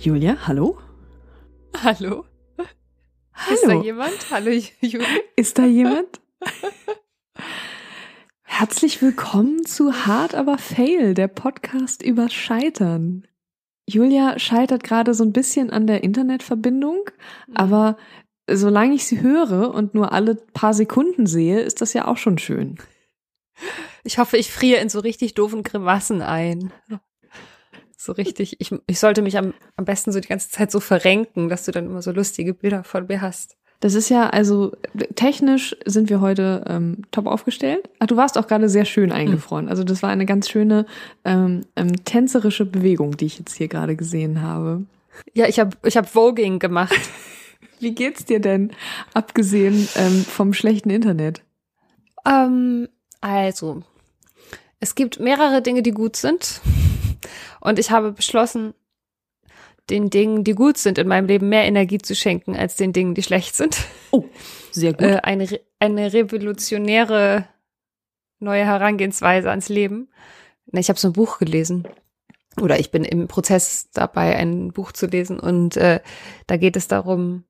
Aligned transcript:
Julia, 0.00 0.46
hallo? 0.46 0.78
Hallo? 1.82 2.24
Hallo. 3.34 3.52
Ist 3.54 3.66
da 3.66 3.74
jemand? 3.82 4.30
Hallo, 4.30 4.50
Julia? 4.80 5.06
Ist 5.36 5.58
da 5.58 5.64
jemand? 5.66 6.20
Herzlich 8.42 9.00
willkommen 9.02 9.64
zu 9.66 10.06
Hard 10.06 10.34
aber 10.34 10.58
Fail, 10.58 11.14
der 11.14 11.28
Podcast 11.28 12.02
über 12.02 12.28
Scheitern. 12.30 13.26
Julia 13.86 14.38
scheitert 14.38 14.84
gerade 14.84 15.12
so 15.14 15.24
ein 15.24 15.32
bisschen 15.32 15.70
an 15.70 15.86
der 15.86 16.02
Internetverbindung, 16.02 17.04
Mhm. 17.48 17.56
aber 17.56 17.96
solange 18.50 18.94
ich 18.94 19.04
sie 19.06 19.20
höre 19.20 19.74
und 19.74 19.94
nur 19.94 20.12
alle 20.12 20.34
paar 20.34 20.74
Sekunden 20.74 21.26
sehe, 21.26 21.60
ist 21.60 21.80
das 21.82 21.92
ja 21.92 22.06
auch 22.06 22.16
schon 22.16 22.38
schön. 22.38 22.78
Ich 24.04 24.18
hoffe, 24.18 24.38
ich 24.38 24.50
friere 24.50 24.80
in 24.80 24.88
so 24.88 25.00
richtig 25.00 25.34
doofen 25.34 25.62
Grimassen 25.62 26.22
ein. 26.22 26.72
So 28.02 28.12
richtig. 28.12 28.56
Ich, 28.60 28.74
ich 28.86 28.98
sollte 28.98 29.20
mich 29.20 29.36
am, 29.36 29.52
am 29.76 29.84
besten 29.84 30.10
so 30.10 30.20
die 30.20 30.28
ganze 30.28 30.48
Zeit 30.48 30.70
so 30.70 30.80
verrenken, 30.80 31.50
dass 31.50 31.66
du 31.66 31.70
dann 31.70 31.84
immer 31.84 32.00
so 32.00 32.12
lustige 32.12 32.54
Bilder 32.54 32.82
von 32.82 33.06
mir 33.08 33.20
hast. 33.20 33.58
Das 33.80 33.92
ist 33.92 34.08
ja, 34.08 34.30
also 34.30 34.72
technisch 35.16 35.76
sind 35.84 36.08
wir 36.08 36.22
heute 36.22 36.64
ähm, 36.66 37.02
top 37.10 37.26
aufgestellt. 37.26 37.90
Ach, 37.98 38.06
du 38.06 38.16
warst 38.16 38.38
auch 38.38 38.46
gerade 38.46 38.70
sehr 38.70 38.86
schön 38.86 39.12
eingefroren. 39.12 39.68
Also 39.68 39.84
das 39.84 40.02
war 40.02 40.08
eine 40.08 40.24
ganz 40.24 40.48
schöne 40.48 40.86
ähm, 41.26 41.66
ähm, 41.76 42.04
tänzerische 42.06 42.64
Bewegung, 42.64 43.18
die 43.18 43.26
ich 43.26 43.38
jetzt 43.38 43.54
hier 43.54 43.68
gerade 43.68 43.96
gesehen 43.96 44.40
habe. 44.40 44.86
Ja, 45.34 45.46
ich 45.46 45.60
habe 45.60 45.76
ich 45.84 45.98
hab 45.98 46.08
Voging 46.08 46.58
gemacht. 46.58 46.98
Wie 47.80 47.94
geht's 47.94 48.24
dir 48.24 48.40
denn, 48.40 48.72
abgesehen 49.12 49.88
ähm, 49.96 50.24
vom 50.24 50.54
schlechten 50.54 50.88
Internet? 50.88 51.42
ähm, 52.26 52.88
also, 53.20 53.82
es 54.78 54.94
gibt 54.94 55.20
mehrere 55.20 55.60
Dinge, 55.60 55.82
die 55.82 55.90
gut 55.90 56.16
sind. 56.16 56.62
Und 57.60 57.78
ich 57.78 57.90
habe 57.90 58.12
beschlossen, 58.12 58.74
den 59.90 60.08
Dingen, 60.10 60.44
die 60.44 60.54
gut 60.54 60.78
sind 60.78 60.98
in 60.98 61.08
meinem 61.08 61.26
Leben, 61.26 61.48
mehr 61.48 61.64
Energie 61.64 61.98
zu 61.98 62.14
schenken 62.14 62.56
als 62.56 62.76
den 62.76 62.92
Dingen, 62.92 63.14
die 63.14 63.22
schlecht 63.22 63.56
sind. 63.56 63.78
Oh, 64.12 64.24
sehr 64.70 64.92
gut. 64.92 65.02
Äh, 65.06 65.20
eine, 65.22 65.48
eine 65.78 66.12
revolutionäre 66.12 67.46
neue 68.38 68.64
Herangehensweise 68.64 69.50
ans 69.50 69.68
Leben. 69.68 70.08
Na, 70.66 70.80
Ich 70.80 70.88
habe 70.88 70.98
so 70.98 71.08
ein 71.08 71.12
Buch 71.12 71.38
gelesen. 71.38 71.86
Oder 72.60 72.78
ich 72.78 72.90
bin 72.90 73.04
im 73.04 73.28
Prozess 73.28 73.90
dabei, 73.92 74.36
ein 74.36 74.72
Buch 74.72 74.92
zu 74.92 75.06
lesen. 75.06 75.38
Und 75.38 75.76
äh, 75.76 76.00
da 76.46 76.56
geht 76.56 76.76
es 76.76 76.88
darum, 76.88 77.44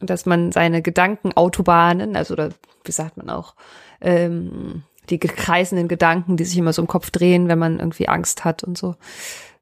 dass 0.00 0.26
man 0.26 0.52
seine 0.52 0.82
Gedankenautobahnen, 0.82 2.16
also 2.16 2.34
oder 2.34 2.50
wie 2.84 2.92
sagt 2.92 3.16
man 3.16 3.30
auch, 3.30 3.54
ähm, 4.00 4.82
die 5.10 5.18
gekreisenden 5.18 5.88
Gedanken, 5.88 6.36
die 6.36 6.44
sich 6.44 6.58
immer 6.58 6.72
so 6.72 6.82
im 6.82 6.88
Kopf 6.88 7.10
drehen, 7.10 7.48
wenn 7.48 7.58
man 7.58 7.78
irgendwie 7.78 8.08
Angst 8.08 8.44
hat 8.44 8.62
und 8.64 8.78
so, 8.78 8.96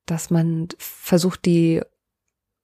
dass 0.07 0.31
man 0.31 0.69
versucht, 0.79 1.45
die 1.45 1.83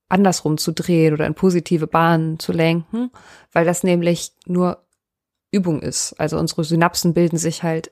andersrum 0.09 0.59
zu 0.59 0.73
drehen 0.73 1.15
oder 1.15 1.27
in 1.27 1.35
positive 1.35 1.87
Bahnen 1.87 2.39
zu 2.39 2.53
lenken, 2.53 3.11
weil 3.53 3.65
das 3.65 3.83
nämlich 3.83 4.33
nur 4.47 4.85
Übung 5.51 5.81
ist. 5.83 6.15
Also 6.15 6.39
unsere 6.39 6.65
Synapsen 6.65 7.15
bilden 7.15 7.39
sich 7.39 7.63
halt, 7.63 7.91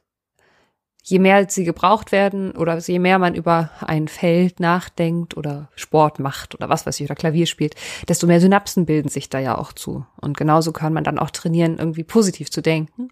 je 1.02 1.18
mehr 1.18 1.48
sie 1.48 1.64
gebraucht 1.64 2.12
werden 2.12 2.52
oder 2.52 2.78
je 2.78 2.98
mehr 2.98 3.18
man 3.18 3.34
über 3.34 3.70
ein 3.80 4.08
Feld 4.08 4.60
nachdenkt 4.60 5.36
oder 5.36 5.68
Sport 5.74 6.18
macht 6.18 6.54
oder 6.54 6.68
was 6.68 6.86
weiß 6.86 6.98
ich 7.00 7.06
oder 7.06 7.14
Klavier 7.14 7.46
spielt, 7.46 7.74
desto 8.08 8.26
mehr 8.26 8.40
Synapsen 8.40 8.86
bilden 8.86 9.08
sich 9.08 9.28
da 9.28 9.38
ja 9.38 9.58
auch 9.58 9.72
zu. 9.72 10.06
Und 10.20 10.36
genauso 10.36 10.72
kann 10.72 10.92
man 10.92 11.04
dann 11.04 11.18
auch 11.18 11.30
trainieren, 11.30 11.78
irgendwie 11.78 12.04
positiv 12.04 12.50
zu 12.50 12.62
denken. 12.62 13.08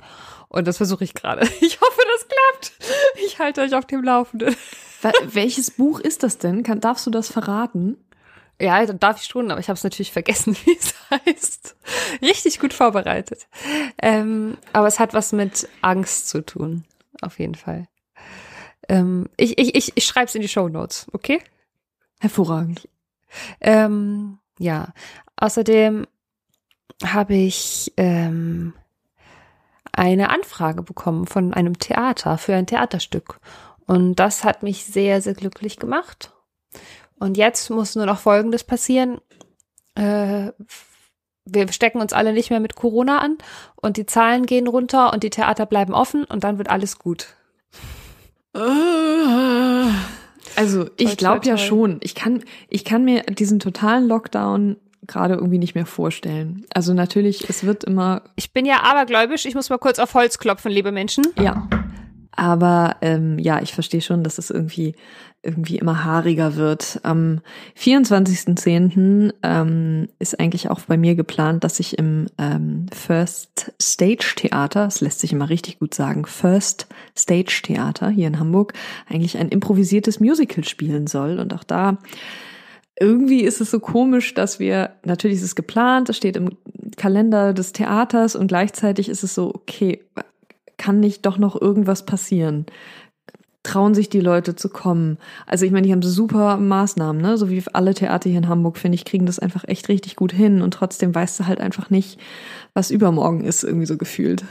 Und 0.48 0.66
das 0.66 0.78
versuche 0.78 1.04
ich 1.04 1.14
gerade. 1.14 1.48
Ich 1.60 1.80
hoffe, 1.80 2.00
das 2.12 2.28
klappt. 2.28 2.72
Ich 3.24 3.38
halte 3.38 3.60
euch 3.60 3.74
auf 3.74 3.84
dem 3.84 4.02
Laufenden. 4.02 4.56
Welches 5.24 5.70
Buch 5.70 6.00
ist 6.00 6.22
das 6.22 6.38
denn? 6.38 6.62
Kann, 6.62 6.80
darfst 6.80 7.06
du 7.06 7.10
das 7.10 7.30
verraten? 7.30 7.96
Ja, 8.60 8.84
dann 8.84 8.98
darf 8.98 9.20
ich 9.20 9.26
schon, 9.26 9.50
aber 9.50 9.60
ich 9.60 9.68
habe 9.68 9.76
es 9.76 9.84
natürlich 9.84 10.12
vergessen, 10.12 10.56
wie 10.64 10.76
es 10.76 10.94
heißt. 11.10 11.76
Richtig 12.22 12.60
gut 12.60 12.74
vorbereitet. 12.74 13.46
Ähm, 14.00 14.58
aber 14.72 14.86
es 14.86 14.98
hat 14.98 15.14
was 15.14 15.32
mit 15.32 15.68
Angst 15.80 16.28
zu 16.28 16.44
tun, 16.44 16.84
auf 17.22 17.38
jeden 17.38 17.54
Fall. 17.54 17.88
Ähm, 18.88 19.28
ich 19.36 19.58
ich, 19.58 19.74
ich, 19.74 19.92
ich 19.94 20.04
schreibe 20.04 20.26
es 20.26 20.34
in 20.34 20.42
die 20.42 20.48
Show 20.48 20.68
Notes, 20.68 21.06
okay? 21.12 21.40
Hervorragend. 22.20 22.88
Ähm, 23.60 24.38
ja, 24.58 24.92
außerdem 25.36 26.06
habe 27.04 27.34
ich 27.34 27.92
ähm, 27.96 28.74
eine 29.92 30.30
Anfrage 30.30 30.82
bekommen 30.82 31.26
von 31.26 31.54
einem 31.54 31.78
Theater 31.78 32.38
für 32.38 32.54
ein 32.54 32.66
Theaterstück. 32.66 33.40
Und 33.86 34.16
das 34.16 34.44
hat 34.44 34.62
mich 34.62 34.84
sehr, 34.84 35.20
sehr 35.22 35.34
glücklich 35.34 35.78
gemacht. 35.78 36.32
Und 37.18 37.36
jetzt 37.36 37.70
muss 37.70 37.96
nur 37.96 38.06
noch 38.06 38.18
Folgendes 38.18 38.64
passieren. 38.64 39.20
Äh, 39.94 40.52
wir 41.44 41.70
stecken 41.72 42.00
uns 42.00 42.12
alle 42.12 42.32
nicht 42.32 42.50
mehr 42.50 42.60
mit 42.60 42.76
Corona 42.76 43.18
an 43.18 43.38
und 43.76 43.96
die 43.96 44.06
Zahlen 44.06 44.46
gehen 44.46 44.66
runter 44.66 45.12
und 45.12 45.22
die 45.22 45.30
Theater 45.30 45.66
bleiben 45.66 45.94
offen 45.94 46.24
und 46.24 46.44
dann 46.44 46.58
wird 46.58 46.70
alles 46.70 46.98
gut. 46.98 47.34
Also 50.56 50.90
ich 50.96 51.16
glaube 51.16 51.46
ja 51.46 51.56
schon. 51.56 51.98
Ich 52.02 52.14
kann, 52.14 52.42
ich 52.68 52.84
kann 52.84 53.04
mir 53.04 53.22
diesen 53.22 53.58
totalen 53.60 54.06
Lockdown 54.06 54.76
gerade 55.06 55.34
irgendwie 55.34 55.58
nicht 55.58 55.74
mehr 55.74 55.86
vorstellen. 55.86 56.66
Also 56.74 56.92
natürlich, 56.94 57.48
es 57.48 57.64
wird 57.64 57.84
immer 57.84 58.22
Ich 58.36 58.52
bin 58.52 58.66
ja 58.66 58.82
abergläubisch, 58.82 59.46
ich 59.46 59.54
muss 59.54 59.70
mal 59.70 59.78
kurz 59.78 59.98
auf 59.98 60.14
Holz 60.14 60.38
klopfen, 60.38 60.70
liebe 60.70 60.92
Menschen. 60.92 61.24
Ja. 61.38 61.68
Aber 62.32 62.96
ähm, 63.00 63.38
ja, 63.38 63.60
ich 63.60 63.74
verstehe 63.74 64.00
schon, 64.00 64.22
dass 64.22 64.38
es 64.38 64.50
irgendwie 64.50 64.94
irgendwie 65.42 65.78
immer 65.78 66.04
haariger 66.04 66.56
wird. 66.56 67.00
Am 67.02 67.40
24.10. 67.78 69.32
Ähm, 69.42 70.08
ist 70.18 70.38
eigentlich 70.38 70.70
auch 70.70 70.80
bei 70.80 70.96
mir 70.96 71.14
geplant, 71.14 71.64
dass 71.64 71.80
ich 71.80 71.98
im 71.98 72.26
ähm, 72.38 72.86
First 72.92 73.72
Stage 73.80 74.34
Theater, 74.36 74.84
das 74.84 75.00
lässt 75.00 75.20
sich 75.20 75.32
immer 75.32 75.48
richtig 75.48 75.78
gut 75.78 75.94
sagen, 75.94 76.26
First 76.26 76.86
Stage 77.16 77.60
Theater 77.62 78.10
hier 78.10 78.26
in 78.26 78.38
Hamburg, 78.38 78.74
eigentlich 79.08 79.38
ein 79.38 79.48
improvisiertes 79.48 80.20
Musical 80.20 80.64
spielen 80.64 81.06
soll. 81.06 81.38
Und 81.38 81.54
auch 81.54 81.64
da 81.64 81.98
irgendwie 83.00 83.40
ist 83.40 83.62
es 83.62 83.70
so 83.70 83.80
komisch, 83.80 84.34
dass 84.34 84.60
wir, 84.60 84.90
natürlich 85.04 85.38
ist 85.38 85.44
es 85.44 85.56
geplant, 85.56 86.10
es 86.10 86.18
steht 86.18 86.36
im 86.36 86.58
Kalender 86.96 87.54
des 87.54 87.72
Theaters 87.72 88.36
und 88.36 88.48
gleichzeitig 88.48 89.08
ist 89.08 89.24
es 89.24 89.34
so, 89.34 89.54
okay, 89.54 90.04
kann 90.76 91.00
nicht 91.00 91.24
doch 91.24 91.38
noch 91.38 91.60
irgendwas 91.60 92.04
passieren? 92.04 92.66
Trauen 93.62 93.94
sich 93.94 94.08
die 94.08 94.20
Leute 94.20 94.56
zu 94.56 94.68
kommen? 94.70 95.18
Also 95.46 95.66
ich 95.66 95.72
meine, 95.72 95.86
die 95.86 95.92
haben 95.92 96.02
super 96.02 96.56
Maßnahmen, 96.56 97.20
ne? 97.20 97.36
So 97.36 97.50
wie 97.50 97.62
alle 97.72 97.94
Theater 97.94 98.30
hier 98.30 98.38
in 98.38 98.48
Hamburg, 98.48 98.78
finde 98.78 98.94
ich, 98.94 99.04
kriegen 99.04 99.26
das 99.26 99.38
einfach 99.38 99.64
echt 99.66 99.88
richtig 99.88 100.16
gut 100.16 100.32
hin 100.32 100.62
und 100.62 100.72
trotzdem 100.72 101.14
weißt 101.14 101.40
du 101.40 101.46
halt 101.46 101.60
einfach 101.60 101.90
nicht, 101.90 102.18
was 102.72 102.90
übermorgen 102.90 103.44
ist, 103.44 103.62
irgendwie 103.62 103.86
so 103.86 103.98
gefühlt. 103.98 104.44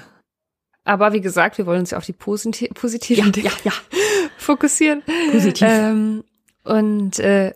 Aber 0.83 1.13
wie 1.13 1.21
gesagt, 1.21 1.57
wir 1.57 1.65
wollen 1.65 1.81
uns 1.81 1.91
ja 1.91 1.97
auf 1.97 2.05
die 2.05 2.13
posit 2.13 2.73
positiven 2.73 3.25
Ja, 3.25 3.31
Dinge 3.31 3.49
ja, 3.63 3.71
ja. 3.71 3.71
fokussieren. 4.37 5.03
Positiv. 5.31 5.67
Ähm, 5.69 6.23
und 6.63 7.19
äh, 7.19 7.53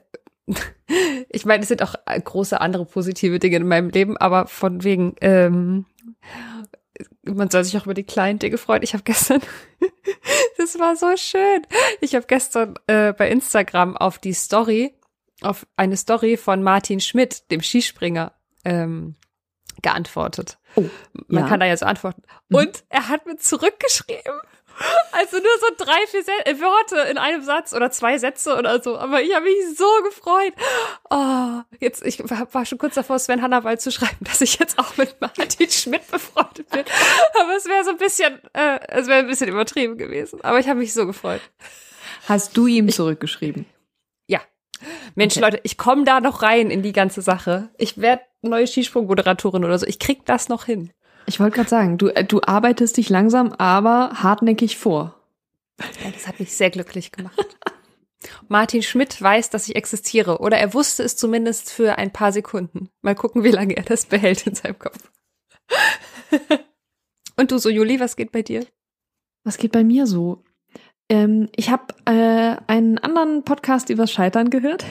ich 1.30 1.46
meine, 1.46 1.64
es 1.64 1.70
sind 1.70 1.82
auch 1.82 1.96
große 2.06 2.60
andere 2.60 2.86
positive 2.86 3.40
Dinge 3.40 3.58
in 3.58 3.68
meinem 3.68 3.90
Leben, 3.90 4.18
aber 4.18 4.48
von 4.48 4.84
wegen, 4.84 5.16
ähm, 5.22 5.86
man 7.24 7.50
soll 7.50 7.64
sich 7.64 7.78
auch 7.78 7.86
über 7.86 7.94
die 7.94 8.04
kleinen 8.04 8.40
Dinge 8.40 8.58
freuen. 8.58 8.84
Ich 8.84 8.94
habe 8.94 9.04
gestern, 9.04 9.42
das 10.58 10.78
war 10.80 10.96
so 10.96 11.16
schön. 11.18 11.66
Ich 12.02 12.16
habe 12.16 12.26
gestern 12.28 12.76
äh, 12.88 13.14
bei 13.14 13.30
Instagram 13.30 13.98
auf 13.98 14.20
die 14.20 14.34
Story, 14.34 14.94
auf 15.42 15.66
eine 15.76 15.98
Story 15.98 16.38
von 16.38 16.64
Martin 16.64 17.00
Schmidt, 17.00 17.50
dem 17.52 17.62
Skispringer, 17.62 18.34
ähm, 18.66 19.16
geantwortet. 19.82 20.60
Oh, 20.76 20.86
Man 21.28 21.44
ja. 21.44 21.50
kann 21.50 21.60
da 21.60 21.66
ja 21.66 21.76
so 21.76 21.86
antworten. 21.86 22.24
Mhm. 22.50 22.58
Und 22.58 22.84
er 22.90 23.10
hat 23.10 23.26
mir 23.26 23.38
zurückgeschrieben. 23.38 24.40
Also 25.12 25.38
nur 25.38 25.58
so 25.60 25.86
drei, 25.86 26.08
vier 26.08 26.24
Sä 26.24 26.32
äh, 26.46 26.60
Worte 26.60 26.98
in 27.10 27.18
einem 27.18 27.44
Satz 27.44 27.74
oder 27.74 27.92
zwei 27.92 28.18
Sätze 28.18 28.56
oder 28.58 28.82
so. 28.82 28.98
Aber 28.98 29.22
ich 29.22 29.34
habe 29.34 29.46
mich 29.46 29.78
so 29.78 29.86
gefreut. 30.04 30.54
Oh, 31.10 31.62
jetzt, 31.80 32.06
ich 32.06 32.20
war 32.20 32.66
schon 32.66 32.78
kurz 32.78 32.96
davor, 32.96 33.20
Sven 33.20 33.42
Hannawald 33.42 33.82
zu 33.82 33.92
schreiben, 33.92 34.18
dass 34.22 34.42
ich 34.42 34.58
jetzt 34.58 34.80
auch 34.80 34.98
mit 34.98 35.20
Martin 35.22 35.70
Schmidt 35.70 36.10
befreundet 36.10 36.70
bin. 36.70 36.84
Aber 37.40 37.56
es 37.56 37.66
wäre 37.66 37.84
so 37.84 37.92
ein 37.92 37.98
bisschen, 37.98 38.40
äh, 38.54 38.80
es 38.88 39.08
wäre 39.08 39.20
ein 39.20 39.28
bisschen 39.28 39.50
übertrieben 39.50 39.98
gewesen. 39.98 40.44
Aber 40.44 40.60
ich 40.60 40.68
habe 40.68 40.80
mich 40.80 40.94
so 40.94 41.06
gefreut. 41.06 41.42
Hast 42.28 42.58
du 42.58 42.68
ihm 42.68 42.90
zurückgeschrieben? 42.90 43.66
Ja. 44.28 44.42
Mensch, 45.16 45.36
Okay. 45.36 45.46
Leute, 45.46 45.60
ich 45.64 45.78
komme 45.78 46.04
da 46.04 46.20
noch 46.20 46.42
rein 46.42 46.72
in 46.72 46.82
die 46.82 46.94
ganze 46.94 47.22
Sache. 47.22 47.70
Ich 47.78 48.00
werde 48.00 48.24
neue 48.42 48.68
Skisprungmoderatorin 48.68 49.64
oder 49.64 49.78
so. 49.78 49.86
Ich 49.86 50.00
krieg 50.00 50.26
das 50.26 50.50
noch 50.50 50.66
hin. 50.66 50.92
Ich 51.26 51.40
wollte 51.40 51.56
gerade 51.56 51.70
sagen, 51.70 51.98
du, 51.98 52.08
äh, 52.10 52.24
du 52.24 52.42
arbeitest 52.42 52.98
dich 52.98 53.10
langsam, 53.10 53.54
aber 53.54 54.12
hartnäckig 54.24 54.78
vor. 54.78 55.20
Ja, 56.04 56.12
das 56.12 56.28
hat 56.28 56.40
mich 56.40 56.56
sehr 56.56 56.70
glücklich 56.70 57.12
gemacht. 57.12 57.58
Martin 58.48 58.82
Schmidt 58.82 59.22
weiß, 59.22 59.50
dass 59.50 59.68
ich 59.68 59.76
existiere. 59.76 60.40
Oder 60.40 60.58
er 60.58 60.74
wusste 60.74 61.04
es 61.04 61.16
zumindest 61.16 61.72
für 61.72 61.98
ein 61.98 62.12
paar 62.12 62.32
Sekunden. 62.32 62.90
Mal 63.02 63.16
gucken, 63.16 63.44
wie 63.44 63.52
lange 63.52 63.76
er 63.76 63.84
das 63.84 64.06
behält 64.06 64.48
in 64.48 64.56
seinem 64.56 64.80
Kopf. 64.80 65.12
Und 67.36 67.52
du 67.52 67.58
so, 67.58 67.70
Juli, 67.70 68.00
was 68.00 68.16
geht 68.16 68.32
bei 68.32 68.42
dir? 68.42 68.66
Was 69.44 69.58
geht 69.58 69.72
bei 69.72 69.84
mir 69.84 70.08
so? 70.08 70.44
Ähm, 71.10 71.50
ich 71.56 71.70
habe 71.70 71.84
äh, 72.06 72.56
einen 72.68 72.98
anderen 72.98 73.44
Podcast 73.44 73.90
übers 73.90 74.12
Scheitern 74.12 74.50
gehört 74.50 74.86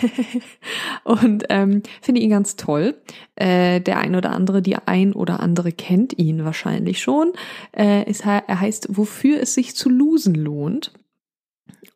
und 1.04 1.44
ähm, 1.48 1.82
finde 2.00 2.20
ihn 2.20 2.30
ganz 2.30 2.56
toll. 2.56 2.94
Äh, 3.34 3.80
der 3.80 3.98
ein 3.98 4.14
oder 4.14 4.30
andere, 4.32 4.62
die 4.62 4.76
ein 4.76 5.14
oder 5.14 5.40
andere 5.40 5.72
kennt 5.72 6.18
ihn 6.18 6.44
wahrscheinlich 6.44 7.00
schon. 7.00 7.32
Äh, 7.76 8.08
ist, 8.10 8.26
er 8.26 8.60
heißt, 8.60 8.88
wofür 8.90 9.40
es 9.40 9.54
sich 9.54 9.74
zu 9.74 9.88
losen 9.88 10.34
lohnt. 10.34 10.92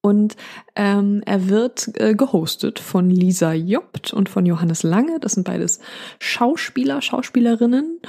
Und 0.01 0.37
ähm, 0.77 1.23
er 1.27 1.49
wird 1.49 1.91
äh, 2.01 2.15
gehostet 2.15 2.79
von 2.79 3.11
Lisa 3.11 3.53
Jobt 3.53 4.13
und 4.13 4.29
von 4.29 4.47
Johannes 4.47 4.83
Lange. 4.85 5.19
Das 5.21 5.33
sind 5.33 5.45
beides 5.45 5.81
Schauspieler, 6.21 7.03
Schauspielerinnen 7.03 8.01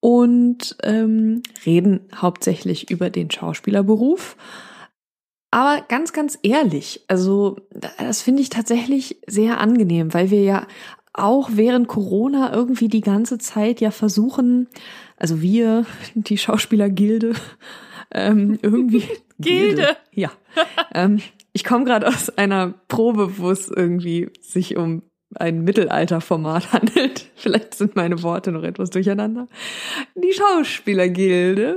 und 0.00 0.76
ähm, 0.82 1.42
reden 1.64 2.00
hauptsächlich 2.14 2.90
über 2.90 3.10
den 3.10 3.30
Schauspielerberuf. 3.30 4.36
Aber 5.50 5.82
ganz, 5.88 6.12
ganz 6.12 6.38
ehrlich, 6.42 7.04
also 7.08 7.56
das 7.98 8.22
finde 8.22 8.42
ich 8.42 8.50
tatsächlich 8.50 9.18
sehr 9.26 9.60
angenehm, 9.60 10.12
weil 10.12 10.30
wir 10.30 10.42
ja 10.42 10.66
auch 11.14 11.50
während 11.52 11.88
Corona 11.88 12.52
irgendwie 12.52 12.88
die 12.88 13.00
ganze 13.00 13.38
Zeit 13.38 13.80
ja 13.80 13.90
versuchen, 13.90 14.68
also 15.16 15.40
wir, 15.40 15.86
die 16.14 16.38
Schauspielergilde, 16.38 17.32
ähm, 18.12 18.58
irgendwie 18.62 19.00
Gilde. 19.00 19.16
Gilde. 19.38 19.96
Ja. 20.12 20.30
ähm, 20.94 21.20
ich 21.52 21.64
komme 21.64 21.84
gerade 21.84 22.06
aus 22.06 22.30
einer 22.30 22.74
Probe, 22.88 23.38
wo 23.38 23.50
es 23.50 23.68
irgendwie 23.68 24.30
sich 24.40 24.76
um 24.76 25.02
ein 25.34 25.62
Mittelalterformat 25.62 26.72
handelt. 26.72 27.30
Vielleicht 27.34 27.74
sind 27.74 27.96
meine 27.96 28.22
Worte 28.22 28.50
noch 28.52 28.62
etwas 28.62 28.90
durcheinander. 28.90 29.46
Die 30.14 30.32
Schauspielergilde. 30.32 31.76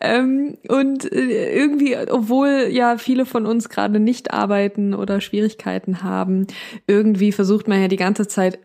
Ähm, 0.00 0.58
und 0.68 1.10
äh, 1.10 1.54
irgendwie, 1.54 1.96
obwohl 1.96 2.68
ja 2.70 2.98
viele 2.98 3.26
von 3.26 3.46
uns 3.46 3.68
gerade 3.68 4.00
nicht 4.00 4.32
arbeiten 4.32 4.94
oder 4.94 5.20
Schwierigkeiten 5.20 6.02
haben, 6.02 6.46
irgendwie 6.86 7.32
versucht 7.32 7.68
man 7.68 7.80
ja 7.80 7.88
die 7.88 7.96
ganze 7.96 8.26
Zeit 8.26 8.58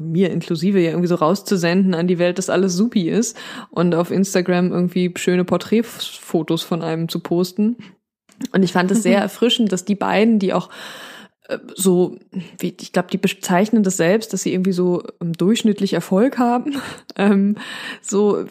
mir 0.00 0.30
inklusive 0.30 0.80
ja 0.80 0.90
irgendwie 0.90 1.08
so 1.08 1.16
rauszusenden 1.16 1.94
an 1.94 2.06
die 2.06 2.18
Welt, 2.18 2.38
dass 2.38 2.48
alles 2.48 2.74
supi 2.74 3.10
ist 3.10 3.36
und 3.70 3.94
auf 3.94 4.10
Instagram 4.10 4.72
irgendwie 4.72 5.12
schöne 5.16 5.44
Porträtfotos 5.44 6.62
von 6.62 6.82
einem 6.82 7.08
zu 7.10 7.20
posten. 7.20 7.76
Und 8.52 8.62
ich 8.62 8.72
fand 8.72 8.90
es 8.90 9.02
sehr 9.02 9.18
erfrischend, 9.20 9.70
dass 9.72 9.84
die 9.84 9.94
beiden, 9.94 10.38
die 10.38 10.54
auch 10.54 10.70
so, 11.74 12.16
wie, 12.58 12.74
ich 12.80 12.92
glaube, 12.92 13.08
die 13.10 13.18
bezeichnen 13.18 13.82
das 13.82 13.96
selbst, 13.96 14.32
dass 14.32 14.42
sie 14.42 14.52
irgendwie 14.52 14.72
so 14.72 15.02
um, 15.18 15.32
durchschnittlich 15.32 15.92
Erfolg 15.92 16.38
haben. 16.38 16.76
Ähm, 17.16 17.56
so 18.00 18.46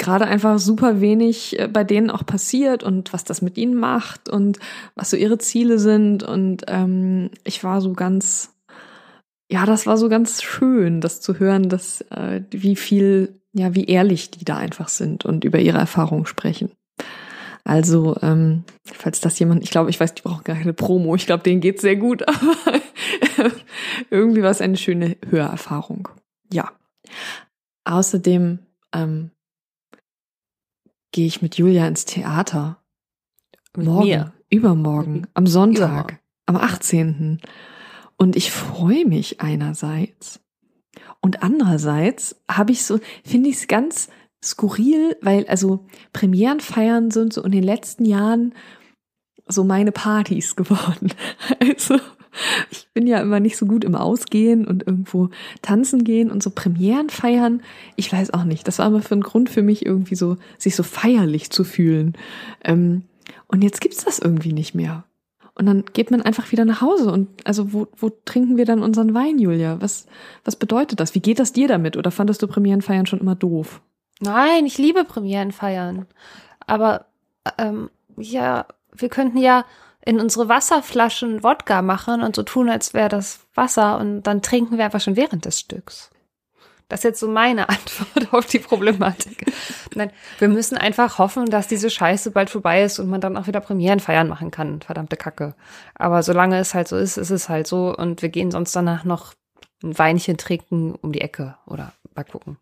gerade 0.00 0.26
einfach 0.26 0.58
super 0.58 1.00
wenig 1.00 1.58
äh, 1.58 1.68
bei 1.68 1.84
denen 1.84 2.10
auch 2.10 2.24
passiert 2.24 2.82
und 2.82 3.12
was 3.12 3.24
das 3.24 3.42
mit 3.42 3.56
ihnen 3.56 3.74
macht 3.74 4.28
und 4.28 4.58
was 4.94 5.10
so 5.10 5.16
ihre 5.16 5.38
Ziele 5.38 5.78
sind. 5.78 6.22
Und 6.22 6.64
ähm, 6.68 7.30
ich 7.44 7.62
war 7.62 7.80
so 7.80 7.92
ganz, 7.92 8.54
ja, 9.50 9.66
das 9.66 9.86
war 9.86 9.96
so 9.96 10.08
ganz 10.08 10.42
schön, 10.42 11.00
das 11.00 11.20
zu 11.20 11.38
hören, 11.38 11.68
dass 11.68 12.00
äh, 12.10 12.42
wie 12.50 12.76
viel, 12.76 13.40
ja, 13.52 13.74
wie 13.74 13.84
ehrlich 13.84 14.30
die 14.30 14.44
da 14.44 14.56
einfach 14.56 14.88
sind 14.88 15.24
und 15.24 15.44
über 15.44 15.58
ihre 15.58 15.78
Erfahrungen 15.78 16.26
sprechen. 16.26 16.70
Also, 17.70 18.16
ähm, 18.20 18.64
falls 18.82 19.20
das 19.20 19.38
jemand, 19.38 19.62
ich 19.62 19.70
glaube, 19.70 19.90
ich 19.90 20.00
weiß, 20.00 20.14
die 20.14 20.22
brauchen 20.22 20.42
gar 20.42 20.56
keine 20.56 20.72
Promo. 20.72 21.14
Ich 21.14 21.26
glaube, 21.26 21.44
denen 21.44 21.60
geht's 21.60 21.82
sehr 21.82 21.94
gut, 21.94 22.26
aber 22.28 22.80
irgendwie 24.10 24.42
war 24.42 24.50
es 24.50 24.60
eine 24.60 24.76
schöne 24.76 25.16
Hörerfahrung. 25.28 26.08
Ja. 26.52 26.72
Außerdem 27.84 28.58
ähm, 28.92 29.30
gehe 31.12 31.28
ich 31.28 31.42
mit 31.42 31.58
Julia 31.58 31.86
ins 31.86 32.06
Theater. 32.06 32.82
Mit 33.76 33.86
Morgen, 33.86 34.08
mir. 34.08 34.32
übermorgen, 34.48 35.12
mhm. 35.12 35.26
am 35.34 35.46
Sonntag, 35.46 35.86
übermorgen. 35.86 36.18
am 36.46 36.56
18. 36.56 37.40
Und 38.16 38.34
ich 38.34 38.50
freue 38.50 39.06
mich 39.06 39.40
einerseits. 39.40 40.40
Und 41.20 41.44
andererseits 41.44 42.42
habe 42.50 42.72
ich 42.72 42.82
so, 42.82 42.98
finde 43.24 43.48
ich 43.48 43.58
es 43.58 43.68
ganz 43.68 44.08
skurril, 44.42 45.16
weil 45.20 45.46
also 45.46 45.86
Premieren 46.12 46.60
feiern 46.60 47.10
sind 47.10 47.32
so 47.32 47.42
in 47.42 47.52
den 47.52 47.62
letzten 47.62 48.04
Jahren 48.04 48.54
so 49.46 49.64
meine 49.64 49.92
Partys 49.92 50.56
geworden. 50.56 51.12
Also 51.60 51.98
ich 52.70 52.88
bin 52.94 53.06
ja 53.06 53.20
immer 53.20 53.40
nicht 53.40 53.56
so 53.56 53.66
gut 53.66 53.84
im 53.84 53.94
Ausgehen 53.94 54.66
und 54.66 54.86
irgendwo 54.86 55.30
tanzen 55.62 56.04
gehen 56.04 56.30
und 56.30 56.42
so 56.42 56.50
Premieren 56.50 57.10
feiern. 57.10 57.62
Ich 57.96 58.12
weiß 58.12 58.32
auch 58.32 58.44
nicht. 58.44 58.68
Das 58.68 58.78
war 58.78 58.86
aber 58.86 59.02
für 59.02 59.14
einen 59.14 59.22
Grund 59.22 59.50
für 59.50 59.62
mich 59.62 59.84
irgendwie 59.84 60.14
so, 60.14 60.36
sich 60.56 60.76
so 60.76 60.82
feierlich 60.82 61.50
zu 61.50 61.64
fühlen. 61.64 62.16
Ähm, 62.64 63.02
und 63.48 63.62
jetzt 63.62 63.80
gibt's 63.80 64.04
das 64.04 64.20
irgendwie 64.20 64.52
nicht 64.52 64.74
mehr. 64.74 65.04
Und 65.54 65.66
dann 65.66 65.84
geht 65.92 66.10
man 66.10 66.22
einfach 66.22 66.52
wieder 66.52 66.64
nach 66.64 66.80
Hause 66.80 67.12
und 67.12 67.28
also 67.44 67.72
wo, 67.72 67.88
wo 67.96 68.10
trinken 68.24 68.56
wir 68.56 68.64
dann 68.64 68.82
unseren 68.82 69.12
Wein, 69.12 69.38
Julia? 69.38 69.80
Was, 69.80 70.06
was 70.44 70.56
bedeutet 70.56 71.00
das? 71.00 71.14
Wie 71.14 71.20
geht 71.20 71.38
das 71.38 71.52
dir 71.52 71.68
damit? 71.68 71.96
Oder 71.96 72.10
fandest 72.10 72.40
du 72.42 72.46
Premierenfeiern 72.46 73.06
schon 73.06 73.20
immer 73.20 73.34
doof? 73.34 73.82
Nein, 74.20 74.66
ich 74.66 74.78
liebe 74.78 75.04
Premieren 75.04 75.50
feiern. 75.50 76.06
Aber 76.66 77.06
ähm, 77.58 77.90
ja, 78.16 78.66
wir 78.92 79.08
könnten 79.08 79.38
ja 79.38 79.64
in 80.04 80.20
unsere 80.20 80.48
Wasserflaschen 80.48 81.42
Wodka 81.42 81.82
machen 81.82 82.22
und 82.22 82.36
so 82.36 82.42
tun, 82.42 82.68
als 82.68 82.94
wäre 82.94 83.08
das 83.08 83.40
Wasser 83.54 83.98
und 83.98 84.22
dann 84.22 84.42
trinken 84.42 84.78
wir 84.78 84.84
einfach 84.84 85.00
schon 85.00 85.16
während 85.16 85.44
des 85.44 85.60
Stücks. 85.60 86.10
Das 86.88 87.00
ist 87.00 87.04
jetzt 87.04 87.20
so 87.20 87.28
meine 87.28 87.68
Antwort 87.68 88.32
auf 88.32 88.46
die 88.46 88.58
Problematik. 88.58 89.46
Nein, 89.94 90.10
wir 90.38 90.48
müssen 90.48 90.76
einfach 90.76 91.18
hoffen, 91.18 91.46
dass 91.46 91.68
diese 91.68 91.88
Scheiße 91.88 92.30
bald 92.30 92.50
vorbei 92.50 92.82
ist 92.82 92.98
und 92.98 93.08
man 93.08 93.20
dann 93.20 93.36
auch 93.36 93.46
wieder 93.46 93.60
Premieren 93.60 94.00
feiern 94.00 94.28
machen 94.28 94.50
kann. 94.50 94.82
Verdammte 94.82 95.16
Kacke. 95.16 95.54
Aber 95.94 96.22
solange 96.22 96.58
es 96.58 96.74
halt 96.74 96.88
so 96.88 96.96
ist, 96.96 97.16
ist 97.16 97.30
es 97.30 97.48
halt 97.48 97.66
so 97.66 97.94
und 97.96 98.22
wir 98.22 98.28
gehen 98.28 98.50
sonst 98.50 98.74
danach 98.74 99.04
noch 99.04 99.34
ein 99.82 99.98
Weinchen 99.98 100.36
trinken 100.36 100.94
um 101.00 101.12
die 101.12 101.20
Ecke 101.20 101.56
oder 101.66 101.92
mal 102.14 102.24
gucken. 102.24 102.58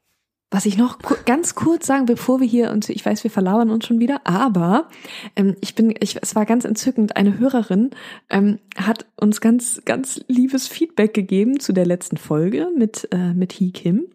Was 0.51 0.65
ich 0.65 0.79
noch 0.79 0.99
ganz 1.27 1.55
kurz 1.55 1.87
sagen, 1.87 2.07
bevor 2.07 2.41
wir 2.41 2.47
hier 2.47 2.71
und 2.71 2.89
ich 2.89 3.05
weiß, 3.05 3.23
wir 3.23 3.31
verlauern 3.31 3.69
uns 3.69 3.87
schon 3.87 3.99
wieder, 3.99 4.23
aber 4.25 4.89
ähm, 5.37 5.57
ich 5.61 5.75
bin, 5.75 5.95
ich, 6.01 6.17
es 6.23 6.35
war 6.35 6.47
ganz 6.47 6.65
entzückend. 6.65 7.17
Eine 7.19 7.39
Hörerin 7.39 7.91
ähm, 8.31 8.59
hat 8.75 9.05
uns 9.17 9.43
ganz, 9.43 9.83
ganz 9.85 10.25
liebes 10.27 10.67
Feedback 10.67 11.13
gegeben 11.13 11.61
zu 11.61 11.75
der 11.75 11.85
letzten 11.85 12.17
Folge 12.17 12.69
mit 12.75 13.09
äh, 13.13 13.35
mit 13.35 13.53
Hee 13.53 13.73
Kim 13.73 14.07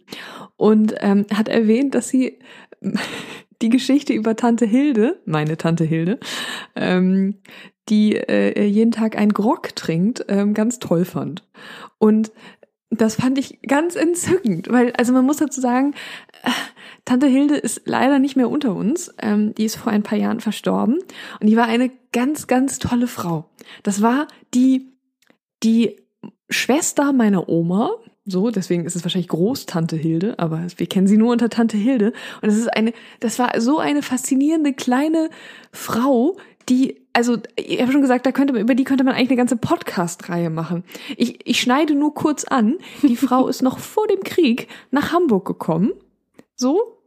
und 0.58 0.96
ähm, 1.02 1.28
hat 1.32 1.50
erwähnt, 1.50 1.94
dass 1.94 2.10
sie 2.10 2.40
die 3.62 3.70
Geschichte 3.70 4.14
über 4.14 4.36
Tante 4.36 4.66
Hilde, 4.66 5.22
meine 5.26 5.56
Tante 5.56 5.84
Hilde, 5.84 6.20
ähm, 6.76 7.36
die 7.90 8.16
äh, 8.16 8.66
jeden 8.66 8.92
Tag 8.92 9.18
ein 9.18 9.34
Grog 9.34 9.76
trinkt, 9.76 10.26
ähm, 10.30 10.56
ganz 10.56 10.80
toll 10.80 11.06
fand. 11.06 11.44
Und 12.00 12.32
das 13.02 13.16
fand 13.16 13.38
ich 13.38 13.62
ganz 13.62 13.96
entzückend, 13.96 14.70
weil, 14.70 14.94
also 14.94 15.14
man 15.14 15.26
muss 15.26 15.38
dazu 15.38 15.62
sagen, 15.62 15.94
äh, 16.44 16.50
Tante 17.06 17.28
Hilde 17.28 17.56
ist 17.56 17.82
leider 17.86 18.20
nicht 18.20 18.36
mehr 18.36 18.50
unter 18.50 18.76
uns. 18.76 19.14
Ähm, 19.22 19.54
die 19.56 19.66
ist 19.66 19.76
vor 19.76 19.92
ein 19.92 20.04
paar 20.04 20.18
Jahren 20.18 20.40
verstorben 20.40 21.00
und 21.40 21.48
die 21.48 21.58
war 21.58 21.68
eine 21.68 21.92
ganz, 22.12 22.48
ganz 22.48 22.80
tolle 22.80 23.08
Frau. 23.08 23.50
Das 23.84 24.02
war 24.02 24.28
die, 24.54 24.94
die 25.64 25.98
Schwester 26.50 27.14
meiner 27.14 27.50
Oma. 27.50 27.92
So, 28.26 28.52
deswegen 28.52 28.86
ist 28.86 28.96
es 28.96 29.04
wahrscheinlich 29.04 29.28
Großtante 29.28 29.98
Hilde, 29.98 30.40
aber 30.40 30.66
wir 30.78 30.88
kennen 30.88 31.08
sie 31.08 31.18
nur 31.18 31.34
unter 31.34 31.50
Tante 31.50 31.76
Hilde. 31.76 32.14
Und 32.42 32.50
es 32.50 32.58
ist 32.58 32.74
eine, 32.74 32.94
das 33.20 33.38
war 33.38 33.60
so 33.60 33.80
eine 33.80 34.02
faszinierende 34.02 34.74
kleine 34.74 35.30
Frau, 35.74 36.38
die 36.70 37.03
also 37.14 37.38
ich 37.56 37.80
habe 37.80 37.92
schon 37.92 38.02
gesagt, 38.02 38.26
da 38.26 38.32
könnte 38.32 38.54
man, 38.54 38.64
über 38.64 38.76
die 38.76 38.84
könnte 38.84 39.04
man 39.04 39.14
eigentlich 39.14 39.30
eine 39.30 39.38
ganze 39.38 39.58
Podcast-Reihe 39.58 40.50
machen. 40.50 40.84
Ich, 41.16 41.48
ich 41.48 41.62
schneide 41.62 41.94
nur 41.94 42.14
kurz 42.14 42.44
an. 42.44 42.78
Die 43.04 43.16
Frau 43.16 43.48
ist 43.50 43.62
noch 43.62 43.80
vor 43.80 44.08
dem 44.08 44.24
Krieg 44.24 44.68
nach 44.92 45.12
Hamburg 45.12 45.46
gekommen. 45.46 45.94
So, 46.56 46.98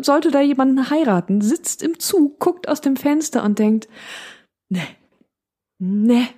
sollte 0.00 0.30
da 0.30 0.40
jemanden 0.40 0.90
heiraten, 0.90 1.40
sitzt 1.42 1.82
im 1.82 1.98
Zug, 1.98 2.38
guckt 2.38 2.68
aus 2.68 2.80
dem 2.80 2.96
Fenster 2.96 3.44
und 3.44 3.58
denkt, 3.58 3.88
ne, 4.68 4.82
ne, 5.78 6.28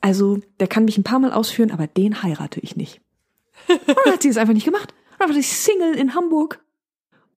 also 0.00 0.38
der 0.60 0.68
kann 0.68 0.84
mich 0.84 0.96
ein 0.96 1.04
paar 1.04 1.18
Mal 1.18 1.32
ausführen, 1.32 1.72
aber 1.72 1.86
den 1.86 2.22
heirate 2.22 2.60
ich 2.60 2.76
nicht. 2.76 3.00
Und 3.68 3.80
dann 3.86 4.14
hat 4.14 4.22
sie 4.22 4.30
es 4.30 4.38
einfach 4.38 4.54
nicht 4.54 4.64
gemacht. 4.64 4.94
Dann 5.18 5.28
war 5.28 5.34
sie 5.34 5.42
Single 5.42 5.94
in 5.94 6.14
Hamburg 6.14 6.64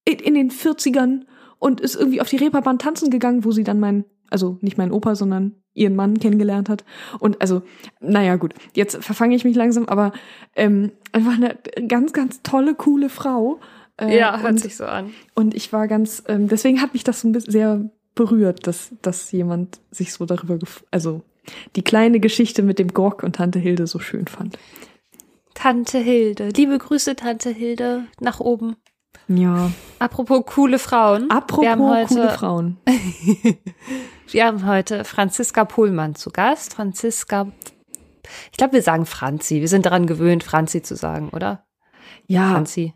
in, 0.05 0.19
in 0.19 0.35
den 0.35 0.51
40ern 0.51 1.25
und 1.59 1.81
ist 1.81 1.95
irgendwie 1.95 2.21
auf 2.21 2.29
die 2.29 2.37
Reeperbahn 2.37 2.79
tanzen 2.79 3.09
gegangen, 3.09 3.43
wo 3.43 3.51
sie 3.51 3.63
dann 3.63 3.79
mein 3.79 4.05
also 4.33 4.57
nicht 4.61 4.77
mein 4.77 4.91
Opa, 4.91 5.15
sondern 5.15 5.53
ihren 5.73 5.95
Mann 5.95 6.19
kennengelernt 6.19 6.69
hat. 6.69 6.83
Und 7.19 7.39
also, 7.39 7.61
naja, 8.01 8.35
gut, 8.35 8.53
jetzt 8.73 9.01
verfange 9.03 9.35
ich 9.35 9.45
mich 9.45 9.55
langsam, 9.55 9.85
aber 9.85 10.11
ähm, 10.55 10.91
einfach 11.11 11.35
eine 11.35 11.57
ganz, 11.87 12.13
ganz 12.13 12.41
tolle, 12.43 12.75
coole 12.75 13.09
Frau. 13.09 13.59
Äh, 13.97 14.17
ja, 14.17 14.39
hört 14.39 14.53
und, 14.53 14.57
sich 14.59 14.75
so 14.75 14.85
an. 14.85 15.11
Und 15.35 15.53
ich 15.53 15.71
war 15.71 15.87
ganz, 15.87 16.23
ähm, 16.27 16.47
deswegen 16.47 16.81
hat 16.81 16.93
mich 16.93 17.03
das 17.03 17.21
so 17.21 17.27
ein 17.27 17.31
bisschen 17.31 17.51
sehr 17.51 17.89
berührt, 18.15 18.67
dass, 18.67 18.91
dass 19.01 19.31
jemand 19.31 19.79
sich 19.91 20.13
so 20.13 20.25
darüber, 20.25 20.57
also 20.91 21.21
die 21.75 21.83
kleine 21.83 22.19
Geschichte 22.19 22.63
mit 22.63 22.79
dem 22.79 22.89
Grog 22.89 23.23
und 23.23 23.35
Tante 23.35 23.59
Hilde 23.59 23.87
so 23.87 23.99
schön 23.99 24.27
fand. 24.27 24.57
Tante 25.53 25.99
Hilde, 25.99 26.49
liebe 26.49 26.77
Grüße, 26.77 27.15
Tante 27.15 27.51
Hilde, 27.51 28.05
nach 28.19 28.39
oben. 28.39 28.75
Ja. 29.27 29.71
Apropos 29.99 30.43
coole 30.45 30.79
Frauen. 30.79 31.29
Apropos 31.29 31.63
wir 31.63 31.71
haben 31.71 31.89
heute, 31.89 32.13
coole 32.13 32.29
Frauen. 32.29 32.77
wir 34.31 34.45
haben 34.45 34.65
heute 34.67 35.03
Franziska 35.05 35.65
Pohlmann 35.65 36.15
zu 36.15 36.29
Gast. 36.29 36.73
Franziska, 36.73 37.47
ich 38.51 38.57
glaube, 38.57 38.73
wir 38.73 38.81
sagen 38.81 39.05
Franzi. 39.05 39.61
Wir 39.61 39.67
sind 39.67 39.85
daran 39.85 40.07
gewöhnt, 40.07 40.43
Franzi 40.43 40.81
zu 40.81 40.95
sagen, 40.95 41.29
oder? 41.29 41.65
Ja. 42.27 42.51
Franzi. 42.51 42.93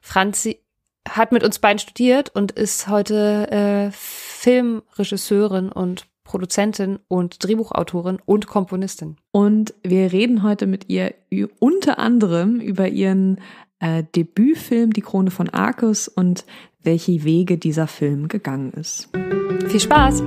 Franzi 0.00 0.60
hat 1.08 1.32
mit 1.32 1.44
uns 1.44 1.58
beiden 1.58 1.78
studiert 1.78 2.34
und 2.34 2.52
ist 2.52 2.88
heute 2.88 3.50
äh, 3.50 3.90
Filmregisseurin 3.92 5.70
und 5.70 6.06
Produzentin 6.24 6.98
und 7.08 7.44
Drehbuchautorin 7.44 8.18
und 8.24 8.46
Komponistin. 8.46 9.16
Und 9.30 9.74
wir 9.82 10.12
reden 10.12 10.42
heute 10.42 10.66
mit 10.66 10.88
ihr 10.88 11.14
unter 11.58 11.98
anderem 11.98 12.60
über 12.60 12.88
ihren 12.88 13.40
äh, 13.84 14.04
Debütfilm 14.16 14.92
Die 14.94 15.02
Krone 15.02 15.30
von 15.30 15.50
Arcus 15.50 16.08
und 16.08 16.46
welche 16.82 17.24
Wege 17.24 17.58
dieser 17.58 17.86
Film 17.86 18.28
gegangen 18.28 18.72
ist. 18.72 19.10
Viel 19.68 19.80
Spaß! 19.80 20.22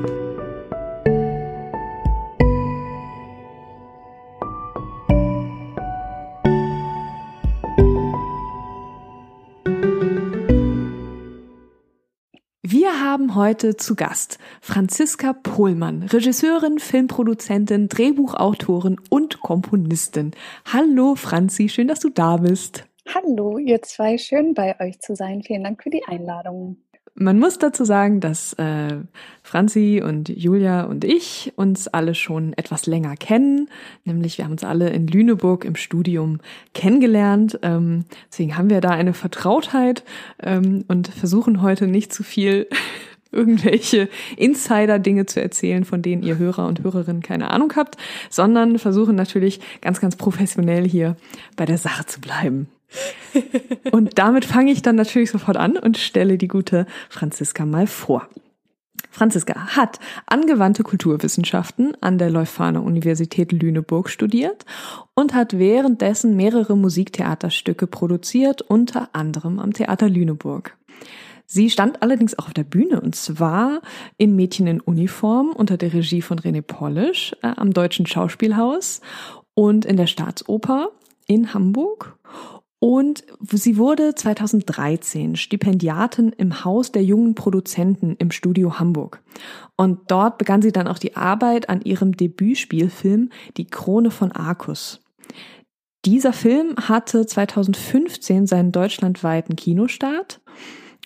Wir 12.62 13.02
haben 13.02 13.34
heute 13.34 13.76
zu 13.78 13.96
Gast 13.96 14.38
Franziska 14.62 15.34
Pohlmann, 15.34 16.04
Regisseurin, 16.04 16.78
Filmproduzentin, 16.78 17.90
Drehbuchautorin 17.90 18.98
und 19.10 19.42
Komponistin. 19.42 20.32
Hallo 20.72 21.16
Franzi, 21.16 21.70
schön, 21.70 21.88
dass 21.88 22.00
du 22.00 22.10
da 22.10 22.38
bist. 22.38 22.88
Hallo, 23.14 23.58
ihr 23.58 23.82
zwei, 23.84 24.18
schön 24.18 24.54
bei 24.54 24.78
euch 24.82 25.00
zu 25.00 25.16
sein. 25.16 25.42
Vielen 25.42 25.64
Dank 25.64 25.82
für 25.82 25.90
die 25.90 26.04
Einladung. 26.06 26.76
Man 27.16 27.40
muss 27.40 27.58
dazu 27.58 27.86
sagen, 27.86 28.20
dass 28.20 28.54
äh, 28.54 28.98
Franzi 29.44 30.04
und 30.06 30.30
Julia 30.30 30.84
und 30.84 31.06
ich 31.06 31.54
uns 31.56 31.88
alle 31.88 32.14
schon 32.14 32.54
etwas 32.54 32.86
länger 32.86 33.16
kennen. 33.16 33.70
Nämlich 34.04 34.38
wir 34.38 34.46
haben 34.46 34.52
uns 34.52 34.66
alle 34.66 34.90
in 34.90 35.08
Lüneburg 35.08 35.64
im 35.64 35.76
Studium 35.76 36.42
kennengelernt. 36.74 37.58
Ähm, 37.64 38.04
deswegen 38.30 38.58
haben 38.58 38.70
wir 38.70 38.82
da 38.82 38.90
eine 38.90 39.14
Vertrautheit 39.14 40.04
ähm, 40.44 40.84
und 40.90 41.08
versuchen 41.08 41.62
heute 41.62 41.88
nicht 41.88 42.14
zu 42.14 42.24
viel 42.24 42.68
irgendwelche 43.32 44.10
Insider-Dinge 44.36 45.26
zu 45.26 45.42
erzählen, 45.42 45.86
von 45.86 46.02
denen 46.02 46.24
ihr 46.24 46.38
Hörer 46.38 46.68
und 46.68 46.84
Hörerinnen 46.84 47.24
keine 47.24 47.52
Ahnung 47.52 47.74
habt, 47.76 47.98
sondern 48.30 48.78
versuchen 48.78 49.16
natürlich 49.16 49.60
ganz, 49.82 50.02
ganz 50.02 50.18
professionell 50.18 50.88
hier 50.88 51.16
bei 51.56 51.66
der 51.66 51.78
Sache 51.78 52.06
zu 52.06 52.20
bleiben. 52.22 52.68
Und 53.92 54.18
damit 54.18 54.46
fange 54.46 54.72
ich 54.72 54.82
dann 54.82 54.96
natürlich 54.96 55.32
sofort 55.32 55.58
an 55.58 55.78
und 55.78 55.98
stelle 55.98 56.38
die 56.38 56.48
gute 56.48 56.86
Franziska 57.10 57.66
mal 57.66 57.88
vor. 57.88 58.28
Franziska 59.12 59.76
hat 59.76 60.00
angewandte 60.28 60.84
Kulturwissenschaften 60.84 61.98
an 62.02 62.18
der 62.18 62.30
Leuphana 62.30 62.80
Universität 62.80 63.52
Lüneburg 63.52 64.10
studiert 64.10 64.66
und 65.16 65.34
hat 65.34 65.58
währenddessen 65.58 66.36
mehrere 66.36 66.78
Musiktheaterstücke 66.78 67.88
produziert, 67.88 68.62
unter 68.62 69.10
anderem 69.14 69.60
am 69.60 69.74
Theater 69.74 70.08
Lüneburg. 70.08 70.78
Sie 71.48 71.70
stand 71.70 72.04
allerdings 72.04 72.38
auch 72.38 72.48
auf 72.48 72.54
der 72.54 72.66
Bühne 72.66 73.02
und 73.02 73.16
zwar 73.16 73.82
in 74.18 74.36
Mädchen 74.36 74.68
in 74.68 74.82
Uniform 74.82 75.50
unter 75.50 75.78
der 75.78 75.94
Regie 75.94 76.22
von 76.22 76.40
René 76.40 76.62
Polisch 76.62 77.36
äh, 77.42 77.48
am 77.56 77.74
Deutschen 77.74 78.06
Schauspielhaus 78.06 79.02
und 79.56 79.86
in 79.86 79.96
der 79.96 80.08
Staatsoper 80.08 80.90
in 81.26 81.54
Hamburg 81.54 82.17
und 82.80 83.24
sie 83.42 83.78
wurde 83.78 84.14
2013 84.14 85.36
Stipendiatin 85.36 86.30
im 86.30 86.64
Haus 86.64 86.92
der 86.92 87.04
jungen 87.04 87.34
Produzenten 87.34 88.16
im 88.20 88.30
Studio 88.30 88.80
Hamburg. 88.80 89.24
Und 89.76 90.12
dort 90.12 90.38
begann 90.38 90.62
sie 90.62 90.72
dann 90.72 90.88
auch 90.88 91.00
die 91.00 91.16
Arbeit 91.16 91.70
an 91.70 91.82
ihrem 91.82 92.16
Debütspielfilm 92.16 93.30
Die 93.58 93.66
Krone 93.66 94.12
von 94.12 94.32
Arcus. 94.32 95.02
Dieser 96.06 96.34
Film 96.34 96.76
hatte 96.78 97.26
2015 97.26 98.46
seinen 98.46 98.72
deutschlandweiten 98.72 99.56
Kinostart 99.56 100.40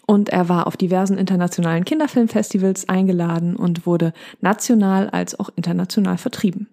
und 0.05 0.29
er 0.29 0.49
war 0.49 0.67
auf 0.67 0.77
diversen 0.77 1.17
internationalen 1.17 1.85
Kinderfilmfestivals 1.85 2.89
eingeladen 2.89 3.55
und 3.55 3.85
wurde 3.85 4.13
national 4.41 5.09
als 5.09 5.39
auch 5.39 5.49
international 5.55 6.17
vertrieben. 6.17 6.67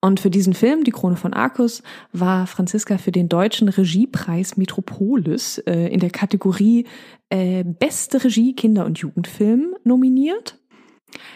Und 0.00 0.18
für 0.18 0.30
diesen 0.30 0.52
Film, 0.52 0.82
Die 0.82 0.90
Krone 0.90 1.16
von 1.16 1.32
Arcus, 1.32 1.82
war 2.12 2.48
Franziska 2.48 2.98
für 2.98 3.12
den 3.12 3.28
deutschen 3.28 3.68
Regiepreis 3.68 4.56
Metropolis 4.56 5.58
äh, 5.58 5.86
in 5.88 6.00
der 6.00 6.10
Kategorie 6.10 6.86
äh, 7.30 7.62
Beste 7.62 8.24
Regie 8.24 8.54
Kinder- 8.54 8.84
und 8.84 8.98
Jugendfilm 8.98 9.76
nominiert. 9.84 10.58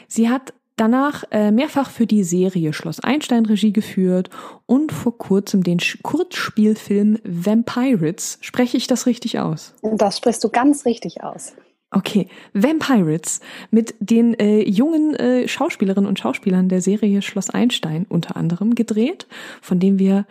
Sie 0.09 0.29
hat 0.29 0.53
danach 0.77 1.25
äh, 1.31 1.51
mehrfach 1.51 1.91
für 1.91 2.07
die 2.07 2.25
Serie 2.25 2.73
Schloss 2.73 3.01
Einstein 3.01 3.47
Regie 3.47 3.73
geführt 3.73 4.31
und 4.67 4.93
vor 4.93 5.19
kurzem 5.19 5.63
den 5.63 5.79
Kurzspielfilm 6.03 7.19
Vampirates. 7.25 8.39
Spreche 8.41 8.77
ich 8.77 8.87
das 8.87 9.07
richtig 9.07 9.39
aus? 9.39 9.75
Das 9.83 10.19
sprichst 10.19 10.45
du 10.45 10.51
ganz 10.51 10.85
richtig 10.85 11.23
aus. 11.23 11.55
Okay, 11.91 12.29
Vampirates 12.53 13.41
mit 13.71 13.95
den 14.01 14.35
äh, 14.35 14.69
jungen 14.69 15.15
äh, 15.15 15.47
Schauspielerinnen 15.47 16.09
und 16.09 16.19
Schauspielern 16.19 16.69
der 16.69 16.81
Serie 16.81 17.23
Schloss 17.23 17.49
Einstein 17.49 18.07
unter 18.09 18.37
anderem 18.37 18.75
gedreht, 18.75 19.27
von 19.63 19.79
dem 19.79 19.99
wir 19.99 20.27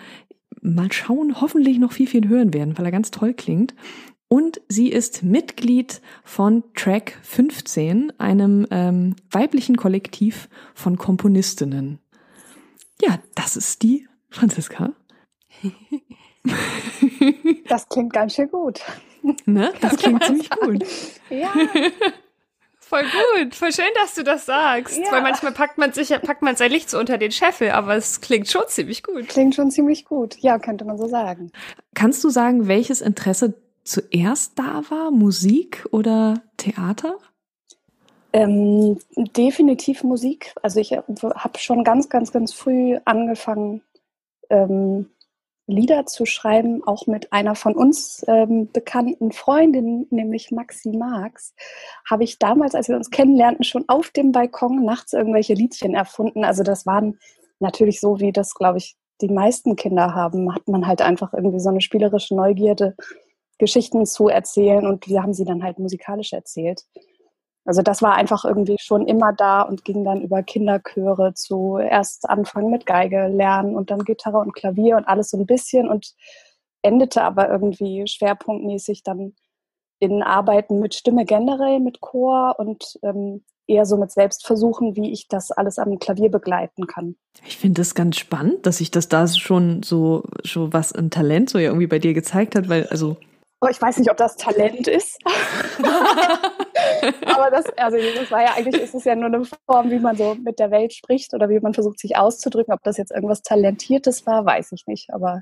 mal 0.61 0.91
schauen, 0.91 1.39
hoffentlich 1.41 1.79
noch 1.79 1.91
viel, 1.91 2.07
viel 2.07 2.27
hören 2.27 2.53
werden, 2.53 2.77
weil 2.77 2.85
er 2.85 2.91
ganz 2.91 3.11
toll 3.11 3.33
klingt. 3.33 3.73
Und 4.27 4.62
sie 4.67 4.89
ist 4.89 5.24
Mitglied 5.24 6.01
von 6.24 6.63
Track 6.74 7.20
15, 7.22 8.20
einem 8.20 8.65
ähm, 8.72 9.15
weiblichen 9.32 9.77
Kollektiv 9.77 10.50
von 10.74 10.98
Komponistinnen. 10.98 12.00
Ja, 13.01 13.20
das 13.36 13.55
ist 13.55 13.84
die 13.84 14.08
Franziska. 14.29 14.94
Das 17.67 17.89
klingt 17.89 18.13
ganz 18.13 18.36
schön 18.36 18.50
gut. 18.50 18.82
Ne? 19.46 19.74
Das 19.82 19.98
klingt 19.98 20.24
ziemlich 20.24 20.50
gut. 20.51 20.84
Ja. 21.32 21.51
Voll 22.88 23.01
gut, 23.01 23.55
voll 23.55 23.74
schön, 23.74 23.89
dass 23.96 24.13
du 24.13 24.24
das 24.24 24.46
sagst. 24.46 25.00
Ja. 25.00 25.12
Weil 25.12 25.24
manchmal 25.24 25.53
packt 25.53 25.79
man 25.79 25.91
sich, 25.91 26.10
packt 26.10 26.44
man 26.44 26.55
sein 26.55 26.70
Licht 26.70 26.88
so 26.88 27.00
unter 27.00 27.17
den 27.17 27.32
Scheffel, 27.32 27.72
aber 27.72 27.96
es 27.96 28.22
klingt 28.22 28.48
schon 28.48 28.62
ziemlich 28.67 29.01
gut. 29.01 29.27
Klingt 29.27 29.55
schon 29.55 29.72
ziemlich 29.72 30.05
gut. 30.05 30.38
Ja, 30.38 30.60
könnte 30.60 30.86
man 30.86 30.96
so 31.00 31.08
sagen. 31.08 31.51
Kannst 31.96 32.24
du 32.24 32.29
sagen, 32.29 32.67
welches 32.67 33.01
Interesse 33.01 33.55
zuerst 33.86 34.60
da 34.60 34.84
war? 34.89 35.12
Musik 35.12 35.88
oder 35.92 36.42
Theater? 36.58 37.18
Ähm, 38.34 39.00
definitiv 39.15 40.04
Musik. 40.04 40.54
Also 40.62 40.82
ich 40.82 40.92
habe 40.92 41.58
schon 41.58 41.86
ganz, 41.86 42.10
ganz, 42.10 42.34
ganz 42.34 42.54
früh 42.54 42.98
angefangen, 43.06 43.82
ähm, 44.50 45.10
Lieder 45.68 46.06
zu 46.06 46.25
schreiben, 46.25 46.84
auch 46.86 47.08
mit 47.08 47.34
einer 47.34 47.56
von 47.56 47.75
uns 47.75 48.24
ähm, 48.27 48.72
bekannten 48.72 49.32
Freundin, 49.32 50.06
nämlich 50.12 50.51
Maxi 50.51 50.89
Marx, 50.89 51.56
habe 52.08 52.24
ich 52.24 52.38
damals, 52.38 52.75
als 52.75 52.88
wir 52.88 52.96
uns 52.96 53.10
kennenlernten, 53.10 53.63
schon 53.63 53.86
auf 53.88 54.12
dem 54.12 54.32
Balkon 54.32 54.86
nachts 54.86 55.13
irgendwelche 55.13 55.56
Liedchen 55.56 55.96
erfunden. 55.96 56.44
Also 56.44 56.62
das 56.62 56.86
waren 56.86 57.18
natürlich 57.60 58.00
so, 58.00 58.20
wie 58.20 58.32
das, 58.32 58.54
glaube 58.54 58.77
ich, 58.77 58.96
die 59.22 59.30
meisten 59.30 59.75
Kinder 59.75 60.13
haben, 60.13 60.54
hat 60.54 60.68
man 60.68 60.86
halt 60.86 61.01
einfach 61.01 61.34
irgendwie 61.34 61.60
so 61.60 61.70
eine 61.70 61.82
spielerische 61.82 62.36
Neugierde, 62.36 62.96
Geschichten 63.57 64.05
zu 64.05 64.27
erzählen 64.27 64.85
und 64.85 65.07
wir 65.07 65.21
haben 65.21 65.33
sie 65.33 65.45
dann 65.45 65.63
halt 65.63 65.79
musikalisch 65.79 66.33
erzählt. 66.33 66.83
Also 67.65 67.81
das 67.81 68.03
war 68.03 68.13
einfach 68.13 68.45
irgendwie 68.45 68.77
schon 68.79 69.07
immer 69.07 69.33
da 69.33 69.63
und 69.63 69.83
ging 69.83 70.03
dann 70.03 70.21
über 70.21 70.43
Kinderchöre 70.43 71.33
zu 71.33 71.77
erst 71.77 72.29
anfangen 72.29 72.69
mit 72.69 72.85
Geige 72.85 73.27
lernen 73.27 73.75
und 73.75 73.89
dann 73.89 74.03
Gitarre 74.03 74.38
und 74.38 74.53
Klavier 74.53 74.97
und 74.97 75.05
alles 75.05 75.31
so 75.31 75.38
ein 75.38 75.47
bisschen 75.47 75.89
und 75.89 76.13
endete 76.83 77.24
aber 77.24 77.50
irgendwie 77.50 78.05
schwerpunktmäßig 78.05 79.01
dann 79.01 79.33
in 79.97 80.21
Arbeiten 80.21 80.79
mit 80.79 80.93
Stimme 80.93 81.25
generell, 81.25 81.79
mit 81.79 82.01
Chor 82.01 82.55
und 82.59 83.00
ähm, 83.01 83.43
eher 83.67 83.85
so 83.85 83.97
mit 83.97 84.12
Selbstversuchen, 84.12 84.95
wie 84.95 85.12
ich 85.12 85.27
das 85.27 85.51
alles 85.51 85.79
am 85.79 85.97
Klavier 85.97 86.29
begleiten 86.29 86.85
kann. 86.85 87.15
Ich 87.47 87.57
finde 87.57 87.81
das 87.81 87.95
ganz 87.95 88.17
spannend, 88.17 88.67
dass 88.67 88.77
sich 88.77 88.91
das 88.91 89.07
da 89.07 89.27
schon 89.27 89.81
so, 89.81 90.24
so 90.43 90.71
was 90.71 90.91
ein 90.91 91.09
Talent 91.09 91.50
so 91.50 91.57
ja 91.57 91.69
irgendwie 91.69 91.88
bei 91.88 91.97
dir 91.97 92.13
gezeigt 92.13 92.55
hat, 92.55 92.69
weil 92.69 92.85
also 92.88 93.17
Oh, 93.65 93.69
ich 93.69 93.81
weiß 93.81 93.98
nicht, 93.98 94.12
ob 94.12 94.17
das 94.17 94.36
Talent 94.36 94.88
ist. 94.88 95.17
Aber 97.25 97.50
das, 97.50 97.65
also 97.77 97.98
das 97.98 98.29
war 98.29 98.43
ja 98.43 98.53
eigentlich, 98.55 98.81
ist 98.81 98.93
es 98.93 99.05
ja 99.05 99.15
nur 99.15 99.25
eine 99.25 99.43
Form, 99.65 99.89
wie 99.89 99.98
man 99.98 100.15
so 100.15 100.36
mit 100.36 100.60
der 100.60 100.69
Welt 100.69 100.93
spricht 100.93 101.34
oder 101.34 101.50
wie 101.50 101.60
man 101.60 101.74
versucht, 101.74 102.00
sich 102.00 102.15
auszudrücken. 102.15 102.74
Ob 102.74 102.84
das 102.84 102.98
jetzt 102.98 103.12
irgendwas 103.12 103.41
Talentiertes 103.41 104.27
war, 104.27 104.45
weiß 104.45 104.72
ich 104.74 104.86
nicht. 104.86 105.10
Aber 105.12 105.41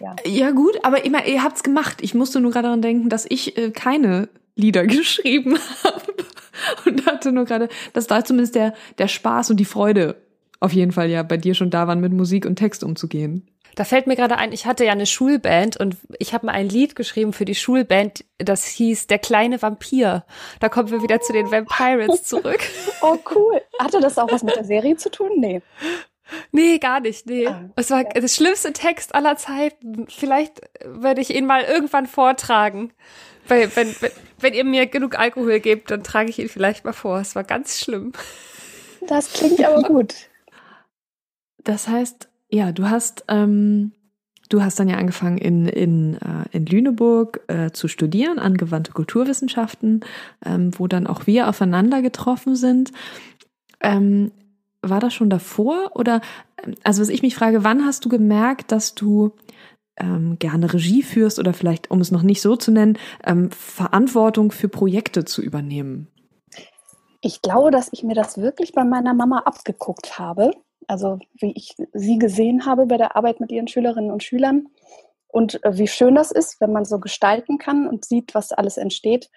ja. 0.00 0.14
Ja, 0.24 0.50
gut, 0.52 0.78
aber 0.84 1.04
immer, 1.04 1.26
ihr 1.26 1.42
habt's 1.42 1.64
gemacht. 1.64 1.98
Ich 2.02 2.14
musste 2.14 2.40
nur 2.40 2.52
gerade 2.52 2.68
daran 2.68 2.82
denken, 2.82 3.08
dass 3.08 3.26
ich 3.28 3.56
äh, 3.56 3.70
keine 3.70 4.28
Lieder 4.54 4.86
geschrieben 4.86 5.58
habe. 5.82 6.14
Und 6.84 7.06
hatte 7.06 7.32
nur 7.32 7.46
gerade, 7.46 7.68
dass 7.94 8.06
da 8.06 8.24
zumindest 8.24 8.54
der, 8.54 8.74
der 8.98 9.08
Spaß 9.08 9.50
und 9.50 9.58
die 9.58 9.64
Freude 9.64 10.16
auf 10.60 10.72
jeden 10.72 10.92
Fall 10.92 11.08
ja 11.08 11.22
bei 11.22 11.38
dir 11.38 11.54
schon 11.54 11.70
da 11.70 11.88
waren, 11.88 12.00
mit 12.00 12.12
Musik 12.12 12.46
und 12.46 12.56
Text 12.56 12.84
umzugehen. 12.84 13.48
Da 13.74 13.84
fällt 13.84 14.06
mir 14.06 14.16
gerade 14.16 14.36
ein, 14.36 14.52
ich 14.52 14.66
hatte 14.66 14.84
ja 14.84 14.92
eine 14.92 15.06
Schulband 15.06 15.76
und 15.76 15.96
ich 16.18 16.34
habe 16.34 16.46
mal 16.46 16.52
ein 16.52 16.68
Lied 16.68 16.96
geschrieben 16.96 17.32
für 17.32 17.44
die 17.44 17.54
Schulband, 17.54 18.24
das 18.38 18.64
hieß 18.66 19.06
Der 19.06 19.18
kleine 19.18 19.60
Vampir. 19.62 20.24
Da 20.58 20.68
kommen 20.68 20.90
wir 20.90 21.02
wieder 21.02 21.20
zu 21.20 21.32
den 21.32 21.50
Vampirates 21.50 22.24
zurück. 22.24 22.60
oh, 23.02 23.18
cool. 23.34 23.60
Hatte 23.78 24.00
das 24.00 24.18
auch 24.18 24.30
was 24.30 24.42
mit 24.42 24.56
der 24.56 24.64
Serie 24.64 24.96
zu 24.96 25.10
tun? 25.10 25.32
Nee. 25.36 25.62
Nee, 26.52 26.78
gar 26.78 27.00
nicht. 27.00 27.26
Nee. 27.26 27.46
Ah, 27.46 27.70
es 27.76 27.90
war 27.90 28.02
ja. 28.02 28.20
das 28.20 28.36
schlimmste 28.36 28.72
Text 28.72 29.14
aller 29.14 29.36
Zeiten. 29.36 30.06
Vielleicht 30.08 30.60
werde 30.84 31.20
ich 31.20 31.34
ihn 31.34 31.46
mal 31.46 31.62
irgendwann 31.62 32.06
vortragen. 32.06 32.92
Wenn, 33.48 33.74
wenn, 33.74 33.94
wenn 34.38 34.54
ihr 34.54 34.64
mir 34.64 34.86
genug 34.86 35.18
Alkohol 35.18 35.58
gebt, 35.60 35.90
dann 35.90 36.04
trage 36.04 36.30
ich 36.30 36.38
ihn 36.38 36.48
vielleicht 36.48 36.84
mal 36.84 36.92
vor. 36.92 37.18
Es 37.18 37.34
war 37.34 37.44
ganz 37.44 37.80
schlimm. 37.80 38.12
Das 39.06 39.32
klingt 39.32 39.64
aber 39.64 39.82
gut. 39.82 40.14
Das 41.58 41.88
heißt, 41.88 42.29
ja, 42.50 42.72
du 42.72 42.90
hast, 42.90 43.24
ähm, 43.28 43.92
du 44.48 44.62
hast 44.62 44.78
dann 44.78 44.88
ja 44.88 44.96
angefangen 44.96 45.38
in, 45.38 45.66
in, 45.66 46.14
äh, 46.16 46.44
in 46.52 46.66
Lüneburg 46.66 47.40
äh, 47.48 47.70
zu 47.70 47.88
studieren, 47.88 48.38
angewandte 48.38 48.92
Kulturwissenschaften, 48.92 50.04
ähm, 50.44 50.72
wo 50.78 50.86
dann 50.86 51.06
auch 51.06 51.26
wir 51.26 51.48
aufeinander 51.48 52.02
getroffen 52.02 52.56
sind. 52.56 52.92
Ähm, 53.80 54.32
war 54.82 55.00
das 55.00 55.14
schon 55.14 55.30
davor 55.30 55.92
oder, 55.94 56.20
ähm, 56.64 56.74
also 56.82 57.02
was 57.02 57.08
ich 57.08 57.22
mich 57.22 57.34
frage, 57.34 57.64
wann 57.64 57.84
hast 57.84 58.04
du 58.04 58.08
gemerkt, 58.08 58.72
dass 58.72 58.94
du 58.94 59.32
ähm, 59.96 60.38
gerne 60.38 60.72
Regie 60.72 61.02
führst 61.02 61.38
oder 61.38 61.52
vielleicht, 61.52 61.90
um 61.90 62.00
es 62.00 62.10
noch 62.10 62.22
nicht 62.22 62.40
so 62.40 62.56
zu 62.56 62.72
nennen, 62.72 62.98
ähm, 63.24 63.50
Verantwortung 63.50 64.50
für 64.50 64.68
Projekte 64.68 65.24
zu 65.24 65.42
übernehmen? 65.42 66.08
Ich 67.20 67.42
glaube, 67.42 67.70
dass 67.70 67.90
ich 67.92 68.02
mir 68.02 68.14
das 68.14 68.38
wirklich 68.38 68.72
bei 68.72 68.82
meiner 68.82 69.12
Mama 69.12 69.40
abgeguckt 69.40 70.18
habe 70.18 70.52
also 70.86 71.18
wie 71.40 71.52
ich 71.52 71.74
sie 71.92 72.18
gesehen 72.18 72.66
habe 72.66 72.86
bei 72.86 72.96
der 72.96 73.16
Arbeit 73.16 73.40
mit 73.40 73.52
ihren 73.52 73.68
Schülerinnen 73.68 74.10
und 74.10 74.22
Schülern 74.22 74.68
und 75.28 75.62
äh, 75.64 75.78
wie 75.78 75.88
schön 75.88 76.14
das 76.14 76.32
ist, 76.32 76.60
wenn 76.60 76.72
man 76.72 76.84
so 76.84 76.98
gestalten 76.98 77.58
kann 77.58 77.86
und 77.86 78.04
sieht, 78.04 78.34
was 78.34 78.52
alles 78.52 78.76
entsteht. 78.76 79.30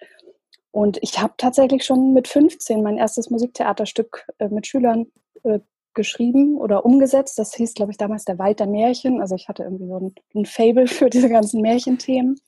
Und 0.70 0.98
ich 1.02 1.20
habe 1.20 1.34
tatsächlich 1.36 1.84
schon 1.84 2.12
mit 2.12 2.26
15 2.26 2.82
mein 2.82 2.98
erstes 2.98 3.30
Musiktheaterstück 3.30 4.26
äh, 4.38 4.48
mit 4.48 4.66
Schülern 4.66 5.06
äh, 5.44 5.60
geschrieben 5.94 6.56
oder 6.58 6.84
umgesetzt. 6.84 7.38
Das 7.38 7.54
hieß, 7.54 7.74
glaube 7.74 7.92
ich, 7.92 7.96
damals 7.96 8.24
der 8.24 8.38
Wald 8.38 8.58
der 8.58 8.66
Märchen. 8.66 9.20
Also 9.20 9.36
ich 9.36 9.48
hatte 9.48 9.62
irgendwie 9.62 9.86
so 9.86 10.12
ein, 10.34 10.46
Fable 10.46 10.86
für 10.88 11.08
diese 11.08 11.28
ganzen 11.28 11.60
Märchenthemen. 11.60 12.40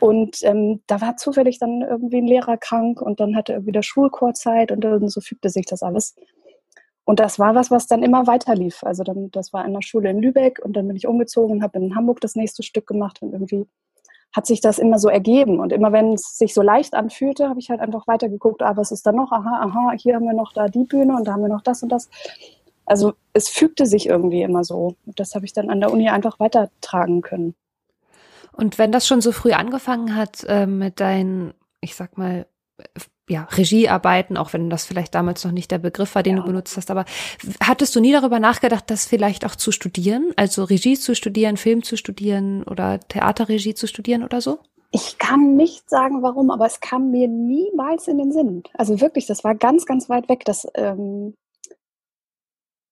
Und 0.00 0.42
ähm, 0.42 0.82
da 0.86 1.00
war 1.00 1.16
zufällig 1.16 1.58
dann 1.58 1.80
irgendwie 1.80 2.18
ein 2.18 2.26
Lehrer 2.26 2.58
krank 2.58 3.00
und 3.00 3.20
dann 3.20 3.36
hatte 3.36 3.54
er 3.54 3.64
wieder 3.64 3.82
Schulchorzeit 3.82 4.70
und 4.70 4.82
dann 4.82 5.08
so 5.08 5.22
fügte 5.22 5.48
sich 5.48 5.64
das 5.64 5.82
alles. 5.82 6.14
Und 7.04 7.20
das 7.20 7.38
war 7.38 7.54
was, 7.54 7.70
was 7.70 7.86
dann 7.86 8.02
immer 8.02 8.26
weiter 8.26 8.54
lief. 8.54 8.82
Also 8.82 9.04
dann, 9.04 9.30
das 9.30 9.52
war 9.52 9.64
in 9.66 9.74
der 9.74 9.82
Schule 9.82 10.10
in 10.10 10.20
Lübeck 10.20 10.60
und 10.64 10.74
dann 10.74 10.86
bin 10.86 10.96
ich 10.96 11.06
umgezogen 11.06 11.56
und 11.56 11.62
habe 11.62 11.78
in 11.78 11.94
Hamburg 11.94 12.20
das 12.20 12.34
nächste 12.34 12.62
Stück 12.62 12.86
gemacht 12.86 13.20
und 13.20 13.32
irgendwie 13.32 13.66
hat 14.34 14.46
sich 14.46 14.60
das 14.60 14.78
immer 14.78 14.98
so 14.98 15.08
ergeben. 15.08 15.60
Und 15.60 15.72
immer 15.72 15.92
wenn 15.92 16.14
es 16.14 16.36
sich 16.38 16.54
so 16.54 16.62
leicht 16.62 16.94
anfühlte, 16.94 17.48
habe 17.48 17.60
ich 17.60 17.70
halt 17.70 17.80
einfach 17.80 18.08
weitergeguckt, 18.08 18.62
ah, 18.62 18.76
was 18.76 18.90
ist 18.90 19.06
da 19.06 19.12
noch? 19.12 19.30
Aha, 19.30 19.62
aha, 19.62 19.92
hier 19.96 20.16
haben 20.16 20.24
wir 20.24 20.34
noch 20.34 20.52
da 20.52 20.66
die 20.66 20.84
Bühne 20.84 21.14
und 21.14 21.28
da 21.28 21.34
haben 21.34 21.42
wir 21.42 21.48
noch 21.48 21.62
das 21.62 21.82
und 21.82 21.90
das. 21.90 22.08
Also 22.84 23.12
es 23.32 23.48
fügte 23.48 23.86
sich 23.86 24.08
irgendwie 24.08 24.42
immer 24.42 24.64
so. 24.64 24.96
Und 25.06 25.20
das 25.20 25.34
habe 25.34 25.44
ich 25.44 25.52
dann 25.52 25.70
an 25.70 25.80
der 25.80 25.92
Uni 25.92 26.08
einfach 26.08 26.40
weitertragen 26.40 27.22
können. 27.22 27.54
Und 28.52 28.78
wenn 28.78 28.92
das 28.92 29.06
schon 29.06 29.20
so 29.20 29.30
früh 29.30 29.52
angefangen 29.52 30.16
hat 30.16 30.44
äh, 30.48 30.66
mit 30.66 31.00
deinen, 31.00 31.54
ich 31.80 31.94
sag 31.94 32.18
mal, 32.18 32.46
ja, 33.28 33.44
Regiearbeiten, 33.56 34.36
auch 34.36 34.52
wenn 34.52 34.68
das 34.68 34.84
vielleicht 34.84 35.14
damals 35.14 35.44
noch 35.44 35.52
nicht 35.52 35.70
der 35.70 35.78
Begriff 35.78 36.14
war, 36.14 36.22
den 36.22 36.36
ja. 36.36 36.42
du 36.42 36.48
benutzt 36.48 36.76
hast. 36.76 36.90
Aber 36.90 37.04
hattest 37.62 37.96
du 37.96 38.00
nie 38.00 38.12
darüber 38.12 38.38
nachgedacht, 38.38 38.90
das 38.90 39.06
vielleicht 39.06 39.46
auch 39.46 39.56
zu 39.56 39.72
studieren? 39.72 40.32
Also 40.36 40.64
Regie 40.64 40.98
zu 40.98 41.14
studieren, 41.14 41.56
Film 41.56 41.82
zu 41.82 41.96
studieren 41.96 42.64
oder 42.64 43.00
Theaterregie 43.00 43.74
zu 43.74 43.86
studieren 43.86 44.24
oder 44.24 44.40
so? 44.40 44.58
Ich 44.90 45.18
kann 45.18 45.56
nicht 45.56 45.88
sagen, 45.88 46.22
warum, 46.22 46.50
aber 46.50 46.66
es 46.66 46.80
kam 46.80 47.10
mir 47.10 47.26
niemals 47.26 48.06
in 48.06 48.18
den 48.18 48.30
Sinn. 48.30 48.62
Also 48.74 49.00
wirklich, 49.00 49.26
das 49.26 49.42
war 49.42 49.54
ganz, 49.54 49.86
ganz 49.86 50.08
weit 50.08 50.28
weg. 50.28 50.44
Das, 50.44 50.66
ähm 50.74 51.34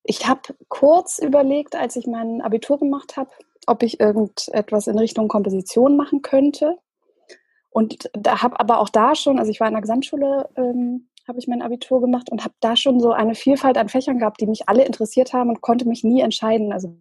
ich 0.04 0.26
habe 0.26 0.40
kurz 0.68 1.18
überlegt, 1.18 1.76
als 1.76 1.94
ich 1.96 2.06
mein 2.06 2.40
Abitur 2.40 2.78
gemacht 2.78 3.16
habe, 3.16 3.30
ob 3.66 3.82
ich 3.82 4.00
irgendetwas 4.00 4.88
in 4.88 4.98
Richtung 4.98 5.28
Komposition 5.28 5.96
machen 5.96 6.22
könnte. 6.22 6.76
Und 7.72 8.10
da 8.12 8.42
habe 8.42 8.60
aber 8.60 8.78
auch 8.78 8.90
da 8.90 9.14
schon, 9.14 9.38
also 9.38 9.50
ich 9.50 9.60
war 9.60 9.66
in 9.66 9.74
der 9.74 9.80
Gesamtschule, 9.80 10.48
ähm, 10.56 11.08
habe 11.26 11.38
ich 11.38 11.48
mein 11.48 11.62
Abitur 11.62 12.00
gemacht 12.00 12.30
und 12.30 12.44
habe 12.44 12.54
da 12.60 12.76
schon 12.76 13.00
so 13.00 13.12
eine 13.12 13.34
Vielfalt 13.34 13.78
an 13.78 13.88
Fächern 13.88 14.18
gehabt, 14.18 14.40
die 14.40 14.46
mich 14.46 14.68
alle 14.68 14.84
interessiert 14.84 15.32
haben 15.32 15.48
und 15.48 15.60
konnte 15.60 15.88
mich 15.88 16.04
nie 16.04 16.20
entscheiden. 16.20 16.72
Also 16.72 16.94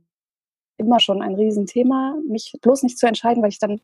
immer 0.77 0.99
schon 0.99 1.21
ein 1.21 1.36
Riesenthema, 1.36 2.15
mich 2.27 2.57
bloß 2.62 2.84
nicht 2.84 2.97
zu 2.97 3.07
entscheiden, 3.07 3.43
weil 3.43 3.49
ich 3.49 3.60
dann 3.60 3.81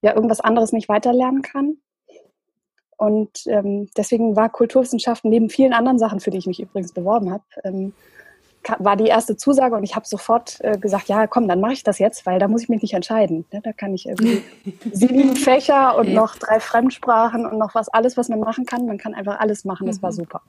ja 0.00 0.14
irgendwas 0.14 0.40
anderes 0.40 0.72
nicht 0.72 0.88
weiterlernen 0.88 1.42
kann. 1.42 1.78
Und 2.96 3.46
ähm, 3.46 3.88
deswegen 3.96 4.36
war 4.36 4.48
Kulturwissenschaften 4.48 5.30
neben 5.30 5.50
vielen 5.50 5.72
anderen 5.72 5.98
Sachen, 5.98 6.20
für 6.20 6.30
die 6.30 6.38
ich 6.38 6.46
mich 6.46 6.60
übrigens 6.60 6.92
beworben 6.92 7.30
habe, 7.30 7.44
ähm, 7.64 7.94
war 8.78 8.96
die 8.96 9.06
erste 9.06 9.36
Zusage 9.36 9.74
und 9.76 9.84
ich 9.84 9.94
habe 9.96 10.06
sofort 10.06 10.58
äh, 10.60 10.76
gesagt, 10.78 11.08
ja, 11.08 11.26
komm, 11.26 11.48
dann 11.48 11.60
mache 11.60 11.72
ich 11.72 11.82
das 11.82 11.98
jetzt, 11.98 12.26
weil 12.26 12.38
da 12.38 12.48
muss 12.48 12.62
ich 12.62 12.68
mich 12.68 12.82
nicht 12.82 12.94
entscheiden. 12.94 13.44
Ne? 13.52 13.60
Da 13.62 13.72
kann 13.72 13.94
ich 13.94 14.06
irgendwie 14.06 14.42
sieben 14.92 15.36
Fächer 15.36 15.96
und 15.96 16.12
noch 16.12 16.36
drei 16.36 16.60
Fremdsprachen 16.60 17.46
und 17.46 17.58
noch 17.58 17.74
was, 17.74 17.88
alles, 17.88 18.16
was 18.16 18.28
man 18.28 18.40
machen 18.40 18.66
kann. 18.66 18.86
Man 18.86 18.98
kann 18.98 19.14
einfach 19.14 19.40
alles 19.40 19.64
machen. 19.64 19.86
Das 19.86 20.02
war 20.02 20.10
mhm. 20.10 20.16
super. 20.16 20.42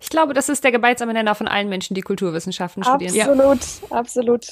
Ich 0.00 0.08
glaube, 0.08 0.34
das 0.34 0.48
ist 0.48 0.64
der 0.64 0.72
gemeinsame 0.72 1.12
Nenner 1.12 1.34
von 1.34 1.46
allen 1.46 1.68
Menschen, 1.68 1.94
die 1.94 2.00
Kulturwissenschaften 2.00 2.82
studieren. 2.82 3.20
Absolut, 3.20 3.60
ja. 3.90 3.96
absolut. 3.96 4.46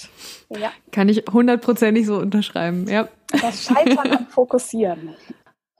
Ja. 0.50 0.70
Kann 0.92 1.08
ich 1.08 1.24
hundertprozentig 1.32 2.06
so 2.06 2.18
unterschreiben, 2.18 2.86
ja. 2.88 3.08
Das 3.30 3.64
Scheitern 3.64 4.12
am 4.12 4.26
Fokussieren. 4.28 5.16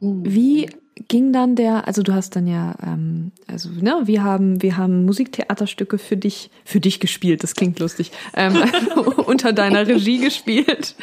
Wie 0.01 0.71
ging 1.09 1.33
dann 1.33 1.55
der, 1.55 1.87
also 1.87 2.03
du 2.03 2.13
hast 2.13 2.35
dann 2.37 2.47
ja, 2.47 2.75
ähm, 2.83 3.33
also 3.47 3.69
ne, 3.71 4.03
wir 4.05 4.25
haben, 4.25 4.63
wir 4.63 4.77
haben 4.77 5.05
Musiktheaterstücke 5.05 5.99
für 5.99 6.17
dich, 6.17 6.51
für 6.65 6.81
dich 6.81 7.01
gespielt, 7.01 7.43
das 7.43 7.55
klingt 7.55 7.79
lustig, 7.79 8.11
ähm, 8.35 8.57
unter 9.27 9.53
deiner 9.53 9.87
Regie 9.87 10.19
gespielt. 10.19 10.97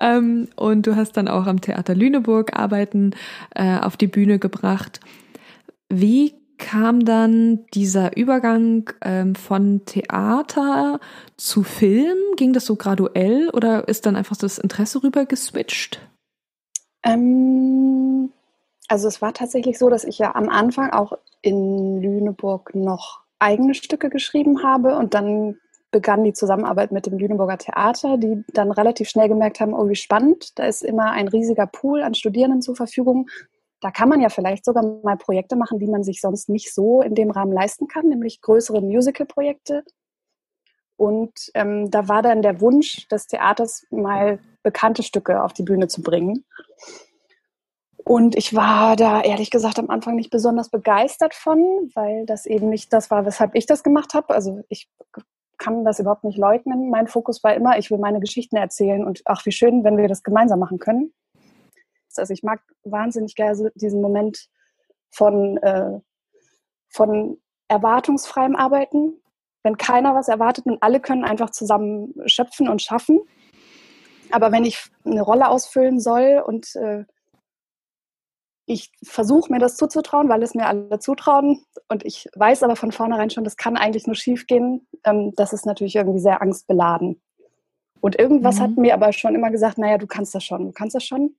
Ähm, 0.00 0.48
und 0.56 0.86
du 0.86 0.96
hast 0.96 1.12
dann 1.16 1.28
auch 1.28 1.46
am 1.46 1.60
Theater 1.60 1.94
Lüneburg 1.94 2.58
Arbeiten 2.58 3.12
äh, 3.54 3.78
auf 3.78 3.96
die 3.96 4.08
Bühne 4.08 4.38
gebracht. 4.38 5.00
Wie 5.88 6.34
kam 6.58 7.04
dann 7.04 7.66
dieser 7.74 8.16
Übergang 8.16 8.90
ähm, 9.02 9.34
von 9.34 9.84
Theater 9.84 11.00
zu 11.36 11.62
Film? 11.62 12.16
Ging 12.36 12.52
das 12.52 12.66
so 12.66 12.76
graduell 12.76 13.50
oder 13.50 13.88
ist 13.88 14.06
dann 14.06 14.16
einfach 14.16 14.36
das 14.36 14.58
Interesse 14.58 15.02
rüber 15.02 15.26
geswitcht? 15.26 16.00
Ähm, 17.04 18.30
also 18.88 19.08
es 19.08 19.20
war 19.22 19.32
tatsächlich 19.32 19.78
so, 19.78 19.88
dass 19.88 20.04
ich 20.04 20.18
ja 20.18 20.34
am 20.34 20.48
Anfang 20.48 20.90
auch 20.90 21.12
in 21.42 22.00
Lüneburg 22.00 22.74
noch 22.74 23.20
eigene 23.38 23.74
Stücke 23.74 24.10
geschrieben 24.10 24.62
habe 24.62 24.96
und 24.96 25.14
dann 25.14 25.58
begann 25.90 26.24
die 26.24 26.32
Zusammenarbeit 26.32 26.92
mit 26.92 27.06
dem 27.06 27.18
Lüneburger 27.18 27.58
Theater, 27.58 28.18
die 28.18 28.44
dann 28.52 28.70
relativ 28.70 29.08
schnell 29.08 29.28
gemerkt 29.28 29.60
haben, 29.60 29.72
oh 29.72 29.88
wie 29.88 29.94
spannend, 29.94 30.58
da 30.58 30.66
ist 30.66 30.82
immer 30.82 31.12
ein 31.12 31.28
riesiger 31.28 31.66
Pool 31.66 32.02
an 32.02 32.14
Studierenden 32.14 32.60
zur 32.60 32.76
Verfügung. 32.76 33.28
Da 33.80 33.90
kann 33.90 34.08
man 34.08 34.20
ja 34.20 34.28
vielleicht 34.28 34.64
sogar 34.64 34.82
mal 35.02 35.16
Projekte 35.16 35.56
machen, 35.56 35.78
die 35.78 35.86
man 35.86 36.02
sich 36.02 36.20
sonst 36.20 36.48
nicht 36.48 36.74
so 36.74 37.02
in 37.02 37.14
dem 37.14 37.30
Rahmen 37.30 37.52
leisten 37.52 37.88
kann, 37.88 38.08
nämlich 38.08 38.40
größere 38.40 38.80
Musical-Projekte. 38.80 39.84
Und 40.96 41.32
ähm, 41.54 41.90
da 41.90 42.08
war 42.08 42.22
dann 42.22 42.42
der 42.42 42.60
Wunsch 42.60 43.06
des 43.08 43.26
Theaters, 43.26 43.86
mal 43.90 44.38
bekannte 44.62 45.02
Stücke 45.02 45.42
auf 45.42 45.52
die 45.52 45.62
Bühne 45.62 45.88
zu 45.88 46.02
bringen. 46.02 46.44
Und 48.08 48.36
ich 48.36 48.54
war 48.54 48.94
da 48.94 49.20
ehrlich 49.20 49.50
gesagt 49.50 49.80
am 49.80 49.90
Anfang 49.90 50.14
nicht 50.14 50.30
besonders 50.30 50.68
begeistert 50.68 51.34
von, 51.34 51.90
weil 51.96 52.24
das 52.24 52.46
eben 52.46 52.68
nicht 52.68 52.92
das 52.92 53.10
war, 53.10 53.26
weshalb 53.26 53.56
ich 53.56 53.66
das 53.66 53.82
gemacht 53.82 54.14
habe. 54.14 54.32
Also 54.32 54.62
ich 54.68 54.88
kann 55.58 55.84
das 55.84 55.98
überhaupt 55.98 56.22
nicht 56.22 56.38
leugnen. 56.38 56.88
Mein 56.88 57.08
Fokus 57.08 57.42
war 57.42 57.54
immer, 57.54 57.78
ich 57.78 57.90
will 57.90 57.98
meine 57.98 58.20
Geschichten 58.20 58.54
erzählen 58.54 59.04
und 59.04 59.22
ach, 59.24 59.44
wie 59.44 59.50
schön, 59.50 59.82
wenn 59.82 59.96
wir 59.96 60.06
das 60.06 60.22
gemeinsam 60.22 60.60
machen 60.60 60.78
können. 60.78 61.12
Also 62.16 62.32
ich 62.32 62.44
mag 62.44 62.60
wahnsinnig 62.84 63.34
gerne 63.34 63.72
diesen 63.74 64.00
Moment 64.00 64.46
von, 65.10 65.56
äh, 65.56 65.98
von 66.88 67.38
erwartungsfreiem 67.66 68.54
Arbeiten, 68.54 69.20
wenn 69.64 69.76
keiner 69.76 70.14
was 70.14 70.28
erwartet 70.28 70.66
und 70.66 70.80
alle 70.80 71.00
können 71.00 71.24
einfach 71.24 71.50
zusammen 71.50 72.14
schöpfen 72.26 72.68
und 72.68 72.80
schaffen. 72.80 73.18
Aber 74.30 74.52
wenn 74.52 74.64
ich 74.64 74.80
eine 75.04 75.22
Rolle 75.22 75.48
ausfüllen 75.48 75.98
soll 75.98 76.40
und 76.46 76.72
äh, 76.76 77.04
ich 78.66 78.90
versuche 79.04 79.52
mir 79.52 79.60
das 79.60 79.76
zuzutrauen, 79.76 80.28
weil 80.28 80.42
es 80.42 80.54
mir 80.54 80.66
alle 80.66 80.98
zutrauen. 80.98 81.64
Und 81.88 82.04
ich 82.04 82.28
weiß 82.34 82.64
aber 82.64 82.74
von 82.74 82.90
vornherein 82.90 83.30
schon, 83.30 83.44
das 83.44 83.56
kann 83.56 83.76
eigentlich 83.76 84.06
nur 84.06 84.16
schief 84.16 84.46
gehen. 84.46 84.86
Ähm, 85.04 85.32
das 85.36 85.52
ist 85.52 85.66
natürlich 85.66 85.94
irgendwie 85.94 86.20
sehr 86.20 86.42
angstbeladen. 86.42 87.22
Und 88.00 88.18
irgendwas 88.18 88.56
mhm. 88.56 88.62
hat 88.62 88.76
mir 88.76 88.94
aber 88.94 89.12
schon 89.12 89.34
immer 89.34 89.50
gesagt, 89.50 89.78
naja, 89.78 89.98
du 89.98 90.06
kannst 90.06 90.34
das 90.34 90.44
schon, 90.44 90.66
du 90.66 90.72
kannst 90.72 90.96
das 90.96 91.04
schon. 91.04 91.36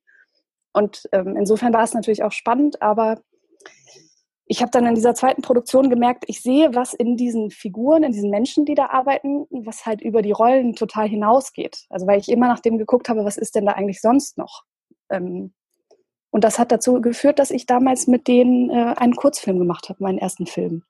Und 0.74 1.08
ähm, 1.12 1.36
insofern 1.36 1.74
war 1.74 1.84
es 1.84 1.94
natürlich 1.94 2.24
auch 2.24 2.32
spannend, 2.32 2.82
aber 2.82 3.20
ich 4.46 4.62
habe 4.62 4.72
dann 4.72 4.86
in 4.86 4.96
dieser 4.96 5.13
zweiten 5.13 5.42
Produktion 5.42 5.90
gemerkt, 5.90 6.24
ich 6.28 6.42
sehe 6.42 6.74
was 6.74 6.94
in 6.94 7.18
diesen 7.18 7.52
Figuren, 7.52 8.04
in 8.04 8.13
diesen 8.13 8.30
Menschen, 8.30 8.63
die 8.63 8.76
da 8.76 8.88
arbeiten, 8.88 9.46
was 9.50 9.86
halt 9.86 10.02
über 10.02 10.22
die 10.22 10.32
Rollen 10.32 10.74
total 10.74 11.10
hinausgeht. 11.10 11.86
Also 11.90 12.08
weil 12.08 12.20
ich 12.20 12.30
immer 12.30 12.48
nach 12.48 12.62
dem 12.62 12.78
geguckt 12.78 13.10
habe, 13.10 13.26
was 13.26 13.36
ist 13.36 13.56
denn 13.56 13.66
da 13.66 13.74
eigentlich 13.74 14.00
sonst 14.00 14.38
noch? 14.38 14.63
Ähm, 15.10 15.54
und 16.32 16.44
das 16.44 16.60
hat 16.60 16.72
dazu 16.72 17.02
geführt, 17.02 17.40
dass 17.40 17.52
ich 17.52 17.66
damals 17.66 18.08
mit 18.08 18.28
denen 18.28 18.70
äh, 18.70 18.94
einen 18.98 19.16
Kurzfilm 19.16 19.60
gemacht 19.60 19.90
habe, 19.90 20.04
meinen 20.04 20.18
ersten 20.18 20.46
Film. 20.46 20.84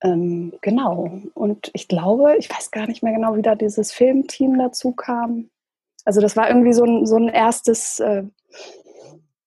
Ähm, 0.00 0.52
genau. 0.60 1.20
Und 1.34 1.70
ich 1.74 1.88
glaube, 1.88 2.36
ich 2.38 2.48
weiß 2.50 2.70
gar 2.70 2.86
nicht 2.86 3.02
mehr 3.02 3.12
genau, 3.12 3.36
wie 3.36 3.42
da 3.42 3.54
dieses 3.54 3.92
Filmteam 3.92 4.58
dazu 4.58 4.92
kam. 4.92 5.50
Also 6.04 6.20
das 6.20 6.36
war 6.36 6.48
irgendwie 6.48 6.72
so 6.72 6.84
ein, 6.84 7.06
so 7.06 7.16
ein 7.16 7.28
erstes, 7.28 8.00
äh, 8.00 8.22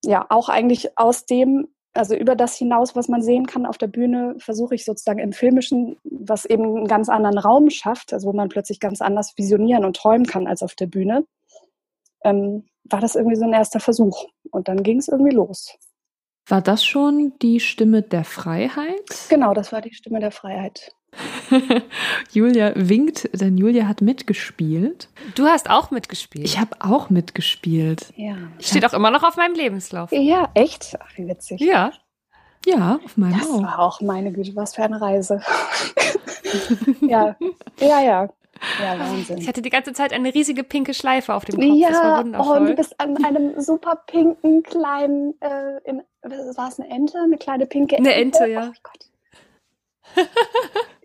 ja, 0.03 0.25
auch 0.29 0.49
eigentlich 0.49 0.97
aus 0.97 1.25
dem, 1.25 1.67
also 1.93 2.15
über 2.15 2.35
das 2.35 2.55
hinaus, 2.55 2.95
was 2.95 3.07
man 3.07 3.21
sehen 3.21 3.45
kann 3.45 3.65
auf 3.65 3.77
der 3.77 3.87
Bühne, 3.87 4.35
versuche 4.39 4.75
ich 4.75 4.85
sozusagen 4.85 5.19
im 5.19 5.33
Filmischen, 5.33 5.97
was 6.03 6.45
eben 6.45 6.63
einen 6.63 6.87
ganz 6.87 7.09
anderen 7.09 7.37
Raum 7.37 7.69
schafft, 7.69 8.13
also 8.13 8.27
wo 8.27 8.33
man 8.33 8.49
plötzlich 8.49 8.79
ganz 8.79 9.01
anders 9.01 9.37
visionieren 9.37 9.85
und 9.85 9.95
träumen 9.95 10.25
kann 10.25 10.47
als 10.47 10.61
auf 10.63 10.75
der 10.75 10.87
Bühne, 10.87 11.25
ähm, 12.23 12.65
war 12.85 12.99
das 12.99 13.15
irgendwie 13.15 13.35
so 13.35 13.45
ein 13.45 13.53
erster 13.53 13.79
Versuch. 13.79 14.25
Und 14.51 14.67
dann 14.67 14.83
ging 14.83 14.97
es 14.99 15.07
irgendwie 15.07 15.35
los. 15.35 15.77
War 16.47 16.61
das 16.61 16.83
schon 16.83 17.33
die 17.41 17.59
Stimme 17.59 18.01
der 18.01 18.23
Freiheit? 18.23 19.27
Genau, 19.29 19.53
das 19.53 19.71
war 19.71 19.81
die 19.81 19.93
Stimme 19.93 20.19
der 20.19 20.31
Freiheit. 20.31 20.93
Julia 22.31 22.73
winkt, 22.75 23.29
denn 23.33 23.57
Julia 23.57 23.87
hat 23.87 24.01
mitgespielt. 24.01 25.09
Du 25.35 25.45
hast 25.45 25.69
auch 25.69 25.91
mitgespielt. 25.91 26.45
Ich 26.45 26.59
habe 26.59 26.75
auch 26.79 27.09
mitgespielt. 27.09 28.13
Ja. 28.15 28.35
Steht 28.59 28.85
auch 28.85 28.93
immer 28.93 29.11
noch 29.11 29.23
auf 29.23 29.35
meinem 29.35 29.55
Lebenslauf. 29.55 30.11
Ja, 30.11 30.49
echt? 30.53 30.97
Ach, 30.99 31.09
wie 31.17 31.27
witzig. 31.27 31.59
Ja. 31.61 31.91
Ja, 32.65 32.99
auf 33.03 33.17
meinem 33.17 33.37
Das 33.39 33.49
auch. 33.49 33.63
war 33.63 33.79
auch 33.79 34.01
meine 34.01 34.31
Güte, 34.31 34.55
was 34.55 34.75
für 34.75 34.83
eine 34.83 35.01
Reise. 35.01 35.41
ja, 37.01 37.35
ja, 37.79 38.01
ja. 38.01 38.29
Ja, 38.79 38.99
Wahnsinn. 38.99 39.37
Ich 39.39 39.47
hatte 39.47 39.61
die 39.61 39.69
ganze 39.69 39.93
Zeit 39.93 40.13
eine 40.13 40.33
riesige 40.33 40.63
pinke 40.63 40.93
Schleife 40.93 41.33
auf 41.33 41.45
dem 41.45 41.55
Kopf. 41.55 41.63
das 41.63 41.93
war 41.97 42.03
Ja, 42.03 42.15
oh, 42.15 42.23
wundervoll. 42.23 42.57
und 42.57 42.65
du 42.67 42.75
bist 42.75 42.99
an 42.99 43.23
einem 43.25 43.59
super 43.61 43.95
pinken 44.07 44.63
kleinen, 44.63 45.33
äh, 45.41 45.77
in, 45.83 46.03
war 46.55 46.69
es 46.69 46.79
eine 46.79 46.89
Ente? 46.89 47.17
Eine 47.19 47.37
kleine 47.37 47.65
pinke 47.65 47.97
Ente? 47.97 48.09
Eine 48.11 48.21
Ente, 48.21 48.47
ja. 48.47 48.71
Oh 48.71 48.79
Gott. 48.83 49.05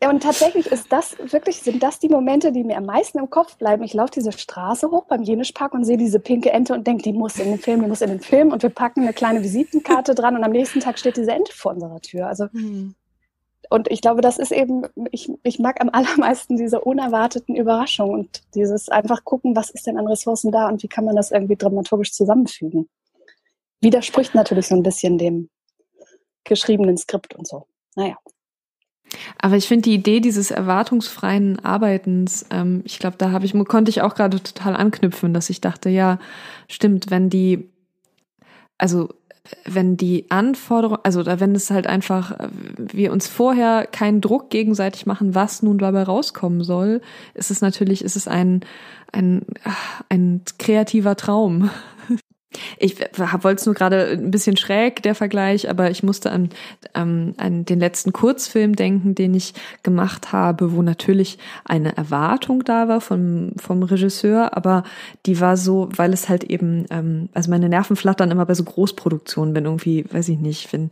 ja, 0.03 0.11
und 0.11 0.23
tatsächlich 0.23 0.67
ist 0.67 0.91
das 0.93 1.17
wirklich, 1.33 1.59
sind 1.63 1.83
das 1.83 2.01
die 2.01 2.09
Momente, 2.09 2.51
die 2.51 2.65
mir 2.65 2.77
am 2.77 2.87
meisten 2.87 3.19
im 3.19 3.31
Kopf 3.31 3.57
bleiben. 3.57 3.85
Ich 3.85 3.95
laufe 3.95 4.11
diese 4.13 4.33
Straße 4.33 4.91
hoch 4.91 5.05
beim 5.05 5.23
Jenischpark 5.23 5.73
und 5.75 5.85
sehe 5.85 5.97
diese 5.97 6.19
pinke 6.19 6.51
Ente 6.51 6.75
und 6.75 6.87
denke, 6.87 7.05
die 7.05 7.13
muss 7.13 7.39
in 7.39 7.51
den 7.51 7.59
Film, 7.59 7.83
die 7.83 7.89
muss 7.89 8.01
in 8.01 8.11
den 8.11 8.21
Film 8.21 8.53
und 8.53 8.63
wir 8.63 8.71
packen 8.71 9.03
eine 9.03 9.13
kleine 9.13 9.43
Visitenkarte 9.43 10.15
dran 10.15 10.37
und 10.37 10.43
am 10.45 10.51
nächsten 10.51 10.81
Tag 10.81 10.99
steht 10.99 11.17
diese 11.17 11.31
Ente 11.33 11.53
vor 11.53 11.73
unserer 11.73 12.01
Tür. 12.01 12.27
Also 12.27 12.47
Hm. 12.53 12.95
Und 13.71 13.91
ich 13.91 14.01
glaube, 14.01 14.21
das 14.21 14.39
ist 14.39 14.53
eben, 14.53 14.83
ich, 15.11 15.31
ich 15.43 15.59
mag 15.59 15.81
am 15.81 15.91
allermeisten 15.93 16.57
diese 16.57 16.81
unerwarteten 16.81 17.55
Überraschungen 17.55 18.15
und 18.15 18.43
dieses 18.55 18.89
einfach 18.89 19.25
gucken, 19.25 19.57
was 19.57 19.71
ist 19.71 19.87
denn 19.87 19.99
an 19.99 20.07
Ressourcen 20.07 20.53
da 20.53 20.69
und 20.69 20.83
wie 20.83 20.89
kann 20.89 21.05
man 21.05 21.17
das 21.17 21.31
irgendwie 21.31 21.57
dramaturgisch 21.57 22.13
zusammenfügen. 22.13 22.89
Widerspricht 23.81 24.35
natürlich 24.35 24.69
so 24.69 24.75
ein 24.75 24.83
bisschen 24.83 25.19
dem 25.19 25.51
geschriebenen 26.45 26.97
Skript 26.97 27.35
und 27.35 27.47
so. 27.47 27.67
Naja. 27.95 28.17
Aber 29.39 29.57
ich 29.57 29.69
finde 29.69 29.83
die 29.83 29.95
Idee 29.95 30.21
dieses 30.21 30.51
erwartungsfreien 30.51 31.65
Arbeitens, 31.65 32.47
ähm, 32.51 32.83
ich 32.85 32.99
glaube, 32.99 33.17
da 33.17 33.31
habe 33.31 33.47
ich, 33.47 33.53
konnte 33.67 33.91
ich 33.91 34.03
auch 34.03 34.15
gerade 34.15 34.43
total 34.43 34.75
anknüpfen, 34.75 35.33
dass 35.33 35.51
ich 35.51 35.61
dachte, 35.61 35.89
ja, 35.89 36.19
stimmt, 36.69 37.11
wenn 37.11 37.31
die, 37.31 37.71
also 38.79 39.11
wenn 39.65 39.97
die 39.97 40.31
Anforderung, 40.31 40.99
also 41.03 41.21
oder 41.21 41.41
wenn 41.41 41.55
es 41.55 41.71
halt 41.71 41.87
einfach, 41.87 42.33
äh, 42.33 42.49
wir 42.77 43.13
uns 43.13 43.29
vorher 43.29 43.87
keinen 43.87 44.21
Druck 44.21 44.51
gegenseitig 44.51 45.07
machen, 45.07 45.35
was 45.35 45.63
nun 45.63 45.79
dabei 45.79 46.03
rauskommen 46.03 46.65
soll, 46.65 47.01
ist 47.35 47.51
es 47.51 47.61
natürlich, 47.61 48.03
ist 48.05 48.17
es 48.17 48.29
ein, 48.29 48.61
ein, 49.13 49.43
ach, 49.65 50.03
ein 50.09 50.43
kreativer 50.59 51.17
Traum. 51.17 51.71
Ich 52.79 52.97
wollte 52.99 53.61
es 53.61 53.67
nur 53.67 53.75
gerade 53.75 54.11
ein 54.13 54.31
bisschen 54.31 54.57
schräg, 54.57 55.03
der 55.03 55.15
Vergleich, 55.15 55.69
aber 55.71 55.91
ich 55.91 56.03
musste 56.03 56.31
an, 56.31 56.51
ähm, 56.95 57.35
an 57.37 57.65
den 57.65 57.81
letzten 57.81 58.13
Kurzfilm 58.13 58.77
denken, 58.77 59.15
den 59.15 59.35
ich 59.35 59.55
gemacht 59.83 60.33
habe, 60.33 60.73
wo 60.73 60.83
natürlich 60.83 61.39
eine 61.65 61.97
Erwartung 61.97 62.65
da 62.65 62.89
war 62.89 63.01
vom, 63.01 63.53
vom 63.57 63.83
Regisseur, 63.83 64.57
aber 64.57 64.85
die 65.27 65.41
war 65.41 65.57
so, 65.57 65.89
weil 65.97 66.13
es 66.13 66.29
halt 66.29 66.45
eben, 66.45 66.87
ähm, 66.91 67.29
also 67.35 67.51
meine 67.51 67.69
Nerven 67.69 67.97
flattern 67.97 68.31
immer 68.31 68.47
bei 68.47 68.55
so 68.55 68.65
Großproduktionen, 68.65 69.55
wenn 69.55 69.65
irgendwie, 69.65 70.05
weiß 70.11 70.29
ich 70.29 70.39
nicht, 70.39 70.73
wenn 70.73 70.91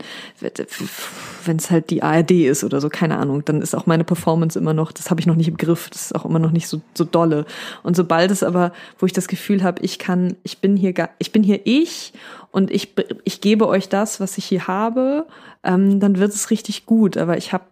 wenn 1.45 1.57
es 1.57 1.71
halt 1.71 1.91
die 1.91 2.03
ARD 2.03 2.31
ist 2.33 2.65
oder 2.65 2.81
so, 2.81 2.89
keine 2.89 3.19
Ahnung, 3.19 3.45
dann 3.45 3.63
ist 3.63 3.75
auch 3.75 3.87
meine 3.87 4.05
Performance 4.05 4.59
immer 4.59 4.75
noch, 4.75 4.93
das 4.93 5.11
habe 5.11 5.21
ich 5.21 5.27
noch 5.27 5.37
nicht 5.37 5.49
im 5.49 5.57
Griff, 5.57 5.91
das 5.91 6.07
ist 6.07 6.15
auch 6.15 6.25
immer 6.25 6.39
noch 6.39 6.51
nicht 6.51 6.69
so, 6.69 6.81
so 6.95 7.05
dolle. 7.05 7.45
Und 7.83 7.97
sobald 7.97 8.31
es 8.31 8.43
aber, 8.43 8.73
wo 8.99 9.07
ich 9.07 9.13
das 9.13 9.29
Gefühl 9.29 9.63
habe, 9.63 9.83
ich 9.83 9.99
kann, 9.99 10.37
ich 10.43 10.59
bin 10.59 10.77
hier, 10.77 10.95
ich 11.19 11.33
bin 11.33 11.43
hier 11.43 11.54
ich 11.57 12.13
und 12.51 12.71
ich, 12.71 12.95
ich 13.25 13.41
gebe 13.41 13.67
euch 13.67 13.89
das, 13.89 14.21
was 14.21 14.39
ich 14.39 14.45
hier 14.45 14.67
habe, 14.67 15.27
ähm, 15.63 16.01
dann 16.01 16.19
wird 16.19 16.33
es 16.33 16.51
richtig 16.51 16.87
gut. 16.87 17.17
Aber 17.17 17.37
ich 17.37 17.53
habe 17.53 17.65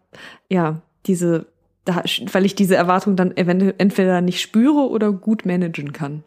ja 0.48 0.82
diese, 1.06 1.46
da, 1.84 2.02
weil 2.32 2.44
ich 2.44 2.54
diese 2.54 2.76
Erwartung 2.76 3.16
dann 3.16 3.32
entweder 3.36 4.20
nicht 4.20 4.40
spüre 4.40 4.88
oder 4.88 5.12
gut 5.12 5.46
managen 5.46 5.92
kann. 5.92 6.24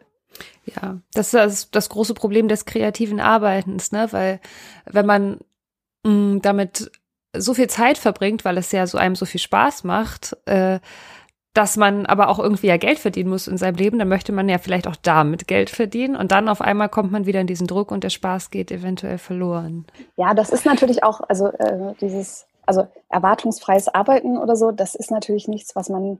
Ja, 0.64 1.00
das 1.12 1.26
ist 1.28 1.34
das, 1.34 1.70
das 1.70 1.88
große 1.88 2.14
Problem 2.14 2.48
des 2.48 2.64
kreativen 2.64 3.20
Arbeitens, 3.20 3.92
ne? 3.92 4.08
Weil 4.10 4.40
wenn 4.84 5.06
man 5.06 5.38
mh, 6.04 6.40
damit 6.42 6.90
so 7.36 7.54
viel 7.54 7.68
Zeit 7.68 7.98
verbringt, 7.98 8.44
weil 8.44 8.58
es 8.58 8.72
ja 8.72 8.86
so 8.86 8.98
einem 8.98 9.16
so 9.16 9.26
viel 9.26 9.40
Spaß 9.40 9.84
macht, 9.84 10.36
äh, 10.46 10.80
dass 11.56 11.78
man 11.78 12.04
aber 12.04 12.28
auch 12.28 12.38
irgendwie 12.38 12.66
ja 12.66 12.76
Geld 12.76 12.98
verdienen 12.98 13.30
muss 13.30 13.48
in 13.48 13.56
seinem 13.56 13.76
Leben, 13.76 13.98
dann 13.98 14.08
möchte 14.08 14.30
man 14.30 14.48
ja 14.48 14.58
vielleicht 14.58 14.86
auch 14.86 14.96
damit 14.96 15.48
Geld 15.48 15.70
verdienen 15.70 16.14
und 16.14 16.30
dann 16.30 16.50
auf 16.50 16.60
einmal 16.60 16.90
kommt 16.90 17.12
man 17.12 17.24
wieder 17.24 17.40
in 17.40 17.46
diesen 17.46 17.66
Druck 17.66 17.90
und 17.90 18.04
der 18.04 18.10
Spaß 18.10 18.50
geht 18.50 18.70
eventuell 18.70 19.16
verloren. 19.16 19.86
Ja, 20.16 20.34
das 20.34 20.50
ist 20.50 20.66
natürlich 20.66 21.02
auch, 21.02 21.20
also 21.28 21.46
äh, 21.48 21.94
dieses, 22.00 22.46
also 22.66 22.86
erwartungsfreies 23.08 23.88
Arbeiten 23.88 24.36
oder 24.36 24.54
so, 24.54 24.70
das 24.70 24.94
ist 24.94 25.10
natürlich 25.10 25.48
nichts, 25.48 25.74
was 25.74 25.88
man, 25.88 26.18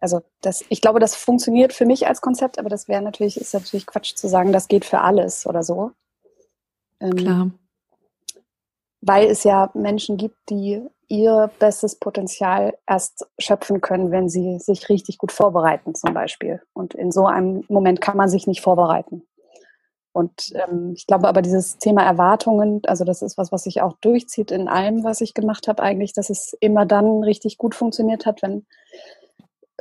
also 0.00 0.20
das, 0.42 0.64
ich 0.68 0.82
glaube, 0.82 1.00
das 1.00 1.14
funktioniert 1.14 1.72
für 1.72 1.86
mich 1.86 2.06
als 2.06 2.20
Konzept, 2.20 2.58
aber 2.58 2.68
das 2.68 2.88
wäre 2.88 3.00
natürlich, 3.00 3.40
ist 3.40 3.54
natürlich 3.54 3.86
Quatsch 3.86 4.14
zu 4.16 4.28
sagen, 4.28 4.52
das 4.52 4.68
geht 4.68 4.84
für 4.84 5.00
alles 5.00 5.46
oder 5.46 5.62
so. 5.62 5.92
Ähm, 7.00 7.16
Klar. 7.16 7.50
Weil 9.00 9.26
es 9.26 9.44
ja 9.44 9.70
Menschen 9.74 10.16
gibt, 10.16 10.36
die 10.50 10.82
ihr 11.08 11.50
bestes 11.58 11.96
Potenzial 11.96 12.76
erst 12.86 13.26
schöpfen 13.38 13.80
können, 13.80 14.10
wenn 14.12 14.28
sie 14.28 14.58
sich 14.58 14.88
richtig 14.88 15.18
gut 15.18 15.32
vorbereiten, 15.32 15.94
zum 15.94 16.14
Beispiel. 16.14 16.62
Und 16.72 16.94
in 16.94 17.10
so 17.10 17.26
einem 17.26 17.64
Moment 17.68 18.00
kann 18.00 18.16
man 18.16 18.28
sich 18.28 18.46
nicht 18.46 18.60
vorbereiten. 18.60 19.24
Und 20.12 20.52
ähm, 20.54 20.92
ich 20.96 21.06
glaube 21.06 21.28
aber 21.28 21.42
dieses 21.42 21.78
Thema 21.78 22.02
Erwartungen, 22.02 22.80
also 22.86 23.04
das 23.04 23.22
ist 23.22 23.38
was, 23.38 23.52
was 23.52 23.64
sich 23.64 23.80
auch 23.80 23.94
durchzieht 24.00 24.50
in 24.50 24.68
allem, 24.68 25.04
was 25.04 25.20
ich 25.20 25.34
gemacht 25.34 25.68
habe, 25.68 25.82
eigentlich, 25.82 26.12
dass 26.12 26.30
es 26.30 26.56
immer 26.60 26.84
dann 26.84 27.22
richtig 27.22 27.58
gut 27.58 27.74
funktioniert 27.74 28.26
hat, 28.26 28.42
wenn, 28.42 28.66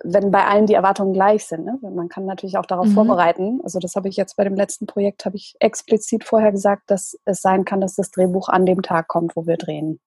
wenn 0.03 0.31
bei 0.31 0.45
allen 0.45 0.65
die 0.65 0.73
Erwartungen 0.73 1.13
gleich 1.13 1.45
sind. 1.45 1.65
Ne? 1.65 1.77
Man 1.81 2.09
kann 2.09 2.25
natürlich 2.25 2.57
auch 2.57 2.65
darauf 2.65 2.87
Mhm. 2.87 2.93
vorbereiten. 2.93 3.59
Also 3.63 3.79
das 3.79 3.95
habe 3.95 4.09
ich 4.09 4.17
jetzt 4.17 4.37
bei 4.37 4.43
dem 4.43 4.55
letzten 4.55 4.85
Projekt, 4.85 5.25
habe 5.25 5.35
ich 5.35 5.55
explizit 5.59 6.23
vorher 6.23 6.51
gesagt, 6.51 6.83
dass 6.87 7.17
es 7.25 7.41
sein 7.41 7.65
kann, 7.65 7.81
dass 7.81 7.95
das 7.95 8.11
Drehbuch 8.11 8.49
an 8.49 8.65
dem 8.65 8.81
Tag 8.81 9.07
kommt, 9.07 9.35
wo 9.35 9.45
wir 9.45 9.57
drehen. 9.57 9.99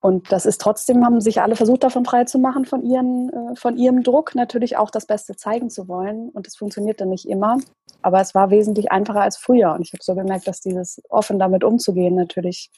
Und 0.00 0.32
das 0.32 0.44
ist 0.44 0.60
trotzdem, 0.60 1.02
haben 1.02 1.22
sich 1.22 1.40
alle 1.40 1.56
versucht, 1.56 1.82
davon 1.82 2.04
frei 2.04 2.24
zu 2.24 2.38
machen, 2.38 2.66
von, 2.66 2.82
ihren, 2.82 3.30
äh, 3.30 3.56
von 3.56 3.78
ihrem 3.78 4.02
Druck, 4.02 4.34
natürlich 4.34 4.76
auch 4.76 4.90
das 4.90 5.06
Beste 5.06 5.34
zeigen 5.34 5.70
zu 5.70 5.88
wollen. 5.88 6.28
Und 6.28 6.46
das 6.46 6.56
funktioniert 6.56 7.00
dann 7.00 7.08
nicht 7.08 7.26
immer. 7.26 7.56
Aber 8.02 8.20
es 8.20 8.34
war 8.34 8.50
wesentlich 8.50 8.92
einfacher 8.92 9.22
als 9.22 9.38
früher. 9.38 9.72
Und 9.72 9.80
ich 9.80 9.94
habe 9.94 10.02
so 10.02 10.14
gemerkt, 10.14 10.46
dass 10.46 10.60
dieses 10.60 11.00
offen 11.08 11.38
damit 11.38 11.64
umzugehen 11.64 12.16
natürlich 12.16 12.70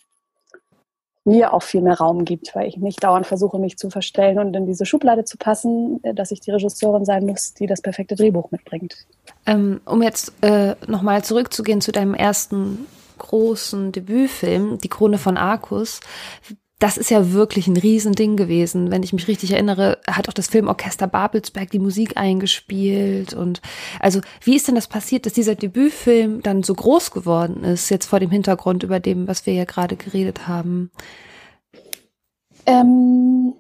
mir 1.27 1.53
auch 1.53 1.63
viel 1.63 1.83
mehr 1.83 1.99
Raum 1.99 2.25
gibt, 2.25 2.55
weil 2.55 2.69
ich 2.69 2.77
nicht 2.77 3.03
dauernd 3.03 3.27
versuche, 3.27 3.59
mich 3.59 3.77
zu 3.77 3.91
verstellen 3.91 4.39
und 4.39 4.55
in 4.55 4.67
diese 4.67 4.87
Schublade 4.87 5.25
zu 5.25 5.37
passen, 5.37 6.01
äh, 6.05 6.15
dass 6.15 6.31
ich 6.31 6.41
die 6.41 6.53
Regisseurin 6.53 7.05
sein 7.05 7.27
muss, 7.27 7.53
die 7.53 7.67
das 7.67 7.83
perfekte 7.83 8.15
Drehbuch 8.15 8.51
mitbringt. 8.51 9.07
Ähm, 9.45 9.81
um 9.85 10.03
jetzt 10.03 10.33
äh, 10.43 10.77
nochmal 10.87 11.25
zurückzugehen 11.25 11.81
zu 11.81 11.93
deinem 11.93 12.15
ersten 12.15 12.87
großen 13.19 13.93
Debütfilm, 13.93 14.79
Die 14.79 14.89
Krone 14.89 15.19
von 15.19 15.37
Arcus. 15.37 16.01
Das 16.79 16.99
ist 16.99 17.11
ja 17.11 17.33
wirklich 17.33 17.69
ein 17.69 17.77
Riesending 17.79 18.37
gewesen. 18.37 18.91
Wenn 18.91 19.03
ich 19.03 19.15
mich 19.15 19.29
richtig 19.29 19.53
erinnere, 19.53 19.99
hat 20.07 20.29
auch 20.29 20.35
das 20.35 20.49
Filmorchester 20.49 21.07
Babelsberg 21.07 21.71
die 21.71 21.79
Musik 21.79 22.19
eingespielt. 22.19 23.33
Und 23.33 23.63
also, 23.99 24.21
wie 24.43 24.57
ist 24.57 24.69
denn 24.69 24.75
das 24.75 24.87
passiert, 24.87 25.25
dass 25.25 25.33
dieser 25.33 25.55
Debütfilm 25.55 26.43
dann 26.43 26.63
so 26.63 26.75
groß 26.75 27.13
geworden 27.13 27.65
ist, 27.65 27.89
jetzt 27.89 28.07
vor 28.07 28.21
dem 28.21 28.31
Hintergrund 28.31 28.83
über 28.83 29.01
dem, 29.01 29.27
was 29.27 29.47
wir 29.47 29.55
ja 29.55 29.65
gerade 29.65 29.97
geredet 29.97 30.49
haben? 30.49 30.91
Ähm, 32.67 33.55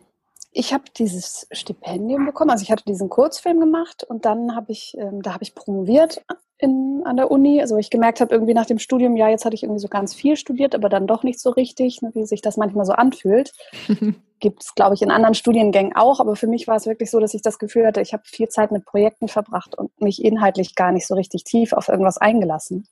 ich 0.53 0.75
habe 0.75 0.85
dieses 0.97 1.47
Stipendium 1.53 2.27
bekommen, 2.27 2.51
also 2.51 2.63
ich 2.63 2.71
hatte 2.71 2.85
diesen 2.85 3.09
Kurzfilm 3.09 3.61
gemacht 3.61 4.05
und 4.05 4.25
dann 4.27 4.55
habe 4.55 4.73
ich, 4.73 4.95
ähm, 4.99 5.23
da 5.23 5.33
habe 5.33 5.45
ich 5.45 5.55
promoviert 5.55 6.23
in, 6.59 7.03
an 7.05 7.17
der 7.17 7.31
Uni. 7.31 7.61
Also 7.61 7.77
ich 7.77 7.91
gemerkt 7.91 8.21
habe, 8.21 8.35
irgendwie 8.35 8.55
nach 8.55 8.67
dem 8.67 8.79
Studium, 8.79 9.17
ja, 9.17 9.29
jetzt 9.29 9.45
hatte 9.45 9.55
ich 9.55 9.63
irgendwie 9.63 9.81
so 9.81 9.89
ganz 9.89 10.15
viel 10.15 10.37
studiert, 10.37 10.75
aber 10.75 10.89
dann 10.89 11.07
doch 11.07 11.23
nicht 11.23 11.41
so 11.41 11.51
richtig, 11.51 12.03
ne, 12.03 12.11
wie 12.15 12.25
sich 12.27 12.43
das 12.43 12.57
manchmal 12.57 12.87
so 12.87 12.93
anfühlt. 12.93 13.53
Gibt 14.41 14.63
es, 14.63 14.75
glaube 14.75 14.95
ich, 14.95 15.03
in 15.03 15.11
anderen 15.11 15.35
Studiengängen 15.35 15.97
auch, 15.97 16.21
aber 16.21 16.37
für 16.37 16.47
mich 16.47 16.69
war 16.69 16.77
es 16.77 16.87
wirklich 16.87 17.11
so, 17.11 17.21
dass 17.21 17.33
ich 17.33 17.43
das 17.43 17.59
Gefühl 17.59 17.87
hatte, 17.87 18.03
ich 18.03 18.13
habe 18.13 18.23
viel 18.27 18.49
Zeit 18.49 18.71
mit 18.71 18.85
Projekten 18.85 19.29
verbracht 19.29 19.77
und 19.79 19.99
mich 20.01 20.23
inhaltlich 20.23 20.75
gar 20.75 20.93
nicht 20.93 21.07
so 21.07 21.15
richtig 21.15 21.45
tief 21.45 21.73
auf 21.73 21.89
irgendwas 21.89 22.19
eingelassen. 22.19 22.87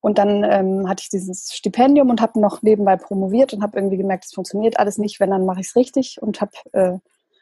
Und 0.00 0.18
dann 0.18 0.42
ähm, 0.44 0.88
hatte 0.88 1.02
ich 1.04 1.10
dieses 1.10 1.52
Stipendium 1.54 2.10
und 2.10 2.20
habe 2.20 2.40
noch 2.40 2.60
nebenbei 2.60 2.96
promoviert 2.96 3.54
und 3.54 3.62
habe 3.62 3.78
irgendwie 3.78 3.96
gemerkt, 3.96 4.24
es 4.24 4.34
funktioniert 4.34 4.78
alles 4.78 4.98
nicht, 4.98 5.20
wenn 5.20 5.30
dann 5.30 5.46
mache 5.46 5.60
ich 5.60 5.68
es 5.68 5.76
richtig 5.76 6.20
und 6.20 6.40
habe 6.40 6.52
äh, 6.72 6.98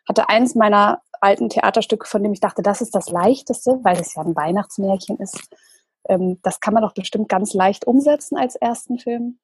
hatte 0.06 0.28
eins 0.28 0.54
meiner 0.54 1.00
alten 1.20 1.48
Theaterstücke, 1.48 2.06
von 2.06 2.22
dem 2.22 2.32
ich 2.32 2.40
dachte, 2.40 2.62
das 2.62 2.80
ist 2.80 2.94
das 2.94 3.10
Leichteste, 3.10 3.80
weil 3.82 4.00
es 4.00 4.14
ja 4.14 4.22
ein 4.22 4.36
Weihnachtsmärchen 4.36 5.18
ist. 5.18 5.48
Ähm, 6.08 6.38
das 6.42 6.60
kann 6.60 6.74
man 6.74 6.82
doch 6.82 6.94
bestimmt 6.94 7.28
ganz 7.28 7.54
leicht 7.54 7.86
umsetzen 7.86 8.36
als 8.36 8.56
ersten 8.56 8.98
Film. 8.98 9.38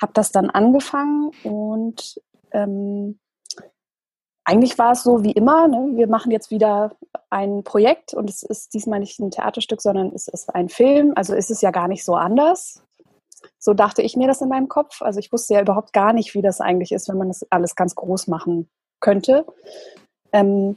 Habe 0.00 0.12
das 0.14 0.32
dann 0.32 0.50
angefangen 0.50 1.30
und 1.44 2.20
ähm, 2.52 3.18
eigentlich 4.44 4.78
war 4.78 4.92
es 4.92 5.02
so 5.02 5.22
wie 5.22 5.32
immer. 5.32 5.68
Ne? 5.68 5.92
Wir 5.96 6.08
machen 6.08 6.32
jetzt 6.32 6.50
wieder 6.50 6.96
ein 7.30 7.62
Projekt 7.62 8.14
und 8.14 8.28
es 8.28 8.42
ist 8.42 8.74
diesmal 8.74 9.00
nicht 9.00 9.20
ein 9.20 9.30
Theaterstück, 9.30 9.80
sondern 9.80 10.12
es 10.14 10.28
ist 10.28 10.54
ein 10.54 10.68
Film. 10.68 11.12
Also 11.14 11.34
ist 11.34 11.50
es 11.50 11.60
ja 11.60 11.70
gar 11.70 11.88
nicht 11.88 12.04
so 12.04 12.14
anders. 12.14 12.82
So 13.58 13.74
dachte 13.74 14.02
ich 14.02 14.16
mir 14.16 14.26
das 14.26 14.40
in 14.40 14.48
meinem 14.48 14.68
Kopf. 14.68 15.02
Also 15.02 15.20
ich 15.20 15.32
wusste 15.32 15.54
ja 15.54 15.60
überhaupt 15.60 15.92
gar 15.92 16.12
nicht, 16.12 16.34
wie 16.34 16.42
das 16.42 16.60
eigentlich 16.60 16.92
ist, 16.92 17.08
wenn 17.08 17.18
man 17.18 17.28
das 17.28 17.46
alles 17.50 17.76
ganz 17.76 17.94
groß 17.94 18.26
machen 18.26 18.68
könnte. 19.00 19.46
Ähm, 20.32 20.76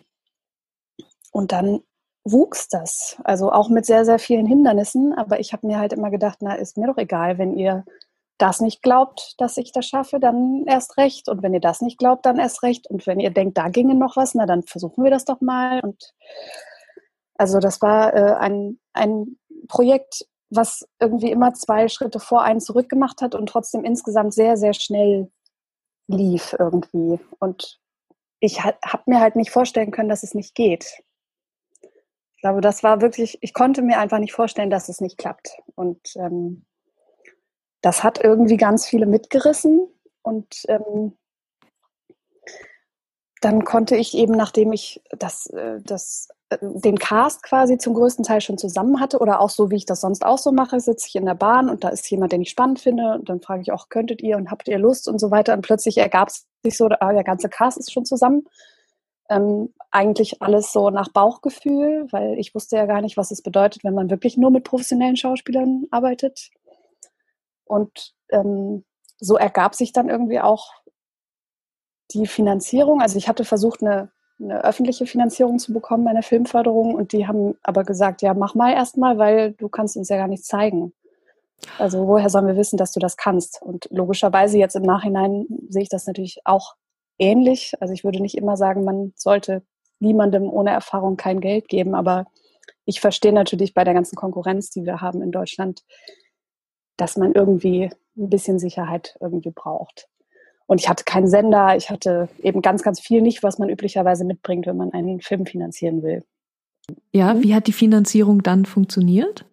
und 1.35 1.51
dann 1.51 1.81
wuchs 2.23 2.69
das. 2.69 3.17
Also 3.25 3.51
auch 3.51 3.67
mit 3.67 3.85
sehr, 3.85 4.05
sehr 4.05 4.19
vielen 4.19 4.45
Hindernissen. 4.45 5.13
Aber 5.13 5.41
ich 5.41 5.51
habe 5.51 5.67
mir 5.67 5.79
halt 5.79 5.91
immer 5.91 6.09
gedacht, 6.09 6.37
na, 6.39 6.55
ist 6.55 6.77
mir 6.77 6.87
doch 6.87 6.97
egal, 6.97 7.37
wenn 7.37 7.57
ihr 7.57 7.83
das 8.37 8.61
nicht 8.61 8.81
glaubt, 8.81 9.35
dass 9.37 9.57
ich 9.57 9.73
das 9.73 9.85
schaffe, 9.85 10.21
dann 10.21 10.63
erst 10.65 10.95
recht. 10.95 11.27
Und 11.27 11.43
wenn 11.43 11.53
ihr 11.53 11.59
das 11.59 11.81
nicht 11.81 11.97
glaubt, 11.97 12.25
dann 12.25 12.39
erst 12.39 12.63
recht. 12.63 12.89
Und 12.89 13.05
wenn 13.05 13.19
ihr 13.19 13.31
denkt, 13.31 13.57
da 13.57 13.67
ginge 13.67 13.95
noch 13.95 14.15
was, 14.15 14.33
na, 14.33 14.45
dann 14.45 14.63
versuchen 14.63 15.03
wir 15.03 15.11
das 15.11 15.25
doch 15.25 15.41
mal. 15.41 15.81
Und 15.81 16.13
also 17.37 17.59
das 17.59 17.81
war 17.81 18.13
äh, 18.13 18.35
ein, 18.35 18.79
ein 18.93 19.37
Projekt, 19.67 20.25
was 20.49 20.87
irgendwie 21.01 21.31
immer 21.31 21.53
zwei 21.53 21.89
Schritte 21.89 22.21
vor 22.21 22.43
einen 22.43 22.61
zurück 22.61 22.87
gemacht 22.87 23.21
hat 23.21 23.35
und 23.35 23.47
trotzdem 23.47 23.83
insgesamt 23.83 24.33
sehr, 24.33 24.55
sehr 24.55 24.73
schnell 24.73 25.29
lief 26.07 26.55
irgendwie. 26.57 27.19
Und 27.39 27.81
ich 28.39 28.63
habe 28.63 29.03
mir 29.05 29.19
halt 29.19 29.35
nicht 29.35 29.51
vorstellen 29.51 29.91
können, 29.91 30.07
dass 30.07 30.23
es 30.23 30.33
nicht 30.33 30.55
geht 30.55 31.03
glaube, 32.45 32.61
das 32.61 32.83
war 32.83 33.01
wirklich, 33.01 33.39
ich 33.41 33.55
konnte 33.55 33.81
mir 33.81 33.97
einfach 33.97 34.19
nicht 34.19 34.33
vorstellen, 34.33 34.69
dass 34.69 34.87
es 34.87 35.01
nicht 35.01 35.17
klappt. 35.17 35.49
Und 35.73 36.15
ähm, 36.15 36.63
das 37.81 38.03
hat 38.03 38.23
irgendwie 38.23 38.57
ganz 38.57 38.85
viele 38.85 39.07
mitgerissen. 39.07 39.87
Und 40.21 40.63
ähm, 40.67 41.17
dann 43.41 43.65
konnte 43.65 43.95
ich 43.95 44.13
eben, 44.13 44.33
nachdem 44.33 44.73
ich 44.73 45.01
das, 45.09 45.47
äh, 45.47 45.81
das, 45.81 46.27
äh, 46.49 46.57
den 46.61 46.99
Cast 46.99 47.41
quasi 47.41 47.79
zum 47.79 47.95
größten 47.95 48.23
Teil 48.23 48.41
schon 48.41 48.59
zusammen 48.59 48.99
hatte 48.99 49.17
oder 49.17 49.41
auch 49.41 49.49
so, 49.49 49.71
wie 49.71 49.77
ich 49.77 49.87
das 49.87 50.01
sonst 50.01 50.23
auch 50.23 50.37
so 50.37 50.51
mache, 50.51 50.79
sitze 50.79 51.07
ich 51.07 51.15
in 51.15 51.25
der 51.25 51.33
Bahn 51.33 51.67
und 51.67 51.83
da 51.83 51.89
ist 51.89 52.07
jemand, 52.11 52.31
den 52.31 52.43
ich 52.43 52.51
spannend 52.51 52.79
finde 52.79 53.15
und 53.15 53.27
dann 53.27 53.41
frage 53.41 53.63
ich 53.63 53.71
auch, 53.71 53.89
könntet 53.89 54.21
ihr 54.21 54.37
und 54.37 54.51
habt 54.51 54.67
ihr 54.67 54.77
Lust 54.77 55.07
und 55.07 55.17
so 55.17 55.31
weiter 55.31 55.55
und 55.55 55.61
plötzlich 55.61 55.97
ergab 55.97 56.27
es 56.27 56.45
sich 56.61 56.77
so, 56.77 56.89
ah, 56.99 57.11
der 57.11 57.23
ganze 57.23 57.49
Cast 57.49 57.79
ist 57.79 57.91
schon 57.91 58.05
zusammen 58.05 58.45
ähm, 59.29 59.73
eigentlich 59.95 60.41
alles 60.41 60.73
so 60.73 60.89
nach 60.89 61.07
Bauchgefühl, 61.07 62.07
weil 62.11 62.37
ich 62.37 62.53
wusste 62.53 62.75
ja 62.75 62.85
gar 62.85 63.01
nicht, 63.01 63.15
was 63.15 63.31
es 63.31 63.41
bedeutet, 63.41 63.83
wenn 63.83 63.93
man 63.93 64.09
wirklich 64.09 64.35
nur 64.37 64.51
mit 64.51 64.65
professionellen 64.65 65.15
Schauspielern 65.15 65.85
arbeitet. 65.89 66.49
Und 67.63 68.13
ähm, 68.29 68.83
so 69.19 69.37
ergab 69.37 69.73
sich 69.73 69.93
dann 69.93 70.09
irgendwie 70.09 70.41
auch 70.41 70.73
die 72.11 72.27
Finanzierung. 72.27 73.01
Also 73.01 73.17
ich 73.17 73.29
hatte 73.29 73.45
versucht, 73.45 73.81
eine, 73.81 74.11
eine 74.37 74.63
öffentliche 74.65 75.05
Finanzierung 75.05 75.59
zu 75.59 75.71
bekommen 75.73 76.03
bei 76.03 76.11
einer 76.11 76.23
Filmförderung 76.23 76.93
und 76.93 77.13
die 77.13 77.25
haben 77.25 77.55
aber 77.63 77.85
gesagt, 77.85 78.21
ja, 78.21 78.33
mach 78.33 78.53
mal 78.53 78.73
erstmal, 78.73 79.17
weil 79.17 79.53
du 79.53 79.69
kannst 79.69 79.95
uns 79.95 80.09
ja 80.09 80.17
gar 80.17 80.27
nichts 80.27 80.47
zeigen. 80.47 80.93
Also 81.79 82.05
woher 82.05 82.29
sollen 82.29 82.47
wir 82.47 82.57
wissen, 82.57 82.75
dass 82.75 82.91
du 82.91 82.99
das 82.99 83.15
kannst? 83.15 83.61
Und 83.61 83.87
logischerweise 83.91 84.57
jetzt 84.57 84.75
im 84.75 84.83
Nachhinein 84.83 85.47
sehe 85.69 85.83
ich 85.83 85.89
das 85.89 86.05
natürlich 86.05 86.41
auch 86.43 86.75
ähnlich. 87.17 87.73
Also 87.79 87.93
ich 87.93 88.03
würde 88.03 88.21
nicht 88.21 88.35
immer 88.35 88.57
sagen, 88.57 88.83
man 88.83 89.13
sollte 89.15 89.63
niemandem 89.99 90.49
ohne 90.49 90.71
Erfahrung 90.71 91.17
kein 91.17 91.39
Geld 91.39 91.67
geben, 91.67 91.95
aber 91.95 92.25
ich 92.85 92.99
verstehe 92.99 93.33
natürlich 93.33 93.73
bei 93.73 93.83
der 93.83 93.93
ganzen 93.93 94.15
Konkurrenz, 94.15 94.69
die 94.69 94.85
wir 94.85 95.01
haben 95.01 95.21
in 95.21 95.31
Deutschland, 95.31 95.83
dass 96.97 97.17
man 97.17 97.33
irgendwie 97.33 97.89
ein 98.17 98.29
bisschen 98.29 98.59
Sicherheit 98.59 99.17
irgendwie 99.19 99.51
braucht. 99.51 100.07
Und 100.67 100.81
ich 100.81 100.89
hatte 100.89 101.03
keinen 101.03 101.27
Sender, 101.27 101.75
ich 101.75 101.89
hatte 101.89 102.29
eben 102.41 102.61
ganz, 102.61 102.83
ganz 102.83 102.99
viel 102.99 103.21
nicht, 103.21 103.43
was 103.43 103.59
man 103.59 103.69
üblicherweise 103.69 104.25
mitbringt, 104.25 104.65
wenn 104.65 104.77
man 104.77 104.93
einen 104.93 105.21
Film 105.21 105.45
finanzieren 105.45 106.01
will. 106.01 106.23
Ja, 107.11 107.41
wie 107.41 107.53
hat 107.53 107.67
die 107.67 107.73
Finanzierung 107.73 108.43
dann 108.43 108.65
funktioniert? 108.65 109.45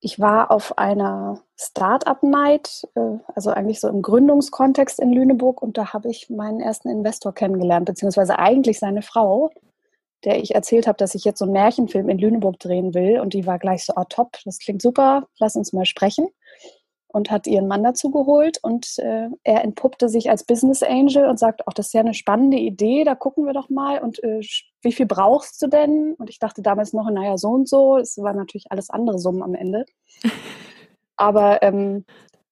Ich 0.00 0.20
war 0.20 0.50
auf 0.52 0.78
einer 0.78 1.42
Startup-Night, 1.56 2.88
äh, 2.94 3.18
also 3.34 3.50
eigentlich 3.50 3.80
so 3.80 3.88
im 3.88 4.02
Gründungskontext 4.02 5.00
in 5.00 5.12
Lüneburg 5.12 5.60
und 5.60 5.76
da 5.76 5.92
habe 5.92 6.08
ich 6.08 6.30
meinen 6.30 6.60
ersten 6.60 6.88
Investor 6.88 7.34
kennengelernt, 7.34 7.86
beziehungsweise 7.86 8.38
eigentlich 8.38 8.78
seine 8.78 9.02
Frau, 9.02 9.50
der 10.24 10.40
ich 10.40 10.54
erzählt 10.54 10.86
habe, 10.86 10.98
dass 10.98 11.14
ich 11.14 11.24
jetzt 11.24 11.38
so 11.38 11.44
einen 11.44 11.52
Märchenfilm 11.52 12.08
in 12.08 12.18
Lüneburg 12.18 12.58
drehen 12.60 12.94
will 12.94 13.20
und 13.20 13.34
die 13.34 13.46
war 13.46 13.58
gleich 13.58 13.84
so, 13.84 13.92
oh 13.96 14.04
top, 14.08 14.38
das 14.44 14.58
klingt 14.58 14.82
super, 14.82 15.26
lass 15.38 15.56
uns 15.56 15.72
mal 15.72 15.84
sprechen 15.84 16.28
und 17.08 17.30
hat 17.30 17.46
ihren 17.46 17.68
Mann 17.68 17.82
dazu 17.82 18.10
geholt 18.10 18.58
und 18.62 18.98
äh, 18.98 19.28
er 19.42 19.64
entpuppte 19.64 20.08
sich 20.08 20.30
als 20.30 20.44
Business 20.44 20.82
Angel 20.82 21.26
und 21.26 21.38
sagt, 21.38 21.66
auch 21.66 21.72
das 21.72 21.86
ist 21.86 21.94
ja 21.94 22.00
eine 22.00 22.14
spannende 22.14 22.58
Idee, 22.58 23.04
da 23.04 23.14
gucken 23.14 23.46
wir 23.46 23.54
doch 23.54 23.70
mal 23.70 24.00
und 24.00 24.22
äh, 24.22 24.40
wie 24.82 24.92
viel 24.92 25.06
brauchst 25.06 25.60
du 25.62 25.68
denn? 25.68 26.14
Und 26.18 26.30
ich 26.30 26.38
dachte 26.38 26.62
damals 26.62 26.92
noch, 26.92 27.10
naja, 27.10 27.36
so 27.36 27.48
und 27.48 27.68
so, 27.68 27.96
es 27.96 28.18
war 28.18 28.34
natürlich 28.34 28.70
alles 28.70 28.90
andere 28.90 29.18
Summen 29.18 29.42
am 29.42 29.54
Ende. 29.54 29.86
Aber 31.16 31.62
ähm, 31.62 32.04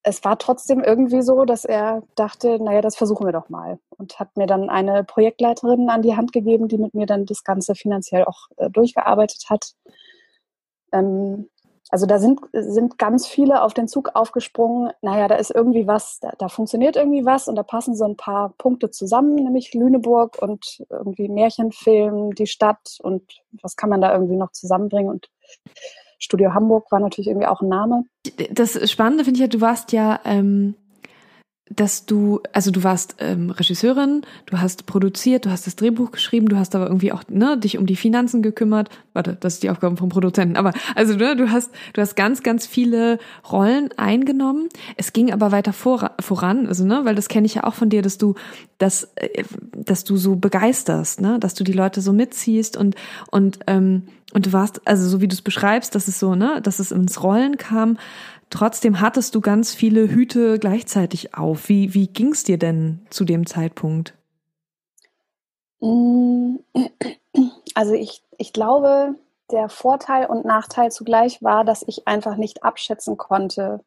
es 0.03 0.25
war 0.25 0.38
trotzdem 0.38 0.83
irgendwie 0.83 1.21
so, 1.23 1.45
dass 1.45 1.64
er 1.64 2.03
dachte, 2.14 2.62
naja, 2.62 2.81
das 2.81 2.97
versuchen 2.97 3.27
wir 3.27 3.33
doch 3.33 3.49
mal. 3.49 3.81
Und 3.90 4.21
hat 4.21 4.37
mir 4.37 4.47
dann 4.47 4.71
eine 4.71 5.03
Projektleiterin 5.03 5.90
an 5.90 6.03
die 6.03 6.16
Hand 6.16 6.33
gegeben, 6.33 6.69
die 6.69 6.79
mit 6.79 6.95
mir 6.95 7.07
dann 7.07 7.27
das 7.27 7.42
Ganze 7.42 7.75
finanziell 7.75 8.25
auch 8.25 8.47
äh, 8.57 8.71
durchgearbeitet 8.71 9.47
hat. 9.51 9.73
Ähm, 10.92 11.49
also 11.90 12.07
da 12.07 12.18
sind, 12.18 12.40
sind 12.53 12.99
ganz 12.99 13.27
viele 13.27 13.62
auf 13.62 13.72
den 13.72 13.87
Zug 13.87 14.11
aufgesprungen. 14.14 14.92
Naja, 15.03 15.29
da 15.29 15.37
ist 15.37 15.51
irgendwie 15.51 15.87
was, 15.87 16.18
da, 16.20 16.33
da, 16.38 16.49
funktioniert 16.49 16.96
irgendwie 16.96 17.25
was 17.25 17.46
und 17.46 17.55
da 17.55 17.62
passen 17.62 17.94
so 17.94 18.05
ein 18.05 18.16
paar 18.16 18.55
Punkte 18.59 18.90
zusammen, 18.90 19.37
nämlich 19.37 19.72
Lüneburg 19.72 20.42
und 20.42 20.85
irgendwie 20.90 21.29
Märchenfilm, 21.29 22.35
die 22.35 22.49
Stadt 22.49 22.99
und 23.03 23.22
was 23.62 23.77
kann 23.77 23.90
man 23.90 24.01
da 24.01 24.12
irgendwie 24.12 24.37
noch 24.37 24.51
zusammenbringen 24.53 25.11
und 25.11 25.31
Studio 26.18 26.55
Hamburg 26.55 26.90
war 26.90 26.99
natürlich 26.99 27.29
irgendwie 27.29 27.46
auch 27.46 27.61
ein 27.61 27.68
Name. 27.68 28.05
Das 28.51 28.90
Spannende 28.90 29.25
finde 29.25 29.37
ich 29.37 29.42
ja, 29.42 29.49
du 29.49 29.61
warst 29.61 29.92
ja 29.92 30.20
ähm, 30.25 30.75
dass 31.68 32.07
du, 32.07 32.40
also 32.52 32.70
du 32.70 32.85
warst 32.85 33.16
ähm, 33.18 33.50
Regisseurin, 33.50 34.22
du 34.46 34.59
hast 34.59 34.87
produziert, 34.87 35.46
du 35.46 35.50
hast 35.50 35.66
das 35.66 35.74
Drehbuch 35.74 36.12
geschrieben, 36.12 36.48
du 36.48 36.57
hast 36.57 36.76
aber 36.76 36.87
irgendwie 36.87 37.11
auch 37.11 37.24
ne, 37.29 37.59
dich 37.59 37.76
um 37.76 37.87
die 37.87 37.96
Finanzen 37.96 38.40
gekümmert. 38.40 38.88
Warte, 39.14 39.37
das 39.40 39.55
ist 39.55 39.62
die 39.64 39.70
Aufgabe 39.70 39.96
vom 39.96 40.09
Produzenten. 40.09 40.57
Aber 40.57 40.72
also 40.94 41.16
ne, 41.16 41.35
du 41.35 41.50
hast, 41.50 41.72
du 41.92 42.00
hast 42.00 42.14
ganz, 42.14 42.44
ganz 42.44 42.68
viele 42.68 43.18
Rollen 43.50 43.90
eingenommen. 43.96 44.68
Es 44.96 45.12
ging 45.12 45.33
aber 45.33 45.50
weiter 45.50 45.72
vor, 45.72 46.12
voran, 46.20 46.68
also 46.68 46.85
ne, 46.85 47.00
weil 47.05 47.16
das 47.16 47.29
kenne 47.29 47.46
ich 47.46 47.55
ja 47.55 47.64
auch 47.64 47.74
von 47.74 47.90
dir, 47.90 48.00
dass 48.00 48.16
du, 48.16 48.35
dass, 48.79 49.11
äh, 49.16 49.42
dass 49.74 50.05
du 50.05 50.16
so 50.16 50.37
begeisterst, 50.37 51.20
ne, 51.20 51.40
dass 51.40 51.55
du 51.55 51.64
die 51.64 51.72
Leute 51.72 52.00
so 52.00 52.12
mitziehst 52.12 52.76
und 52.76 52.94
und 53.31 53.59
ähm, 53.66 54.02
und 54.33 54.44
du 54.44 54.52
warst, 54.52 54.87
also 54.87 55.09
so 55.09 55.20
wie 55.20 55.29
du 55.29 55.35
es 55.35 55.40
beschreibst, 55.40 55.94
dass 55.94 56.09
es 56.09 56.18
so, 56.18 56.35
ne, 56.35 56.61
dass 56.62 56.79
es 56.79 56.90
ins 56.90 57.22
Rollen 57.22 57.57
kam 57.57 57.96
Trotzdem 58.50 59.00
hattest 59.00 59.35
du 59.35 59.40
ganz 59.40 59.74
viele 59.74 60.09
Hüte 60.09 60.59
gleichzeitig 60.59 61.35
auf. 61.35 61.68
Wie, 61.68 61.94
wie 61.94 62.06
ging 62.06 62.32
es 62.32 62.44
dir 62.44 62.59
denn 62.59 63.06
zu 63.11 63.24
dem 63.24 63.46
Zeitpunkt? 63.46 64.14
Mm, 65.80 66.56
also 67.74 67.94
ich, 67.94 68.22
ich 68.38 68.52
glaube, 68.52 69.14
der 69.50 69.68
Vorteil 69.68 70.26
und 70.26 70.44
Nachteil 70.44 70.90
zugleich 70.90 71.42
war, 71.42 71.64
dass 71.64 71.85
ich 71.87 72.06
einfach 72.06 72.37
nicht 72.37 72.62
abschätzen 72.62 73.16
konnte, 73.16 73.80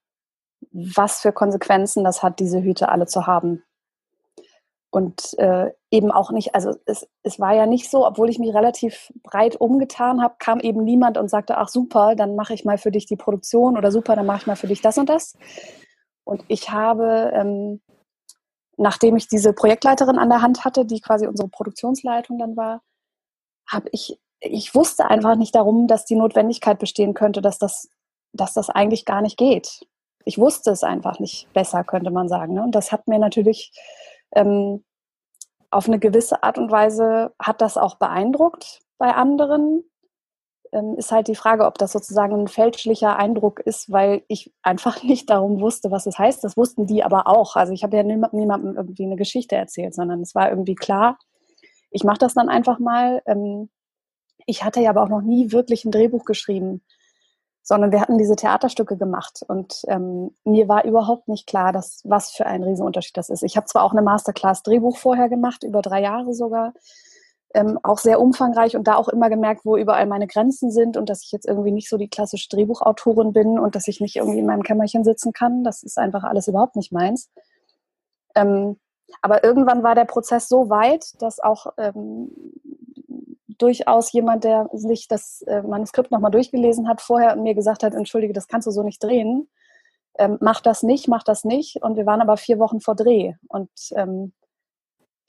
was 0.71 1.21
für 1.21 1.31
Konsequenzen 1.31 2.03
das 2.03 2.21
hat, 2.21 2.39
diese 2.39 2.61
Hüte 2.61 2.89
alle 2.89 3.07
zu 3.07 3.27
haben 3.27 3.63
und 4.91 5.38
äh, 5.38 5.71
eben 5.91 6.12
auch 6.12 6.32
nicht, 6.32 6.56
also 6.56 6.73
es, 6.86 7.08
es 7.23 7.39
war 7.39 7.54
ja 7.54 7.65
nicht 7.65 7.89
so, 7.89 8.06
obwohl 8.08 8.30
ich 8.30 8.39
mich 8.39 8.54
relativ 8.54 9.13
breit 9.23 9.56
umgetan 9.56 10.21
habe, 10.21 10.36
kam 10.39 10.60
eben 10.60 10.84
niemand 10.84 11.17
und 11.17 11.30
sagte, 11.30 11.58
ach 11.58 11.69
super, 11.69 12.15
dann 12.15 12.36
mache 12.36 12.54
ich 12.54 12.65
mal 12.65 12.78
für 12.78 12.91
dich 12.91 13.06
die 13.06 13.15
Produktion 13.15 13.78
oder 13.78 13.91
super, 13.91 14.15
dann 14.15 14.25
mache 14.25 14.39
ich 14.39 14.47
mal 14.47 14.56
für 14.56 14.67
dich 14.67 14.82
das 14.82 14.97
und 14.97 15.10
das. 15.10 15.38
Und 16.23 16.43
ich 16.47 16.71
habe, 16.71 17.32
ähm, 17.34 17.82
nachdem 18.78 19.15
ich 19.15 19.28
diese 19.28 19.54
Projektleiterin 19.54 20.17
an 20.17 20.30
der 20.30 20.41
Hand 20.41 20.65
hatte, 20.65 20.86
die 20.86 21.02
quasi 21.02 21.28
unsere 21.28 21.49
Produktionsleitung 21.49 22.39
dann 22.39 22.58
war, 22.58 22.82
habe 23.67 23.89
ich 23.91 24.19
ich 24.39 24.73
wusste 24.73 25.10
einfach 25.10 25.36
nicht 25.36 25.56
darum, 25.56 25.88
dass 25.88 26.06
die 26.06 26.15
Notwendigkeit 26.15 26.80
bestehen 26.80 27.13
könnte, 27.13 27.41
dass 27.41 27.58
das, 27.58 27.89
dass 28.34 28.54
das 28.54 28.69
eigentlich 28.69 29.06
gar 29.06 29.21
nicht 29.21 29.38
geht. 29.38 29.86
Ich 30.25 30.38
wusste 30.38 30.71
es 30.71 30.84
einfach 30.84 31.19
nicht 31.19 31.52
besser, 31.54 31.84
könnte 31.84 32.12
man 32.12 32.30
sagen. 32.30 32.54
Ne? 32.54 32.63
Und 32.63 32.75
das 32.75 32.91
hat 32.91 33.08
mir 33.08 33.19
natürlich 33.19 33.71
ähm, 34.35 34.83
auf 35.71 35.87
eine 35.87 35.99
gewisse 35.99 36.43
Art 36.43 36.57
und 36.57 36.71
Weise 36.71 37.33
hat 37.39 37.61
das 37.61 37.77
auch 37.77 37.95
beeindruckt 37.95 38.81
bei 38.97 39.13
anderen. 39.13 39.83
Ähm, 40.71 40.95
ist 40.97 41.11
halt 41.11 41.27
die 41.27 41.35
Frage, 41.35 41.65
ob 41.65 41.77
das 41.77 41.91
sozusagen 41.91 42.35
ein 42.35 42.47
fälschlicher 42.47 43.17
Eindruck 43.17 43.59
ist, 43.59 43.91
weil 43.91 44.23
ich 44.27 44.53
einfach 44.61 45.03
nicht 45.03 45.29
darum 45.29 45.59
wusste, 45.61 45.91
was 45.91 46.05
es 46.05 46.17
heißt. 46.17 46.43
Das 46.43 46.57
wussten 46.57 46.85
die 46.85 47.03
aber 47.03 47.27
auch. 47.27 47.55
Also 47.55 47.73
ich 47.73 47.83
habe 47.83 47.97
ja 47.97 48.03
niemandem 48.03 48.75
irgendwie 48.75 49.05
eine 49.05 49.15
Geschichte 49.15 49.55
erzählt, 49.55 49.93
sondern 49.93 50.21
es 50.21 50.35
war 50.35 50.49
irgendwie 50.49 50.75
klar, 50.75 51.17
ich 51.91 52.03
mache 52.03 52.19
das 52.19 52.33
dann 52.33 52.49
einfach 52.49 52.79
mal. 52.79 53.21
Ähm, 53.25 53.69
ich 54.45 54.63
hatte 54.63 54.81
ja 54.81 54.91
aber 54.91 55.03
auch 55.03 55.09
noch 55.09 55.21
nie 55.21 55.51
wirklich 55.51 55.85
ein 55.85 55.91
Drehbuch 55.91 56.25
geschrieben, 56.25 56.81
sondern 57.69 57.91
wir 57.91 58.01
hatten 58.01 58.17
diese 58.17 58.36
Theaterstücke 58.36 58.97
gemacht 58.97 59.45
und 59.47 59.84
ähm, 59.89 60.36
mir 60.43 60.67
war 60.67 60.86
überhaupt 60.86 61.27
nicht 61.27 61.45
klar, 61.45 61.71
dass, 61.71 62.01
was 62.03 62.32
für 62.32 62.47
ein 62.47 62.63
Riesenunterschied 62.63 63.15
das 63.15 63.29
ist. 63.29 63.43
Ich 63.43 63.58
habe 63.58 63.67
zwar 63.67 63.84
auch 63.84 63.91
eine 63.91 64.01
Masterclass 64.01 64.63
Drehbuch 64.63 64.97
vorher 64.97 65.29
gemacht, 65.29 65.63
über 65.63 65.84
drei 65.84 66.01
Jahre 66.01 66.34
sogar, 66.34 66.73
ähm, 67.53 67.77
auch 67.84 67.99
sehr 67.99 68.19
umfangreich 68.19 68.75
und 68.75 68.88
da 68.88 68.95
auch 68.95 69.08
immer 69.08 69.29
gemerkt, 69.29 69.65
wo 69.65 69.77
überall 69.77 70.08
meine 70.08 70.25
Grenzen 70.25 70.71
sind 70.71 70.97
und 70.97 71.12
dass 71.12 71.23
ich 71.23 71.32
jetzt 71.32 71.47
irgendwie 71.47 71.69
nicht 71.69 71.89
so 71.89 71.97
die 71.97 72.10
klassische 72.10 72.49
Drehbuchautorin 72.49 73.34
bin 73.34 73.60
und 73.60 73.75
dass 73.75 73.88
ich 73.88 74.01
nicht 74.01 74.15
irgendwie 74.15 74.39
in 74.39 74.47
meinem 74.47 74.63
Kämmerchen 74.63 75.03
sitzen 75.03 75.32
kann. 75.32 75.63
Das 75.63 75.84
ist 75.84 75.99
einfach 75.99 76.23
alles 76.23 76.47
überhaupt 76.47 76.75
nicht 76.75 76.91
meins. 76.91 77.29
Ähm, 78.34 78.79
aber 79.21 79.43
irgendwann 79.43 79.84
war 79.84 79.93
der 79.93 80.05
Prozess 80.05 80.49
so 80.49 80.71
weit, 80.71 81.05
dass 81.21 81.39
auch 81.39 81.67
ähm, 81.77 82.32
durchaus 83.57 84.12
jemand, 84.12 84.43
der 84.43 84.69
sich 84.73 85.07
das 85.07 85.41
äh, 85.43 85.62
Manuskript 85.62 86.12
nochmal 86.12 86.31
durchgelesen 86.31 86.88
hat 86.88 87.01
vorher 87.01 87.35
und 87.35 87.43
mir 87.43 87.55
gesagt 87.55 87.83
hat, 87.83 87.93
entschuldige, 87.93 88.33
das 88.33 88.47
kannst 88.47 88.67
du 88.67 88.71
so 88.71 88.83
nicht 88.83 89.03
drehen. 89.03 89.49
Ähm, 90.17 90.38
mach 90.41 90.62
das 90.62 90.83
nicht, 90.83 91.07
mach 91.07 91.23
das 91.23 91.43
nicht. 91.43 91.81
Und 91.81 91.95
wir 91.97 92.05
waren 92.05 92.21
aber 92.21 92.38
vier 92.38 92.59
Wochen 92.59 92.81
vor 92.81 92.95
Dreh. 92.95 93.33
Und 93.47 93.69
ähm, 93.95 94.33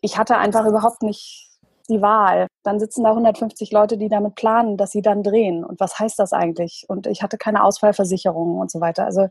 ich 0.00 0.18
hatte 0.18 0.36
einfach 0.36 0.66
überhaupt 0.66 1.02
nicht 1.02 1.48
die 1.88 2.02
Wahl. 2.02 2.46
Dann 2.62 2.78
sitzen 2.78 3.04
da 3.04 3.10
150 3.10 3.72
Leute, 3.72 3.98
die 3.98 4.08
damit 4.08 4.34
planen, 4.34 4.76
dass 4.76 4.92
sie 4.92 5.02
dann 5.02 5.22
drehen. 5.22 5.64
Und 5.64 5.80
was 5.80 5.98
heißt 5.98 6.18
das 6.18 6.32
eigentlich? 6.32 6.84
Und 6.88 7.06
ich 7.06 7.22
hatte 7.22 7.38
keine 7.38 7.64
Ausfallversicherung 7.64 8.58
und 8.58 8.70
so 8.70 8.80
weiter. 8.80 9.04
Also 9.04 9.28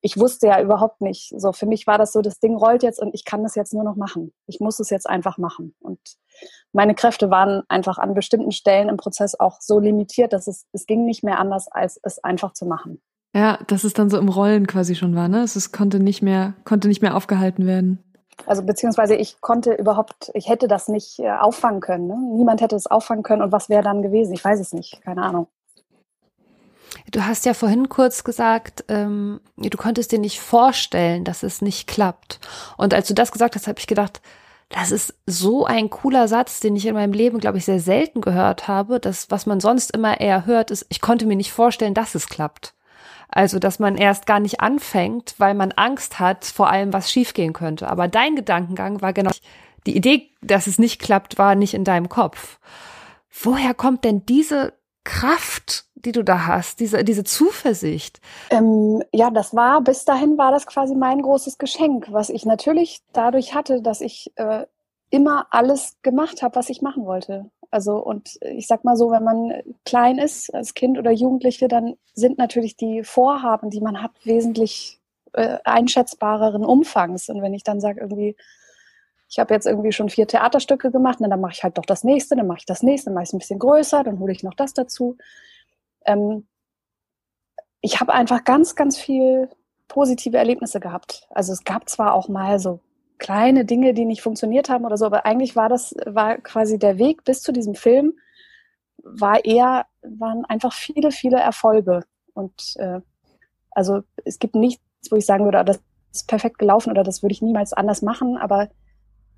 ich 0.00 0.18
wusste 0.18 0.46
ja 0.46 0.60
überhaupt 0.60 1.00
nicht. 1.00 1.32
So, 1.36 1.52
für 1.52 1.66
mich 1.66 1.86
war 1.86 1.98
das 1.98 2.12
so, 2.12 2.22
das 2.22 2.38
Ding 2.38 2.56
rollt 2.56 2.82
jetzt 2.82 3.00
und 3.00 3.14
ich 3.14 3.24
kann 3.24 3.42
das 3.42 3.54
jetzt 3.54 3.72
nur 3.72 3.84
noch 3.84 3.96
machen. 3.96 4.32
Ich 4.46 4.60
muss 4.60 4.78
es 4.78 4.90
jetzt 4.90 5.08
einfach 5.08 5.38
machen. 5.38 5.74
Und 5.80 5.98
meine 6.72 6.94
Kräfte 6.94 7.30
waren 7.30 7.62
einfach 7.68 7.98
an 7.98 8.14
bestimmten 8.14 8.52
Stellen 8.52 8.88
im 8.88 8.96
Prozess 8.96 9.38
auch 9.38 9.58
so 9.60 9.78
limitiert, 9.78 10.32
dass 10.32 10.46
es, 10.46 10.66
es 10.72 10.86
ging 10.86 11.04
nicht 11.04 11.24
mehr 11.24 11.38
anders, 11.38 11.68
als 11.68 11.98
es 12.02 12.22
einfach 12.22 12.52
zu 12.52 12.66
machen. 12.66 13.00
Ja, 13.34 13.58
dass 13.66 13.84
es 13.84 13.92
dann 13.92 14.08
so 14.08 14.18
im 14.18 14.28
Rollen 14.28 14.66
quasi 14.66 14.94
schon 14.94 15.14
war, 15.14 15.28
ne? 15.28 15.42
Es, 15.42 15.56
es 15.56 15.72
konnte 15.72 16.00
nicht 16.00 16.22
mehr, 16.22 16.54
konnte 16.64 16.88
nicht 16.88 17.02
mehr 17.02 17.16
aufgehalten 17.16 17.66
werden. 17.66 18.02
Also 18.44 18.62
beziehungsweise 18.62 19.14
ich 19.14 19.40
konnte 19.40 19.72
überhaupt, 19.72 20.30
ich 20.34 20.48
hätte 20.48 20.68
das 20.68 20.88
nicht 20.88 21.18
äh, 21.18 21.30
auffangen 21.30 21.80
können. 21.80 22.06
Ne? 22.06 22.16
Niemand 22.34 22.60
hätte 22.60 22.76
es 22.76 22.86
auffangen 22.86 23.22
können 23.22 23.42
und 23.42 23.52
was 23.52 23.68
wäre 23.68 23.82
dann 23.82 24.02
gewesen? 24.02 24.34
Ich 24.34 24.44
weiß 24.44 24.60
es 24.60 24.72
nicht, 24.72 25.00
keine 25.02 25.22
Ahnung. 25.22 25.48
Du 27.10 27.24
hast 27.24 27.44
ja 27.46 27.54
vorhin 27.54 27.88
kurz 27.88 28.24
gesagt, 28.24 28.84
ähm, 28.88 29.40
du 29.56 29.76
konntest 29.76 30.12
dir 30.12 30.18
nicht 30.18 30.40
vorstellen, 30.40 31.24
dass 31.24 31.42
es 31.42 31.62
nicht 31.62 31.86
klappt. 31.86 32.40
Und 32.76 32.94
als 32.94 33.08
du 33.08 33.14
das 33.14 33.32
gesagt 33.32 33.54
hast, 33.54 33.66
habe 33.66 33.78
ich 33.78 33.86
gedacht, 33.86 34.20
das 34.68 34.90
ist 34.90 35.14
so 35.26 35.64
ein 35.64 35.90
cooler 35.90 36.26
Satz, 36.26 36.60
den 36.60 36.74
ich 36.74 36.86
in 36.86 36.94
meinem 36.94 37.12
Leben, 37.12 37.38
glaube 37.38 37.58
ich, 37.58 37.64
sehr 37.64 37.78
selten 37.78 38.20
gehört 38.20 38.66
habe. 38.66 38.98
Das, 38.98 39.30
was 39.30 39.46
man 39.46 39.60
sonst 39.60 39.92
immer 39.92 40.20
eher 40.20 40.46
hört, 40.46 40.70
ist, 40.70 40.86
ich 40.88 41.00
konnte 41.00 41.26
mir 41.26 41.36
nicht 41.36 41.52
vorstellen, 41.52 41.94
dass 41.94 42.14
es 42.14 42.28
klappt. 42.28 42.74
Also, 43.28 43.58
dass 43.58 43.78
man 43.78 43.96
erst 43.96 44.26
gar 44.26 44.40
nicht 44.40 44.60
anfängt, 44.60 45.34
weil 45.38 45.54
man 45.54 45.72
Angst 45.72 46.18
hat 46.18 46.44
vor 46.44 46.70
allem, 46.70 46.92
was 46.92 47.10
schiefgehen 47.10 47.52
könnte. 47.52 47.88
Aber 47.88 48.08
dein 48.08 48.36
Gedankengang 48.36 49.02
war 49.02 49.12
genau, 49.12 49.30
die 49.86 49.96
Idee, 49.96 50.30
dass 50.42 50.66
es 50.66 50.78
nicht 50.78 51.00
klappt, 51.00 51.38
war 51.38 51.54
nicht 51.54 51.74
in 51.74 51.84
deinem 51.84 52.08
Kopf. 52.08 52.58
Woher 53.30 53.74
kommt 53.74 54.04
denn 54.04 54.26
diese 54.26 54.72
Kraft, 55.04 55.85
die 56.06 56.12
du 56.12 56.22
da 56.22 56.46
hast, 56.46 56.80
diese, 56.80 57.04
diese 57.04 57.24
Zuversicht? 57.24 58.20
Ähm, 58.50 59.02
ja, 59.12 59.30
das 59.30 59.54
war, 59.54 59.82
bis 59.82 60.04
dahin 60.04 60.38
war 60.38 60.52
das 60.52 60.66
quasi 60.66 60.94
mein 60.94 61.20
großes 61.20 61.58
Geschenk, 61.58 62.06
was 62.10 62.30
ich 62.30 62.46
natürlich 62.46 63.02
dadurch 63.12 63.54
hatte, 63.54 63.82
dass 63.82 64.00
ich 64.00 64.32
äh, 64.36 64.64
immer 65.10 65.46
alles 65.50 65.96
gemacht 66.02 66.42
habe, 66.42 66.56
was 66.56 66.70
ich 66.70 66.82
machen 66.82 67.04
wollte. 67.04 67.50
Also, 67.70 67.96
und 67.96 68.38
ich 68.40 68.66
sag 68.66 68.84
mal 68.84 68.96
so, 68.96 69.10
wenn 69.10 69.24
man 69.24 69.52
klein 69.84 70.18
ist, 70.18 70.54
als 70.54 70.74
Kind 70.74 70.98
oder 70.98 71.10
Jugendliche, 71.10 71.68
dann 71.68 71.96
sind 72.14 72.38
natürlich 72.38 72.76
die 72.76 73.02
Vorhaben, 73.02 73.70
die 73.70 73.80
man 73.80 74.02
hat, 74.02 74.12
wesentlich 74.24 75.00
äh, 75.32 75.58
einschätzbareren 75.64 76.64
Umfangs. 76.64 77.28
Und 77.28 77.42
wenn 77.42 77.54
ich 77.54 77.64
dann 77.64 77.80
sage, 77.80 78.00
irgendwie, 78.00 78.36
ich 79.28 79.38
habe 79.38 79.52
jetzt 79.54 79.66
irgendwie 79.66 79.92
schon 79.92 80.08
vier 80.08 80.26
Theaterstücke 80.26 80.90
gemacht, 80.90 81.18
na, 81.20 81.28
dann 81.28 81.40
mache 81.40 81.52
ich 81.54 81.62
halt 81.64 81.78
doch 81.78 81.86
das 81.86 82.04
nächste, 82.04 82.36
dann 82.36 82.46
mache 82.46 82.60
ich 82.60 82.66
das 82.66 82.82
nächste, 82.82 83.06
dann 83.06 83.14
mache 83.14 83.24
ich 83.24 83.30
es 83.30 83.32
ein 83.34 83.38
bisschen 83.38 83.58
größer, 83.58 84.04
dann 84.04 84.18
hole 84.18 84.32
ich 84.32 84.42
noch 84.42 84.54
das 84.54 84.72
dazu. 84.72 85.16
Ähm, 86.06 86.46
ich 87.80 88.00
habe 88.00 88.12
einfach 88.14 88.44
ganz, 88.44 88.74
ganz 88.74 88.98
viel 88.98 89.48
positive 89.88 90.36
Erlebnisse 90.36 90.80
gehabt. 90.80 91.28
Also 91.30 91.52
es 91.52 91.64
gab 91.64 91.88
zwar 91.88 92.14
auch 92.14 92.28
mal 92.28 92.58
so 92.58 92.80
kleine 93.18 93.64
Dinge, 93.64 93.94
die 93.94 94.04
nicht 94.04 94.22
funktioniert 94.22 94.68
haben 94.68 94.84
oder 94.84 94.96
so, 94.96 95.06
aber 95.06 95.24
eigentlich 95.24 95.56
war 95.56 95.68
das, 95.68 95.94
war 96.04 96.38
quasi 96.38 96.78
der 96.78 96.98
Weg 96.98 97.24
bis 97.24 97.42
zu 97.42 97.52
diesem 97.52 97.74
Film, 97.74 98.14
war 99.02 99.44
eher, 99.44 99.86
waren 100.02 100.44
einfach 100.44 100.72
viele, 100.72 101.12
viele 101.12 101.38
Erfolge. 101.38 102.04
Und 102.34 102.74
äh, 102.76 103.00
also 103.70 104.02
es 104.24 104.38
gibt 104.38 104.54
nichts, 104.54 104.82
wo 105.10 105.16
ich 105.16 105.26
sagen 105.26 105.44
würde, 105.44 105.58
ah, 105.60 105.64
das 105.64 105.80
ist 106.12 106.28
perfekt 106.28 106.58
gelaufen 106.58 106.90
oder 106.90 107.04
das 107.04 107.22
würde 107.22 107.32
ich 107.32 107.42
niemals 107.42 107.72
anders 107.72 108.02
machen, 108.02 108.36
aber 108.36 108.68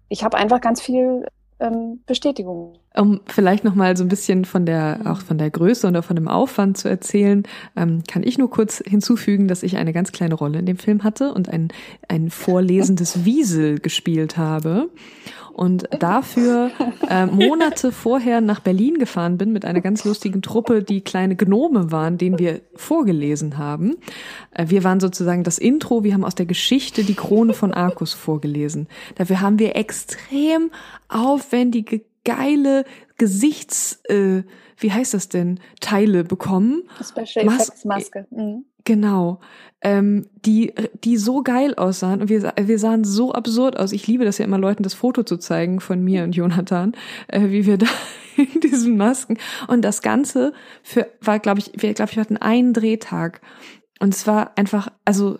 ich 0.08 0.24
habe 0.24 0.36
einfach 0.36 0.60
ganz 0.60 0.80
viel 0.80 1.26
ähm, 1.60 2.02
Bestätigung. 2.06 2.78
Um 2.98 3.20
vielleicht 3.26 3.64
noch 3.64 3.74
mal 3.74 3.96
so 3.96 4.04
ein 4.04 4.08
bisschen 4.08 4.44
von 4.44 4.66
der 4.66 5.00
auch 5.04 5.20
von 5.20 5.38
der 5.38 5.50
Größe 5.50 5.86
oder 5.86 6.02
von 6.02 6.16
dem 6.16 6.26
Aufwand 6.28 6.76
zu 6.76 6.88
erzählen, 6.88 7.44
ähm, 7.76 8.02
kann 8.08 8.22
ich 8.24 8.38
nur 8.38 8.50
kurz 8.50 8.82
hinzufügen, 8.84 9.46
dass 9.46 9.62
ich 9.62 9.76
eine 9.76 9.92
ganz 9.92 10.12
kleine 10.12 10.34
Rolle 10.34 10.58
in 10.58 10.66
dem 10.66 10.78
Film 10.78 11.04
hatte 11.04 11.32
und 11.32 11.48
ein 11.48 11.68
ein 12.08 12.30
vorlesendes 12.30 13.24
Wiesel 13.24 13.78
gespielt 13.78 14.36
habe 14.36 14.88
und 15.58 15.88
dafür 15.98 16.70
äh, 17.10 17.26
Monate 17.26 17.90
vorher 17.90 18.40
nach 18.40 18.60
Berlin 18.60 18.96
gefahren 19.00 19.38
bin 19.38 19.52
mit 19.52 19.64
einer 19.64 19.80
ganz 19.80 20.04
lustigen 20.04 20.40
Truppe, 20.40 20.84
die 20.84 21.00
kleine 21.00 21.34
Gnome 21.34 21.90
waren, 21.90 22.16
denen 22.16 22.38
wir 22.38 22.60
vorgelesen 22.76 23.58
haben. 23.58 23.96
Äh, 24.52 24.66
wir 24.68 24.84
waren 24.84 25.00
sozusagen 25.00 25.42
das 25.42 25.58
Intro, 25.58 26.04
wir 26.04 26.14
haben 26.14 26.22
aus 26.22 26.36
der 26.36 26.46
Geschichte 26.46 27.02
die 27.02 27.16
Krone 27.16 27.54
von 27.54 27.74
Arcus 27.74 28.14
vorgelesen. 28.14 28.86
Dafür 29.16 29.40
haben 29.40 29.58
wir 29.58 29.74
extrem 29.74 30.70
aufwendige, 31.08 32.02
geile 32.28 32.84
Gesichts, 33.16 34.00
äh, 34.04 34.42
wie 34.76 34.92
heißt 34.92 35.14
das 35.14 35.30
denn, 35.30 35.60
Teile 35.80 36.24
bekommen. 36.24 36.82
Special 37.02 37.46
Effects 37.46 37.86
Maske. 37.86 38.26
Mhm. 38.30 38.66
Genau. 38.84 39.40
Ähm, 39.80 40.26
die, 40.44 40.74
die 41.04 41.16
so 41.16 41.42
geil 41.42 41.74
aussahen 41.74 42.20
und 42.20 42.28
wir, 42.28 42.52
wir 42.60 42.78
sahen 42.78 43.04
so 43.04 43.32
absurd 43.32 43.78
aus. 43.78 43.92
Ich 43.92 44.06
liebe 44.06 44.24
das 44.24 44.38
ja 44.38 44.44
immer 44.44 44.58
Leuten 44.58 44.82
das 44.82 44.94
Foto 44.94 45.22
zu 45.22 45.38
zeigen 45.38 45.80
von 45.80 46.02
mir 46.02 46.24
und 46.24 46.36
Jonathan, 46.36 46.92
äh, 47.28 47.48
wie 47.48 47.64
wir 47.64 47.78
da 47.78 47.86
in 48.36 48.60
diesen 48.60 48.96
Masken. 48.98 49.38
Und 49.68 49.82
das 49.82 50.02
Ganze 50.02 50.52
für, 50.82 51.08
war, 51.20 51.38
glaube 51.38 51.60
ich, 51.60 51.72
wir, 51.76 51.94
glaube 51.94 52.12
ich, 52.12 52.18
hatten 52.18 52.36
einen 52.36 52.74
Drehtag. 52.74 53.40
Und 54.00 54.14
es 54.14 54.26
war 54.26 54.52
einfach, 54.56 54.88
also 55.04 55.38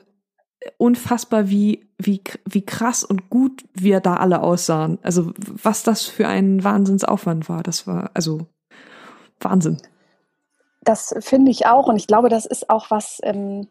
unfassbar, 0.76 1.48
wie, 1.48 1.88
wie, 1.98 2.22
wie 2.46 2.64
krass 2.64 3.04
und 3.04 3.30
gut 3.30 3.64
wir 3.74 4.00
da 4.00 4.16
alle 4.16 4.42
aussahen. 4.42 4.98
Also 5.02 5.32
was 5.36 5.82
das 5.82 6.04
für 6.04 6.28
ein 6.28 6.62
Wahnsinnsaufwand 6.62 7.48
war. 7.48 7.62
Das 7.62 7.86
war, 7.86 8.10
also 8.14 8.46
Wahnsinn. 9.40 9.80
Das 10.82 11.14
finde 11.20 11.50
ich 11.50 11.66
auch 11.66 11.88
und 11.88 11.96
ich 11.96 12.06
glaube, 12.06 12.28
das 12.28 12.46
ist 12.46 12.70
auch 12.70 12.90
was, 12.90 13.18
ähm, 13.22 13.68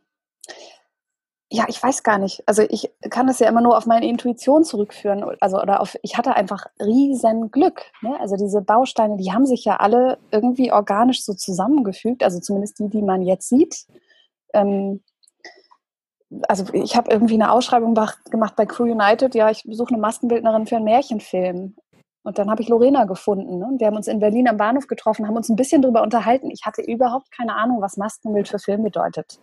ja, 1.50 1.66
ich 1.70 1.82
weiß 1.82 2.04
gar 2.04 2.18
nicht. 2.18 2.44
Also 2.46 2.64
ich 2.64 2.92
kann 3.10 3.28
das 3.28 3.40
ja 3.40 3.48
immer 3.48 3.62
nur 3.62 3.78
auf 3.78 3.86
meine 3.86 4.08
Intuition 4.08 4.66
zurückführen. 4.66 5.24
Also 5.40 5.62
oder 5.62 5.80
auf, 5.80 5.96
ich 6.02 6.18
hatte 6.18 6.36
einfach 6.36 6.66
riesen 6.80 7.52
Glück. 7.52 7.84
Ne? 8.02 8.20
Also 8.20 8.36
diese 8.36 8.62
Bausteine, 8.62 9.16
die 9.16 9.32
haben 9.32 9.46
sich 9.46 9.64
ja 9.64 9.78
alle 9.78 10.18
irgendwie 10.32 10.74
organisch 10.74 11.24
so 11.24 11.34
zusammengefügt. 11.34 12.22
Also 12.22 12.42
zumindest 12.42 12.80
die, 12.80 12.90
die 12.90 13.02
man 13.02 13.22
jetzt 13.22 13.48
sieht. 13.48 13.86
Ähm, 14.54 15.02
also 16.48 16.66
ich 16.74 16.96
habe 16.96 17.12
irgendwie 17.12 17.36
eine 17.36 17.52
Ausschreibung 17.52 17.96
gemacht 18.30 18.56
bei 18.56 18.66
Crew 18.66 18.84
United. 18.84 19.36
Ja, 19.36 19.50
ich 19.50 19.64
besuche 19.64 19.94
eine 19.94 20.02
Maskenbildnerin 20.02 20.68
für 20.68 20.76
einen 20.76 20.86
Märchenfilm. 20.86 21.76
Und 22.24 22.38
dann 22.38 22.52
habe 22.52 22.62
ich 22.62 22.68
Lorena 22.68 23.06
gefunden. 23.06 23.58
Ne? 23.60 23.70
Wir 23.78 23.88
haben 23.88 23.96
uns 23.96 24.08
in 24.08 24.20
Berlin 24.20 24.50
am 24.50 24.58
Bahnhof 24.58 24.88
getroffen, 24.88 25.26
haben 25.28 25.38
uns 25.38 25.48
ein 25.48 25.56
bisschen 25.56 25.82
darüber 25.82 26.02
unterhalten. 26.02 26.52
Ich 26.52 26.66
hatte 26.66 26.82
überhaupt 26.82 27.32
keine 27.32 27.56
Ahnung, 27.56 27.82
was 27.82 27.96
Maskenbild 27.96 28.50
für 28.50 28.60
Film 28.60 28.84
bedeutet. 28.84 29.40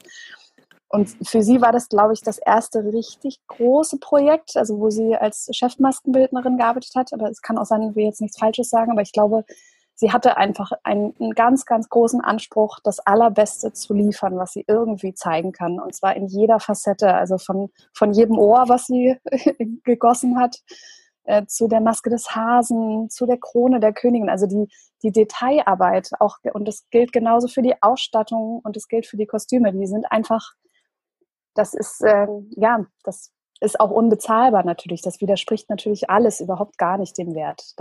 Und 0.89 1.09
für 1.27 1.43
sie 1.43 1.63
war 1.63 1.73
das, 1.73 1.89
glaube 1.89 2.13
ich, 2.13 2.21
das 2.21 2.39
erste 2.39 2.85
richtig 2.85 3.39
große 3.49 3.99
Projekt, 3.99 4.57
also 4.57 4.79
wo 4.79 4.91
sie 4.91 5.17
als 5.17 5.49
Chefmaskenbildnerin 5.51 6.59
gearbeitet 6.59 6.93
hat. 6.95 7.13
Aber 7.15 7.31
es 7.31 7.41
kann 7.41 7.57
auch 7.57 7.65
sein, 7.65 7.81
dass 7.81 7.97
wir 7.97 8.05
jetzt 8.05 8.21
nichts 8.21 8.39
Falsches 8.39 8.69
sagen, 8.69 8.93
aber 8.93 9.03
ich 9.03 9.13
glaube, 9.13 9.45
sie 9.95 10.13
hatte 10.13 10.37
einfach 10.37 10.73
einen, 10.83 11.15
einen, 11.21 11.33
ganz, 11.33 11.67
ganz 11.67 11.89
großen 11.89 12.21
Anspruch, 12.21 12.79
das 12.83 13.01
Allerbeste 13.01 13.73
zu 13.73 13.95
liefern, 13.95 14.37
was 14.37 14.53
sie 14.53 14.65
irgendwie 14.67 15.15
zeigen 15.15 15.53
kann. 15.53 15.81
Und 15.81 15.95
zwar 15.95 16.17
in 16.17 16.27
jeder 16.27 16.61
Facette, 16.61 17.15
also 17.15 17.39
von, 17.39 17.71
von 17.93 18.13
jedem 18.13 18.39
Ohr, 18.39 18.65
was 18.69 18.87
sie 18.87 19.17
gegossen 19.85 20.39
hat, 20.39 20.57
äh, 21.25 21.47
zu 21.47 21.69
der 21.69 21.81
Maske 21.81 22.11
des 22.11 22.35
Hasen, 22.35 23.09
zu 23.09 23.27
der 23.27 23.39
Krone 23.39 23.81
der 23.81 23.93
Königin. 23.93 24.29
Also 24.29 24.47
die, 24.47 24.69
die 25.03 25.13
Detailarbeit 25.13 26.11
auch, 26.19 26.39
und 26.53 26.67
das 26.67 26.89
gilt 26.91 27.13
genauso 27.13 27.49
für 27.49 27.63
die 27.63 27.81
Ausstattung 27.83 28.61
und 28.65 28.77
das 28.77 28.89
gilt 28.89 29.07
für 29.07 29.17
die 29.17 29.27
Kostüme. 29.27 29.73
Die 29.73 29.87
sind 29.87 30.11
einfach, 30.11 30.53
das 31.55 31.73
ist, 31.73 32.03
äh, 32.03 32.27
ja, 32.51 32.85
das 33.05 33.33
ist 33.61 33.81
auch 33.81 33.91
unbezahlbar 33.91 34.65
natürlich. 34.65 35.03
Das 35.03 35.21
widerspricht 35.21 35.71
natürlich 35.71 36.11
alles 36.11 36.41
überhaupt 36.41 36.79
gar 36.79 36.99
nicht 36.99 37.17
dem 37.17 37.35
Wert. 37.35 37.75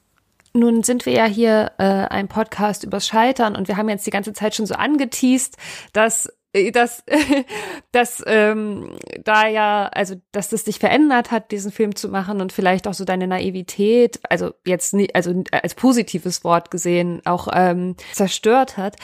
Nun 0.55 0.83
sind 0.83 1.05
wir 1.05 1.13
ja 1.13 1.25
hier 1.25 1.71
äh, 1.79 1.83
ein 1.83 2.27
Podcast 2.27 2.83
übers 2.83 3.07
Scheitern 3.07 3.55
und 3.55 3.67
wir 3.67 3.77
haben 3.77 3.89
jetzt 3.89 4.05
die 4.05 4.11
ganze 4.11 4.33
Zeit 4.33 4.53
schon 4.53 4.67
so 4.67 4.75
angeteased, 4.75 5.57
dass 5.93 6.29
äh, 6.53 6.71
dass, 6.71 7.03
dass 7.91 8.23
ähm, 8.27 8.97
da 9.23 9.47
ja, 9.47 9.87
also 9.87 10.15
dass 10.31 10.49
das 10.49 10.63
dich 10.63 10.79
verändert 10.79 11.31
hat, 11.31 11.51
diesen 11.51 11.71
Film 11.71 11.95
zu 11.95 12.09
machen 12.09 12.39
und 12.39 12.53
vielleicht 12.53 12.87
auch 12.87 12.93
so 12.93 13.03
deine 13.03 13.27
Naivität, 13.27 14.19
also 14.29 14.53
jetzt 14.65 14.93
nie, 14.93 15.13
also 15.13 15.43
als 15.51 15.75
positives 15.75 16.43
Wort 16.43 16.71
gesehen, 16.71 17.21
auch 17.25 17.47
ähm, 17.51 17.95
zerstört 18.13 18.77
hat. 18.77 18.95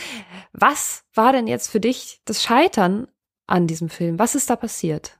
Was 0.54 1.04
war 1.14 1.34
denn 1.34 1.48
jetzt 1.48 1.70
für 1.70 1.80
dich 1.80 2.22
das 2.26 2.44
Scheitern 2.44 3.08
an 3.48 3.68
diesem 3.68 3.90
Film? 3.90 4.20
Was 4.20 4.36
ist 4.36 4.50
da 4.50 4.56
passiert? 4.56 5.19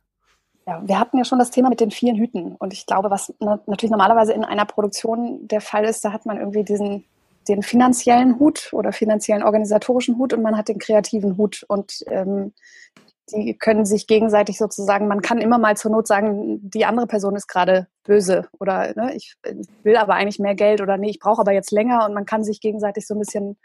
Ja, 0.70 0.84
wir 0.86 1.00
hatten 1.00 1.18
ja 1.18 1.26
schon 1.26 1.40
das 1.40 1.50
Thema 1.50 1.70
mit 1.70 1.80
den 1.80 1.90
vielen 1.90 2.16
Hüten. 2.16 2.56
Und 2.56 2.74
ich 2.74 2.86
glaube, 2.86 3.10
was 3.10 3.34
natürlich 3.40 3.90
normalerweise 3.90 4.34
in 4.34 4.44
einer 4.44 4.66
Produktion 4.66 5.48
der 5.48 5.62
Fall 5.62 5.84
ist, 5.84 6.06
da 6.06 6.14
hat 6.14 6.28
man 6.28 6.38
irgendwie 6.38 6.64
diesen, 6.64 7.06
den 7.48 7.64
finanziellen 7.64 8.38
Hut 8.38 8.70
oder 8.72 8.92
finanziellen 8.92 9.42
organisatorischen 9.42 10.20
Hut 10.20 10.32
und 10.32 10.44
man 10.44 10.56
hat 10.56 10.68
den 10.68 10.78
kreativen 10.78 11.38
Hut. 11.38 11.66
Und 11.68 12.04
ähm, 12.06 12.54
die 13.32 13.58
können 13.58 13.84
sich 13.84 14.06
gegenseitig 14.06 14.60
sozusagen, 14.60 15.08
man 15.08 15.24
kann 15.24 15.40
immer 15.40 15.58
mal 15.58 15.76
zur 15.76 15.90
Not 15.90 16.06
sagen, 16.06 16.60
die 16.62 16.86
andere 16.86 17.08
Person 17.08 17.36
ist 17.36 17.48
gerade 17.48 17.88
böse 18.04 18.48
oder 18.60 18.94
ne, 18.96 19.16
ich 19.16 19.38
will 19.82 19.98
aber 19.98 20.14
eigentlich 20.14 20.40
mehr 20.40 20.56
Geld 20.56 20.82
oder 20.82 20.98
nee, 20.98 21.10
ich 21.10 21.20
brauche 21.20 21.42
aber 21.42 21.52
jetzt 21.52 21.72
länger 21.72 22.06
und 22.06 22.14
man 22.14 22.26
kann 22.26 22.44
sich 22.44 22.62
gegenseitig 22.62 23.08
so 23.08 23.16
ein 23.16 23.20
bisschen 23.20 23.58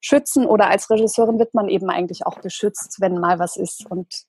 schützen 0.00 0.46
oder 0.46 0.68
als 0.68 0.90
Regisseurin 0.90 1.38
wird 1.38 1.54
man 1.54 1.68
eben 1.68 1.90
eigentlich 1.90 2.26
auch 2.26 2.40
beschützt, 2.40 3.00
wenn 3.00 3.18
mal 3.18 3.38
was 3.38 3.56
ist. 3.56 3.88
Und 3.88 4.26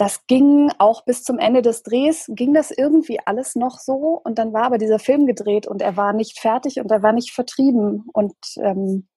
das 0.00 0.26
ging 0.26 0.72
auch 0.78 1.04
bis 1.04 1.24
zum 1.24 1.38
Ende 1.38 1.60
des 1.60 1.82
Drehs, 1.82 2.24
ging 2.30 2.54
das 2.54 2.70
irgendwie 2.70 3.20
alles 3.26 3.54
noch 3.54 3.78
so. 3.78 4.18
Und 4.24 4.38
dann 4.38 4.54
war 4.54 4.62
aber 4.62 4.78
dieser 4.78 4.98
Film 4.98 5.26
gedreht 5.26 5.66
und 5.66 5.82
er 5.82 5.94
war 5.98 6.14
nicht 6.14 6.40
fertig 6.40 6.80
und 6.80 6.90
er 6.90 7.02
war 7.02 7.12
nicht 7.12 7.32
vertrieben. 7.32 8.06
Und 8.14 8.34
ähm, 8.56 9.08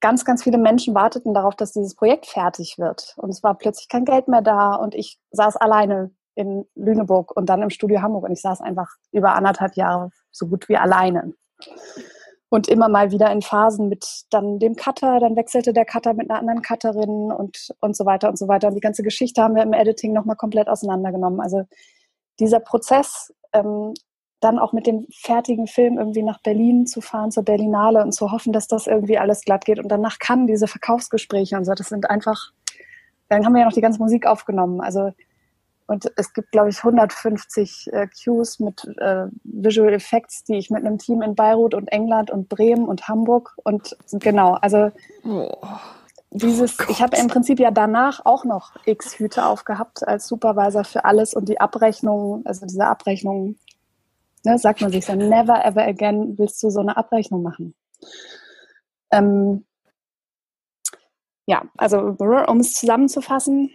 ganz, 0.00 0.24
ganz 0.24 0.42
viele 0.42 0.58
Menschen 0.58 0.96
warteten 0.96 1.34
darauf, 1.34 1.54
dass 1.54 1.70
dieses 1.70 1.94
Projekt 1.94 2.26
fertig 2.26 2.78
wird. 2.78 3.14
Und 3.16 3.30
es 3.30 3.44
war 3.44 3.56
plötzlich 3.56 3.88
kein 3.88 4.04
Geld 4.04 4.26
mehr 4.26 4.42
da 4.42 4.74
und 4.74 4.92
ich 4.92 5.20
saß 5.30 5.56
alleine 5.56 6.10
in 6.34 6.66
Lüneburg 6.74 7.30
und 7.36 7.48
dann 7.48 7.62
im 7.62 7.70
Studio 7.70 8.02
Hamburg 8.02 8.24
und 8.24 8.32
ich 8.32 8.40
saß 8.40 8.62
einfach 8.62 8.90
über 9.12 9.36
anderthalb 9.36 9.76
Jahre 9.76 10.10
so 10.32 10.48
gut 10.48 10.68
wie 10.68 10.76
alleine 10.76 11.32
und 12.48 12.68
immer 12.68 12.88
mal 12.88 13.10
wieder 13.10 13.30
in 13.32 13.42
Phasen 13.42 13.88
mit 13.88 14.24
dann 14.30 14.58
dem 14.58 14.76
Cutter, 14.76 15.18
dann 15.18 15.36
wechselte 15.36 15.72
der 15.72 15.84
Cutter 15.84 16.14
mit 16.14 16.30
einer 16.30 16.38
anderen 16.38 16.62
Cutterin 16.62 17.32
und, 17.32 17.74
und 17.80 17.96
so 17.96 18.06
weiter 18.06 18.28
und 18.28 18.38
so 18.38 18.46
weiter. 18.46 18.68
Und 18.68 18.74
die 18.74 18.80
ganze 18.80 19.02
Geschichte 19.02 19.42
haben 19.42 19.56
wir 19.56 19.62
im 19.62 19.72
Editing 19.72 20.12
nochmal 20.12 20.36
komplett 20.36 20.68
auseinandergenommen. 20.68 21.40
Also 21.40 21.64
dieser 22.38 22.60
Prozess, 22.60 23.32
ähm, 23.52 23.94
dann 24.40 24.58
auch 24.58 24.72
mit 24.72 24.86
dem 24.86 25.06
fertigen 25.12 25.66
Film 25.66 25.98
irgendwie 25.98 26.22
nach 26.22 26.40
Berlin 26.42 26.86
zu 26.86 27.00
fahren, 27.00 27.30
zur 27.30 27.42
Berlinale 27.42 28.02
und 28.02 28.12
zu 28.12 28.30
hoffen, 28.30 28.52
dass 28.52 28.68
das 28.68 28.86
irgendwie 28.86 29.18
alles 29.18 29.42
glatt 29.42 29.64
geht. 29.64 29.78
Und 29.78 29.88
danach 29.88 30.18
kann 30.18 30.46
diese 30.46 30.68
Verkaufsgespräche 30.68 31.56
und 31.56 31.64
so, 31.64 31.72
das 31.72 31.88
sind 31.88 32.08
einfach, 32.10 32.52
dann 33.28 33.44
haben 33.44 33.54
wir 33.54 33.60
ja 33.60 33.66
noch 33.66 33.72
die 33.72 33.80
ganze 33.80 33.98
Musik 33.98 34.26
aufgenommen. 34.26 34.80
Also 34.80 35.12
und 35.86 36.10
es 36.16 36.32
gibt, 36.32 36.50
glaube 36.50 36.70
ich, 36.70 36.78
150 36.78 37.92
äh, 37.92 38.08
Cues 38.08 38.58
mit 38.58 38.84
äh, 38.98 39.26
Visual 39.44 39.92
Effects, 39.92 40.42
die 40.44 40.56
ich 40.56 40.70
mit 40.70 40.84
einem 40.84 40.98
Team 40.98 41.22
in 41.22 41.34
Beirut 41.34 41.74
und 41.74 41.88
England 41.88 42.30
und 42.30 42.48
Bremen 42.48 42.86
und 42.86 43.08
Hamburg 43.08 43.54
und 43.62 43.96
genau, 44.12 44.54
also 44.54 44.90
oh. 45.24 45.52
dieses, 46.30 46.76
oh 46.80 46.84
ich 46.88 47.00
habe 47.00 47.16
im 47.16 47.28
Prinzip 47.28 47.60
ja 47.60 47.70
danach 47.70 48.24
auch 48.24 48.44
noch 48.44 48.72
X 48.84 49.18
Hüte 49.18 49.46
aufgehabt 49.46 50.06
als 50.06 50.26
Supervisor 50.26 50.84
für 50.84 51.04
alles 51.04 51.34
und 51.34 51.48
die 51.48 51.60
Abrechnung, 51.60 52.42
also 52.44 52.66
diese 52.66 52.86
Abrechnung, 52.86 53.56
ne, 54.44 54.58
sagt 54.58 54.80
man 54.80 54.90
sich 54.90 55.06
so, 55.06 55.14
never 55.14 55.64
ever 55.64 55.86
again 55.86 56.36
willst 56.36 56.60
du 56.64 56.70
so 56.70 56.80
eine 56.80 56.96
Abrechnung 56.96 57.42
machen. 57.42 57.74
Ähm, 59.12 59.64
ja, 61.46 61.62
also 61.76 61.98
um 61.98 62.58
es 62.58 62.72
zusammenzufassen, 62.72 63.70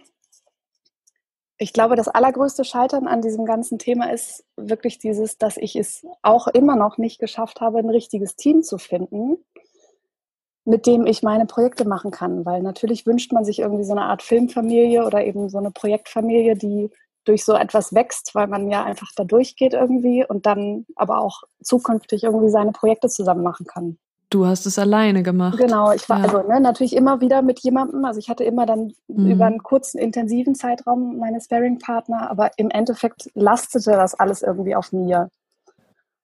ich 1.62 1.72
glaube, 1.72 1.94
das 1.94 2.08
allergrößte 2.08 2.64
Scheitern 2.64 3.06
an 3.06 3.22
diesem 3.22 3.44
ganzen 3.44 3.78
Thema 3.78 4.12
ist 4.12 4.44
wirklich 4.56 4.98
dieses, 4.98 5.38
dass 5.38 5.56
ich 5.56 5.76
es 5.76 6.04
auch 6.20 6.48
immer 6.48 6.74
noch 6.74 6.98
nicht 6.98 7.20
geschafft 7.20 7.60
habe, 7.60 7.78
ein 7.78 7.88
richtiges 7.88 8.34
Team 8.34 8.64
zu 8.64 8.78
finden, 8.78 9.36
mit 10.64 10.86
dem 10.86 11.06
ich 11.06 11.22
meine 11.22 11.46
Projekte 11.46 11.86
machen 11.86 12.10
kann. 12.10 12.44
Weil 12.44 12.62
natürlich 12.62 13.06
wünscht 13.06 13.32
man 13.32 13.44
sich 13.44 13.60
irgendwie 13.60 13.84
so 13.84 13.92
eine 13.92 14.02
Art 14.02 14.22
Filmfamilie 14.22 15.06
oder 15.06 15.24
eben 15.24 15.48
so 15.48 15.58
eine 15.58 15.70
Projektfamilie, 15.70 16.56
die 16.56 16.90
durch 17.24 17.44
so 17.44 17.54
etwas 17.54 17.94
wächst, 17.94 18.34
weil 18.34 18.48
man 18.48 18.68
ja 18.68 18.82
einfach 18.82 19.12
da 19.14 19.22
durchgeht 19.22 19.74
irgendwie 19.74 20.26
und 20.26 20.46
dann 20.46 20.84
aber 20.96 21.20
auch 21.20 21.44
zukünftig 21.62 22.24
irgendwie 22.24 22.50
seine 22.50 22.72
Projekte 22.72 23.08
zusammen 23.08 23.44
machen 23.44 23.66
kann. 23.66 23.98
Du 24.32 24.46
hast 24.46 24.64
es 24.64 24.78
alleine 24.78 25.22
gemacht. 25.22 25.58
Genau, 25.58 25.92
ich 25.92 26.08
war 26.08 26.20
ja. 26.20 26.24
also 26.24 26.48
ne, 26.48 26.58
natürlich 26.58 26.96
immer 26.96 27.20
wieder 27.20 27.42
mit 27.42 27.60
jemandem. 27.60 28.02
Also 28.06 28.18
ich 28.18 28.30
hatte 28.30 28.44
immer 28.44 28.64
dann 28.64 28.94
mhm. 29.06 29.30
über 29.30 29.44
einen 29.44 29.62
kurzen, 29.62 29.98
intensiven 29.98 30.54
Zeitraum 30.54 31.18
meine 31.18 31.38
Sparing-Partner, 31.38 32.30
aber 32.30 32.50
im 32.56 32.70
Endeffekt 32.70 33.30
lastete 33.34 33.90
das 33.90 34.14
alles 34.14 34.40
irgendwie 34.40 34.74
auf 34.74 34.90
mir. 34.90 35.28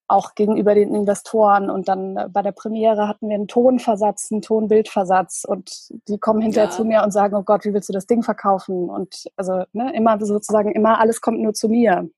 Auch 0.07 0.35
gegenüber 0.35 0.75
den 0.75 0.95
Investoren. 0.95 1.69
Und 1.69 1.89
dann 1.89 2.17
äh, 2.17 2.29
bei 2.31 2.41
der 2.41 2.53
Premiere 2.53 3.09
hatten 3.09 3.29
wir 3.29 3.35
einen 3.35 3.47
Tonversatz, 3.47 4.33
einen 4.33 4.41
Tonbildversatz 4.41 5.45
und 5.47 5.71
die 6.09 6.17
kommen 6.17 6.41
hinterher 6.41 6.71
ja. 6.71 6.75
zu 6.75 6.87
mir 6.87 7.03
und 7.03 7.11
sagen, 7.11 7.35
oh 7.35 7.43
Gott, 7.43 7.67
wie 7.67 7.75
willst 7.75 7.91
du 7.91 7.93
das 7.93 8.07
Ding 8.07 8.23
verkaufen? 8.23 8.89
Und 8.89 9.27
also 9.37 9.65
ne, 9.75 9.95
immer 9.95 10.19
sozusagen, 10.25 10.73
immer 10.73 10.99
alles 10.99 11.21
kommt 11.21 11.41
nur 11.41 11.53
zu 11.53 11.69
mir. 11.69 12.09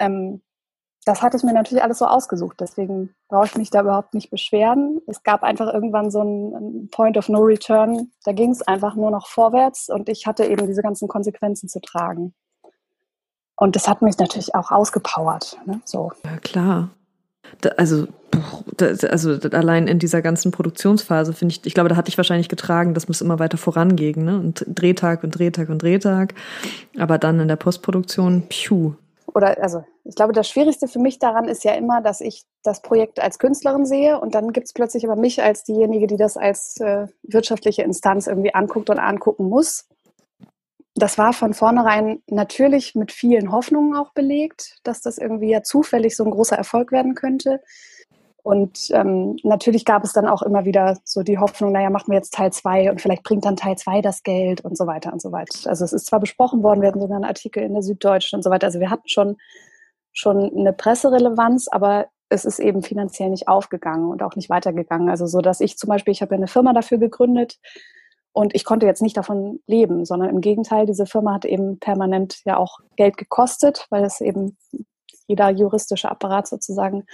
Ähm, 0.00 0.40
das 1.04 1.22
hatte 1.22 1.36
ich 1.36 1.42
mir 1.42 1.52
natürlich 1.52 1.82
alles 1.82 1.98
so 1.98 2.06
ausgesucht. 2.06 2.58
Deswegen 2.60 3.14
brauche 3.28 3.46
ich 3.46 3.56
mich 3.56 3.70
da 3.70 3.80
überhaupt 3.80 4.14
nicht 4.14 4.30
beschweren. 4.30 5.00
Es 5.06 5.22
gab 5.22 5.42
einfach 5.42 5.72
irgendwann 5.72 6.10
so 6.10 6.20
einen 6.20 6.88
Point 6.90 7.16
of 7.16 7.28
No 7.28 7.40
Return. 7.40 8.10
Da 8.24 8.32
ging 8.32 8.50
es 8.50 8.62
einfach 8.62 8.94
nur 8.94 9.10
noch 9.10 9.26
vorwärts 9.26 9.88
und 9.88 10.08
ich 10.08 10.26
hatte 10.26 10.44
eben 10.44 10.66
diese 10.66 10.82
ganzen 10.82 11.08
Konsequenzen 11.08 11.68
zu 11.68 11.80
tragen. 11.80 12.34
Und 13.56 13.76
das 13.76 13.88
hat 13.88 14.02
mich 14.02 14.18
natürlich 14.18 14.54
auch 14.54 14.70
ausgepowert. 14.70 15.58
Ne? 15.66 15.80
So. 15.84 16.12
Ja, 16.24 16.38
klar. 16.38 16.90
Da, 17.60 17.70
also, 17.70 18.06
also 18.78 19.32
allein 19.52 19.88
in 19.88 19.98
dieser 19.98 20.22
ganzen 20.22 20.52
Produktionsphase 20.52 21.32
finde 21.32 21.54
ich, 21.54 21.66
ich 21.66 21.74
glaube, 21.74 21.88
da 21.88 21.96
hatte 21.96 22.08
ich 22.08 22.16
wahrscheinlich 22.16 22.48
getragen, 22.48 22.94
das 22.94 23.08
muss 23.08 23.20
immer 23.20 23.38
weiter 23.38 23.58
vorangehen, 23.58 24.24
ne? 24.24 24.38
Und 24.38 24.64
Drehtag 24.68 25.24
und 25.24 25.32
Drehtag 25.32 25.68
und 25.68 25.82
Drehtag. 25.82 26.34
Aber 26.96 27.18
dann 27.18 27.40
in 27.40 27.48
der 27.48 27.56
Postproduktion, 27.56 28.44
piu, 28.48 28.94
oder 29.34 29.62
also 29.62 29.84
ich 30.04 30.14
glaube, 30.14 30.32
das 30.32 30.48
Schwierigste 30.48 30.88
für 30.88 30.98
mich 30.98 31.18
daran 31.18 31.48
ist 31.48 31.64
ja 31.64 31.72
immer, 31.72 32.00
dass 32.00 32.20
ich 32.20 32.44
das 32.62 32.82
Projekt 32.82 33.20
als 33.20 33.38
Künstlerin 33.38 33.86
sehe 33.86 34.20
und 34.20 34.34
dann 34.34 34.52
gibt 34.52 34.66
es 34.66 34.72
plötzlich 34.72 35.04
aber 35.04 35.16
mich 35.16 35.42
als 35.42 35.64
diejenige, 35.64 36.06
die 36.06 36.16
das 36.16 36.36
als 36.36 36.76
äh, 36.80 37.06
wirtschaftliche 37.22 37.82
Instanz 37.82 38.26
irgendwie 38.26 38.54
anguckt 38.54 38.90
und 38.90 38.98
angucken 38.98 39.48
muss. 39.48 39.86
Das 40.94 41.18
war 41.18 41.32
von 41.32 41.54
vornherein 41.54 42.22
natürlich 42.26 42.94
mit 42.94 43.12
vielen 43.12 43.52
Hoffnungen 43.52 43.96
auch 43.96 44.12
belegt, 44.12 44.78
dass 44.82 45.00
das 45.00 45.18
irgendwie 45.18 45.50
ja 45.50 45.62
zufällig 45.62 46.16
so 46.16 46.24
ein 46.24 46.30
großer 46.30 46.56
Erfolg 46.56 46.92
werden 46.92 47.14
könnte. 47.14 47.60
Und 48.42 48.90
ähm, 48.92 49.36
natürlich 49.42 49.84
gab 49.84 50.04
es 50.04 50.12
dann 50.12 50.26
auch 50.26 50.42
immer 50.42 50.64
wieder 50.64 50.98
so 51.04 51.22
die 51.22 51.38
Hoffnung, 51.38 51.72
naja, 51.72 51.90
machen 51.90 52.10
wir 52.10 52.16
jetzt 52.16 52.34
Teil 52.34 52.52
2 52.52 52.90
und 52.90 53.00
vielleicht 53.00 53.22
bringt 53.22 53.44
dann 53.44 53.56
Teil 53.56 53.76
2 53.76 54.00
das 54.00 54.22
Geld 54.22 54.62
und 54.62 54.76
so 54.76 54.86
weiter 54.86 55.12
und 55.12 55.20
so 55.20 55.30
weiter. 55.32 55.68
Also 55.68 55.84
es 55.84 55.92
ist 55.92 56.06
zwar 56.06 56.20
besprochen 56.20 56.62
worden, 56.62 56.80
wir 56.80 56.88
hatten 56.88 57.00
sogar 57.00 57.16
einen 57.16 57.24
Artikel 57.24 57.62
in 57.62 57.74
der 57.74 57.82
Süddeutschen 57.82 58.38
und 58.38 58.42
so 58.42 58.50
weiter. 58.50 58.66
Also 58.66 58.80
wir 58.80 58.90
hatten 58.90 59.08
schon, 59.08 59.36
schon 60.12 60.50
eine 60.56 60.72
Presserelevanz, 60.72 61.68
aber 61.68 62.06
es 62.30 62.44
ist 62.44 62.60
eben 62.60 62.82
finanziell 62.82 63.28
nicht 63.30 63.48
aufgegangen 63.48 64.08
und 64.08 64.22
auch 64.22 64.36
nicht 64.36 64.48
weitergegangen. 64.48 65.10
Also 65.10 65.26
so, 65.26 65.40
dass 65.40 65.60
ich 65.60 65.76
zum 65.76 65.88
Beispiel, 65.88 66.12
ich 66.12 66.22
habe 66.22 66.34
ja 66.34 66.38
eine 66.38 66.46
Firma 66.46 66.72
dafür 66.72 66.98
gegründet 66.98 67.58
und 68.32 68.54
ich 68.54 68.64
konnte 68.64 68.86
jetzt 68.86 69.02
nicht 69.02 69.16
davon 69.16 69.60
leben, 69.66 70.04
sondern 70.04 70.30
im 70.30 70.40
Gegenteil, 70.40 70.86
diese 70.86 71.06
Firma 71.06 71.34
hat 71.34 71.44
eben 71.44 71.78
permanent 71.78 72.40
ja 72.44 72.56
auch 72.56 72.78
Geld 72.96 73.16
gekostet, 73.16 73.86
weil 73.90 74.04
es 74.04 74.20
eben 74.20 74.56
jeder 75.30 75.48
juristische 75.50 76.10
Apparat 76.10 76.48
sozusagen 76.48 77.06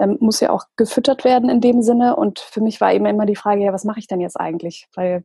ähm, 0.00 0.16
muss 0.20 0.40
ja 0.40 0.50
auch 0.50 0.64
gefüttert 0.76 1.22
werden 1.22 1.50
in 1.50 1.60
dem 1.60 1.82
Sinne. 1.82 2.16
Und 2.16 2.40
für 2.40 2.62
mich 2.62 2.80
war 2.80 2.92
eben 2.94 3.06
immer 3.06 3.26
die 3.26 3.36
Frage, 3.36 3.62
ja, 3.62 3.72
was 3.72 3.84
mache 3.84 4.00
ich 4.00 4.06
denn 4.06 4.20
jetzt 4.20 4.40
eigentlich? 4.40 4.88
Weil 4.94 5.24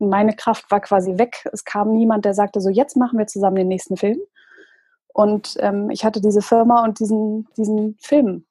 meine 0.00 0.34
Kraft 0.34 0.70
war 0.70 0.80
quasi 0.80 1.16
weg. 1.16 1.48
Es 1.52 1.64
kam 1.64 1.92
niemand, 1.92 2.24
der 2.24 2.34
sagte, 2.34 2.60
so 2.60 2.70
jetzt 2.70 2.96
machen 2.96 3.18
wir 3.18 3.26
zusammen 3.28 3.56
den 3.56 3.68
nächsten 3.68 3.96
Film. 3.96 4.18
Und 5.12 5.56
ähm, 5.60 5.90
ich 5.90 6.04
hatte 6.04 6.20
diese 6.20 6.42
Firma 6.42 6.84
und 6.84 6.98
diesen, 6.98 7.46
diesen 7.56 7.96
Film. 8.00 8.46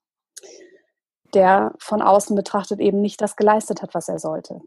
der 1.33 1.73
von 1.79 2.01
außen 2.01 2.35
betrachtet 2.35 2.79
eben 2.79 3.01
nicht 3.01 3.21
das 3.21 3.35
geleistet 3.35 3.81
hat, 3.81 3.93
was 3.93 4.09
er 4.09 4.19
sollte. 4.19 4.61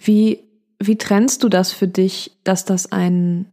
Wie, 0.00 0.48
wie 0.78 0.96
trennst 0.96 1.42
du 1.42 1.48
das 1.48 1.72
für 1.72 1.88
dich, 1.88 2.38
dass 2.44 2.64
das 2.64 2.90
ein 2.90 3.52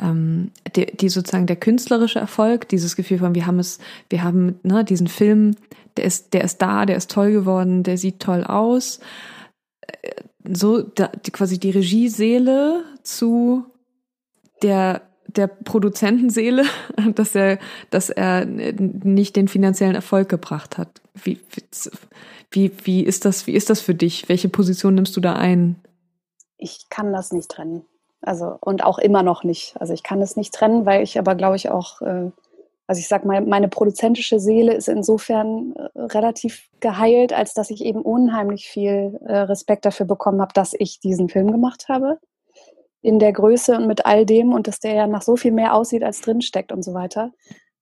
ähm, 0.00 0.50
die, 0.74 0.86
die 0.86 1.08
sozusagen 1.08 1.46
der 1.46 1.56
künstlerische 1.56 2.18
Erfolg, 2.18 2.68
dieses 2.68 2.96
Gefühl 2.96 3.18
von 3.18 3.34
wir 3.34 3.46
haben 3.46 3.58
es, 3.58 3.78
wir 4.10 4.22
haben 4.22 4.58
ne, 4.62 4.84
diesen 4.84 5.08
Film, 5.08 5.56
der 5.96 6.04
ist, 6.04 6.34
der 6.34 6.44
ist 6.44 6.60
da, 6.60 6.86
der 6.86 6.96
ist 6.96 7.10
toll 7.10 7.32
geworden, 7.32 7.82
der 7.82 7.98
sieht 7.98 8.20
toll 8.20 8.44
aus. 8.44 9.00
Äh, 9.80 10.22
so 10.48 10.82
da, 10.82 11.08
die, 11.08 11.30
quasi 11.30 11.58
die 11.58 11.70
Regieseele 11.70 12.84
zu 13.02 13.64
der 14.62 15.02
der 15.28 15.48
Produzentenseele, 15.48 16.64
dass 17.14 17.34
er, 17.34 17.58
dass 17.90 18.10
er 18.10 18.44
nicht 18.46 19.36
den 19.36 19.48
finanziellen 19.48 19.94
Erfolg 19.94 20.28
gebracht 20.28 20.78
hat. 20.78 21.00
Wie, 21.14 21.40
wie, 22.50 22.72
wie 22.84 23.02
ist 23.02 23.24
das, 23.24 23.46
wie 23.46 23.52
ist 23.52 23.70
das 23.70 23.80
für 23.80 23.94
dich? 23.94 24.28
Welche 24.28 24.48
Position 24.48 24.94
nimmst 24.94 25.16
du 25.16 25.20
da 25.20 25.34
ein? 25.34 25.76
Ich 26.58 26.88
kann 26.88 27.12
das 27.12 27.32
nicht 27.32 27.50
trennen. 27.50 27.84
Also, 28.26 28.58
und 28.60 28.82
auch 28.82 28.98
immer 28.98 29.22
noch 29.22 29.44
nicht. 29.44 29.80
Also 29.80 29.94
ich 29.94 30.02
kann 30.02 30.20
es 30.20 30.34
nicht 30.34 30.52
trennen, 30.52 30.84
weil 30.84 31.00
ich 31.04 31.16
aber, 31.16 31.36
glaube 31.36 31.54
ich, 31.54 31.70
auch, 31.70 32.02
äh, 32.02 32.32
also 32.88 32.98
ich 32.98 33.06
sag 33.06 33.24
mal, 33.24 33.40
meine 33.40 33.68
produzentische 33.68 34.40
Seele 34.40 34.74
ist 34.74 34.88
insofern 34.88 35.76
äh, 35.76 36.00
relativ 36.00 36.68
geheilt, 36.80 37.32
als 37.32 37.54
dass 37.54 37.70
ich 37.70 37.84
eben 37.84 38.02
unheimlich 38.02 38.66
viel 38.66 39.20
äh, 39.24 39.36
Respekt 39.38 39.84
dafür 39.84 40.06
bekommen 40.06 40.40
habe, 40.40 40.52
dass 40.54 40.74
ich 40.76 40.98
diesen 40.98 41.28
Film 41.28 41.52
gemacht 41.52 41.88
habe. 41.88 42.18
In 43.00 43.20
der 43.20 43.32
Größe 43.32 43.76
und 43.76 43.86
mit 43.86 44.06
all 44.06 44.26
dem 44.26 44.52
und 44.52 44.66
dass 44.66 44.80
der 44.80 44.94
ja 44.94 45.06
nach 45.06 45.22
so 45.22 45.36
viel 45.36 45.52
mehr 45.52 45.72
aussieht, 45.74 46.02
als 46.02 46.20
drinsteckt 46.20 46.72
und 46.72 46.82
so 46.82 46.94
weiter. 46.94 47.30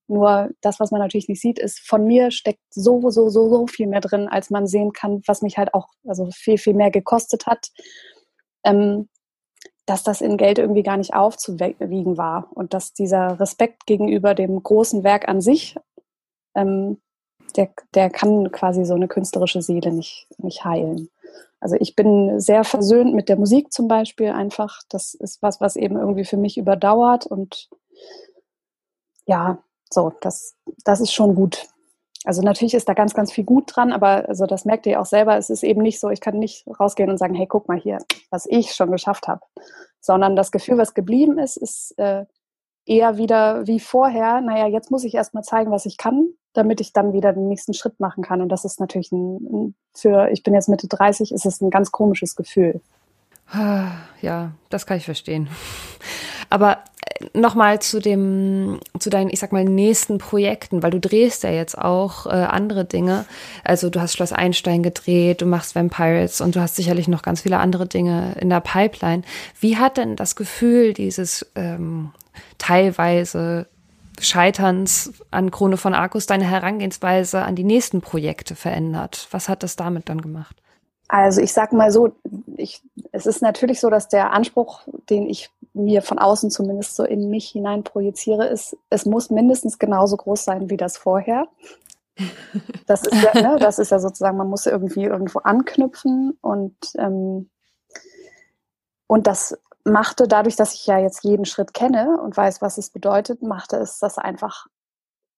Nur 0.07 0.51
das, 0.61 0.79
was 0.79 0.91
man 0.91 1.01
natürlich 1.01 1.27
nicht 1.27 1.41
sieht, 1.41 1.57
ist, 1.57 1.79
von 1.79 2.05
mir 2.05 2.29
steckt 2.29 2.61
so, 2.69 3.09
so, 3.09 3.29
so, 3.29 3.49
so 3.49 3.65
viel 3.65 3.87
mehr 3.87 4.01
drin, 4.01 4.27
als 4.27 4.51
man 4.51 4.67
sehen 4.67 4.93
kann, 4.93 5.23
was 5.25 5.41
mich 5.41 5.57
halt 5.57 5.73
auch 5.73 5.87
also 6.07 6.29
viel, 6.31 6.59
viel 6.59 6.75
mehr 6.75 6.91
gekostet 6.91 7.47
hat. 7.47 7.71
Ähm, 8.63 9.09
dass 9.85 10.03
das 10.03 10.21
in 10.21 10.37
Geld 10.37 10.57
irgendwie 10.57 10.83
gar 10.83 10.97
nicht 10.97 11.13
aufzuwiegen 11.13 12.17
war 12.17 12.49
und 12.53 12.73
dass 12.73 12.93
dieser 12.93 13.39
Respekt 13.39 13.85
gegenüber 13.85 14.33
dem 14.33 14.61
großen 14.61 15.03
Werk 15.03 15.27
an 15.27 15.41
sich, 15.41 15.75
ähm, 16.55 16.99
der, 17.55 17.69
der 17.93 18.09
kann 18.09 18.51
quasi 18.51 18.83
so 18.85 18.95
eine 18.95 19.07
künstlerische 19.07 19.61
Seele 19.61 19.91
nicht, 19.91 20.27
nicht 20.37 20.65
heilen. 20.65 21.09
Also 21.59 21.77
ich 21.79 21.95
bin 21.95 22.39
sehr 22.39 22.63
versöhnt 22.63 23.13
mit 23.13 23.29
der 23.29 23.37
Musik 23.37 23.71
zum 23.71 23.87
Beispiel 23.87 24.29
einfach. 24.29 24.81
Das 24.89 25.13
ist 25.13 25.41
was, 25.41 25.61
was 25.61 25.75
eben 25.75 25.97
irgendwie 25.97 26.25
für 26.25 26.37
mich 26.37 26.57
überdauert 26.57 27.25
und 27.25 27.69
ja, 29.25 29.59
so, 29.91 30.13
das, 30.21 30.55
das 30.83 30.99
ist 30.99 31.13
schon 31.13 31.35
gut. 31.35 31.67
Also 32.25 32.41
natürlich 32.41 32.73
ist 32.73 32.89
da 32.89 32.93
ganz, 32.93 33.13
ganz 33.13 33.31
viel 33.31 33.43
gut 33.43 33.75
dran, 33.75 33.91
aber 33.91 34.27
also 34.27 34.45
das 34.45 34.65
merkt 34.65 34.85
ihr 34.87 34.99
auch 34.99 35.05
selber. 35.05 35.37
Es 35.37 35.49
ist 35.49 35.63
eben 35.63 35.81
nicht 35.81 35.99
so, 35.99 36.09
ich 36.09 36.21
kann 36.21 36.39
nicht 36.39 36.65
rausgehen 36.79 37.09
und 37.09 37.17
sagen, 37.17 37.35
hey, 37.35 37.47
guck 37.47 37.67
mal 37.67 37.79
hier, 37.79 37.99
was 38.31 38.47
ich 38.47 38.73
schon 38.73 38.91
geschafft 38.91 39.27
habe. 39.27 39.41
Sondern 40.01 40.35
das 40.35 40.51
Gefühl, 40.51 40.77
was 40.77 40.93
geblieben 40.93 41.37
ist, 41.37 41.57
ist 41.57 41.97
äh, 41.97 42.25
eher 42.85 43.17
wieder 43.17 43.67
wie 43.67 43.79
vorher, 43.79 44.41
naja, 44.41 44.67
jetzt 44.67 44.91
muss 44.91 45.03
ich 45.03 45.15
erstmal 45.15 45.43
zeigen, 45.43 45.71
was 45.71 45.85
ich 45.85 45.97
kann, 45.97 46.29
damit 46.53 46.81
ich 46.81 46.93
dann 46.93 47.13
wieder 47.13 47.33
den 47.33 47.47
nächsten 47.47 47.73
Schritt 47.73 47.99
machen 47.99 48.23
kann. 48.23 48.41
Und 48.41 48.49
das 48.49 48.65
ist 48.65 48.79
natürlich 48.79 49.11
ein, 49.11 49.75
für, 49.93 50.29
ich 50.31 50.43
bin 50.43 50.53
jetzt 50.53 50.69
Mitte 50.69 50.87
30, 50.87 51.31
ist 51.31 51.45
es 51.45 51.61
ein 51.61 51.69
ganz 51.69 51.91
komisches 51.91 52.35
Gefühl. 52.35 52.81
Ja, 54.21 54.51
das 54.69 54.85
kann 54.85 54.97
ich 54.97 55.05
verstehen. 55.05 55.49
Aber 56.49 56.79
nochmal 57.33 57.81
zu 57.81 57.99
dem, 57.99 58.79
zu 58.99 59.09
deinen, 59.09 59.29
ich 59.29 59.39
sag 59.39 59.51
mal, 59.51 59.63
nächsten 59.63 60.17
Projekten, 60.17 60.83
weil 60.83 60.91
du 60.91 60.99
drehst 60.99 61.43
ja 61.43 61.49
jetzt 61.49 61.77
auch 61.77 62.25
äh, 62.25 62.29
andere 62.29 62.85
Dinge. 62.85 63.25
Also 63.63 63.89
du 63.89 64.01
hast 64.01 64.13
Schloss 64.13 64.33
Einstein 64.33 64.83
gedreht, 64.83 65.41
du 65.41 65.45
machst 65.45 65.75
Vampires 65.75 66.41
und 66.41 66.55
du 66.55 66.61
hast 66.61 66.75
sicherlich 66.75 67.07
noch 67.07 67.21
ganz 67.21 67.41
viele 67.41 67.57
andere 67.57 67.87
Dinge 67.87 68.35
in 68.39 68.49
der 68.49 68.59
Pipeline. 68.59 69.23
Wie 69.59 69.77
hat 69.77 69.97
denn 69.97 70.15
das 70.15 70.35
Gefühl 70.35 70.93
dieses 70.93 71.45
ähm, 71.55 72.11
teilweise 72.57 73.67
Scheiterns 74.19 75.13
an 75.31 75.51
Krone 75.51 75.77
von 75.77 75.93
Arkus 75.93 76.25
deine 76.25 76.45
Herangehensweise 76.45 77.41
an 77.41 77.55
die 77.55 77.63
nächsten 77.63 78.01
Projekte 78.01 78.55
verändert? 78.55 79.27
Was 79.31 79.49
hat 79.49 79.63
das 79.63 79.75
damit 79.75 80.09
dann 80.09 80.21
gemacht? 80.21 80.55
Also 81.07 81.41
ich 81.41 81.53
sag 81.53 81.71
mal 81.71 81.91
so, 81.91 82.15
ich, 82.57 82.81
es 83.11 83.25
ist 83.25 83.41
natürlich 83.41 83.79
so, 83.79 83.89
dass 83.89 84.09
der 84.09 84.33
Anspruch, 84.33 84.81
den 85.09 85.29
ich 85.29 85.51
mir 85.75 86.01
von 86.01 86.19
außen 86.19 86.49
zumindest 86.49 86.95
so 86.95 87.03
in 87.03 87.29
mich 87.29 87.49
hinein 87.49 87.83
projiziere, 87.83 88.47
ist, 88.47 88.77
es 88.89 89.05
muss 89.05 89.29
mindestens 89.29 89.77
genauso 89.77 90.17
groß 90.17 90.43
sein 90.43 90.69
wie 90.69 90.77
das 90.77 90.97
vorher. 90.97 91.47
Das 92.87 93.05
ist 93.05 93.21
ja, 93.21 93.33
ne, 93.41 93.57
das 93.59 93.77
ist 93.77 93.91
ja 93.91 93.99
sozusagen, 93.99 94.37
man 94.37 94.47
muss 94.47 94.65
irgendwie 94.67 95.03
irgendwo 95.03 95.39
anknüpfen 95.39 96.37
und, 96.39 96.77
ähm, 96.97 97.49
und 99.07 99.27
das 99.27 99.57
machte 99.83 100.27
dadurch, 100.27 100.55
dass 100.55 100.73
ich 100.75 100.87
ja 100.87 100.97
jetzt 100.97 101.23
jeden 101.23 101.45
Schritt 101.45 101.73
kenne 101.73 102.21
und 102.21 102.37
weiß, 102.37 102.61
was 102.61 102.77
es 102.77 102.89
bedeutet, 102.89 103.41
machte 103.41 103.75
es 103.77 103.99
das 103.99 104.17
einfach 104.17 104.67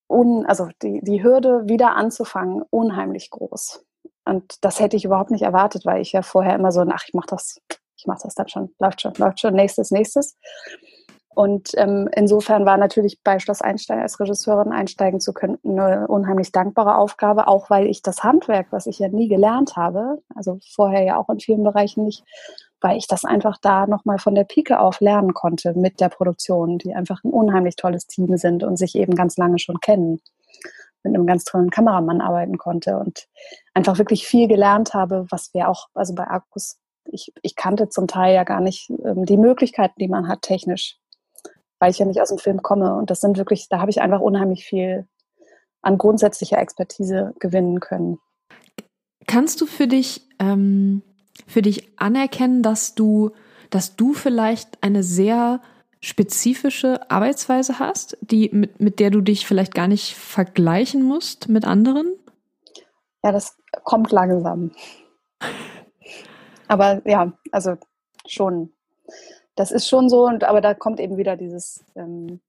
un, 0.08 0.46
also 0.46 0.70
die, 0.82 1.02
die 1.02 1.24
Hürde 1.24 1.68
wieder 1.68 1.96
anzufangen 1.96 2.64
unheimlich 2.70 3.30
groß. 3.30 3.86
Und 4.26 4.64
das 4.64 4.80
hätte 4.80 4.98
ich 4.98 5.06
überhaupt 5.06 5.32
nicht 5.32 5.44
erwartet, 5.44 5.86
weil 5.86 6.02
ich 6.02 6.12
ja 6.12 6.22
vorher 6.22 6.56
immer 6.56 6.72
so, 6.72 6.82
ach, 6.82 7.04
ich 7.08 7.14
mache 7.14 7.28
das, 7.30 7.62
ich 7.98 8.06
mache 8.06 8.22
das 8.24 8.36
dann 8.36 8.48
schon, 8.48 8.70
läuft 8.80 9.02
schon, 9.02 9.14
läuft 9.18 9.40
schon, 9.40 9.54
nächstes, 9.54 9.92
nächstes. 9.92 10.38
Und 11.38 11.70
ähm, 11.76 12.10
insofern 12.16 12.66
war 12.66 12.78
natürlich 12.78 13.22
bei 13.24 13.38
Schloss 13.38 13.62
Einstein 13.62 14.00
als 14.00 14.20
Regisseurin 14.20 14.72
einsteigen 14.72 15.20
zu 15.20 15.34
können 15.34 15.60
eine 15.64 16.08
unheimlich 16.08 16.52
dankbare 16.52 16.96
Aufgabe, 16.96 17.48
auch 17.48 17.70
weil 17.70 17.86
ich 17.86 18.02
das 18.02 18.24
Handwerk, 18.24 18.68
was 18.72 18.88
ich 18.88 18.98
ja 18.98 19.08
nie 19.08 19.28
gelernt 19.28 19.76
habe, 19.76 20.24
also 20.36 20.58
vorher 20.74 21.04
ja 21.04 21.18
auch 21.18 21.30
in 21.30 21.40
vielen 21.40 21.64
Bereichen 21.64 22.06
nicht, 22.06 22.24
weil 22.82 22.98
ich 22.98 23.06
das 23.06 23.24
einfach 23.24 23.60
da 23.62 23.86
nochmal 23.86 24.18
von 24.18 24.34
der 24.34 24.46
Pike 24.46 24.80
auf 24.80 25.00
lernen 25.00 25.36
konnte 25.36 25.74
mit 25.78 26.00
der 26.00 26.10
Produktion, 26.10 26.80
die 26.80 26.96
einfach 26.96 27.24
ein 27.24 27.30
unheimlich 27.30 27.76
tolles 27.76 28.08
Team 28.08 28.36
sind 28.38 28.64
und 28.64 28.78
sich 28.78 28.96
eben 28.96 29.14
ganz 29.14 29.38
lange 29.38 29.60
schon 29.60 29.80
kennen 29.80 30.20
mit 31.04 31.14
einem 31.14 31.28
ganz 31.28 31.44
tollen 31.44 31.70
Kameramann 31.70 32.20
arbeiten 32.20 32.58
konnte 32.58 32.98
und 32.98 33.28
einfach 33.74 34.00
wirklich 34.00 34.28
viel 34.28 34.48
gelernt 34.48 34.94
habe, 34.94 35.28
was 35.30 35.54
wir 35.54 35.70
auch, 35.70 35.88
also 35.94 36.16
bei 36.16 36.26
Akkus, 36.26 36.80
ich, 37.12 37.34
ich 37.42 37.56
kannte 37.56 37.90
zum 37.90 38.08
Teil 38.08 38.36
ja 38.36 38.44
gar 38.44 38.62
nicht 38.62 38.90
ähm, 38.90 39.26
die 39.26 39.38
Möglichkeiten, 39.38 40.00
die 40.00 40.08
man 40.08 40.28
hat 40.28 40.42
technisch, 40.42 40.98
weil 41.80 41.92
ich 41.92 42.00
ja 42.00 42.06
nicht 42.06 42.22
aus 42.22 42.30
dem 42.30 42.38
Film 42.38 42.62
komme. 42.62 42.96
Und 42.96 43.10
das 43.10 43.22
sind 43.22 43.38
wirklich, 43.38 43.70
da 43.70 43.80
habe 43.80 43.92
ich 43.92 44.02
einfach 44.02 44.22
unheimlich 44.22 44.66
viel 44.66 45.08
an 45.82 45.98
grundsätzlicher 45.98 46.58
Expertise 46.58 47.34
gewinnen 47.40 47.80
können. 47.80 48.20
Kannst 49.28 49.62
du 49.62 49.66
für 49.66 49.88
dich, 49.88 50.28
ähm, 50.40 51.02
für 51.46 51.62
dich 51.62 52.00
anerkennen, 52.00 52.64
dass 52.64 52.96
du, 52.96 53.32
dass 53.70 53.96
du 53.96 54.14
vielleicht 54.14 54.84
eine 54.84 55.04
sehr 55.04 55.62
spezifische 56.00 57.10
Arbeitsweise 57.10 57.80
hast, 57.80 58.18
die, 58.22 58.50
mit, 58.54 58.80
mit 58.80 59.00
der 59.00 59.12
du 59.12 59.22
dich 59.22 59.48
vielleicht 59.48 59.74
gar 59.74 59.88
nicht 59.88 60.16
vergleichen 60.16 61.04
musst 61.04 61.50
mit 61.50 61.66
anderen? 61.66 62.14
Ja, 63.24 63.32
das 63.32 63.58
kommt 63.84 64.12
langsam. 64.12 64.72
Aber 66.68 67.02
ja, 67.06 67.32
also 67.52 67.76
schon. 68.26 68.74
Das 69.56 69.72
ist 69.72 69.88
schon 69.88 70.10
so, 70.10 70.26
und 70.26 70.44
aber 70.44 70.62
da 70.62 70.74
kommt 70.74 71.00
eben 71.00 71.18
wieder 71.18 71.36
dieses 71.36 71.84
ähm, 71.96 72.40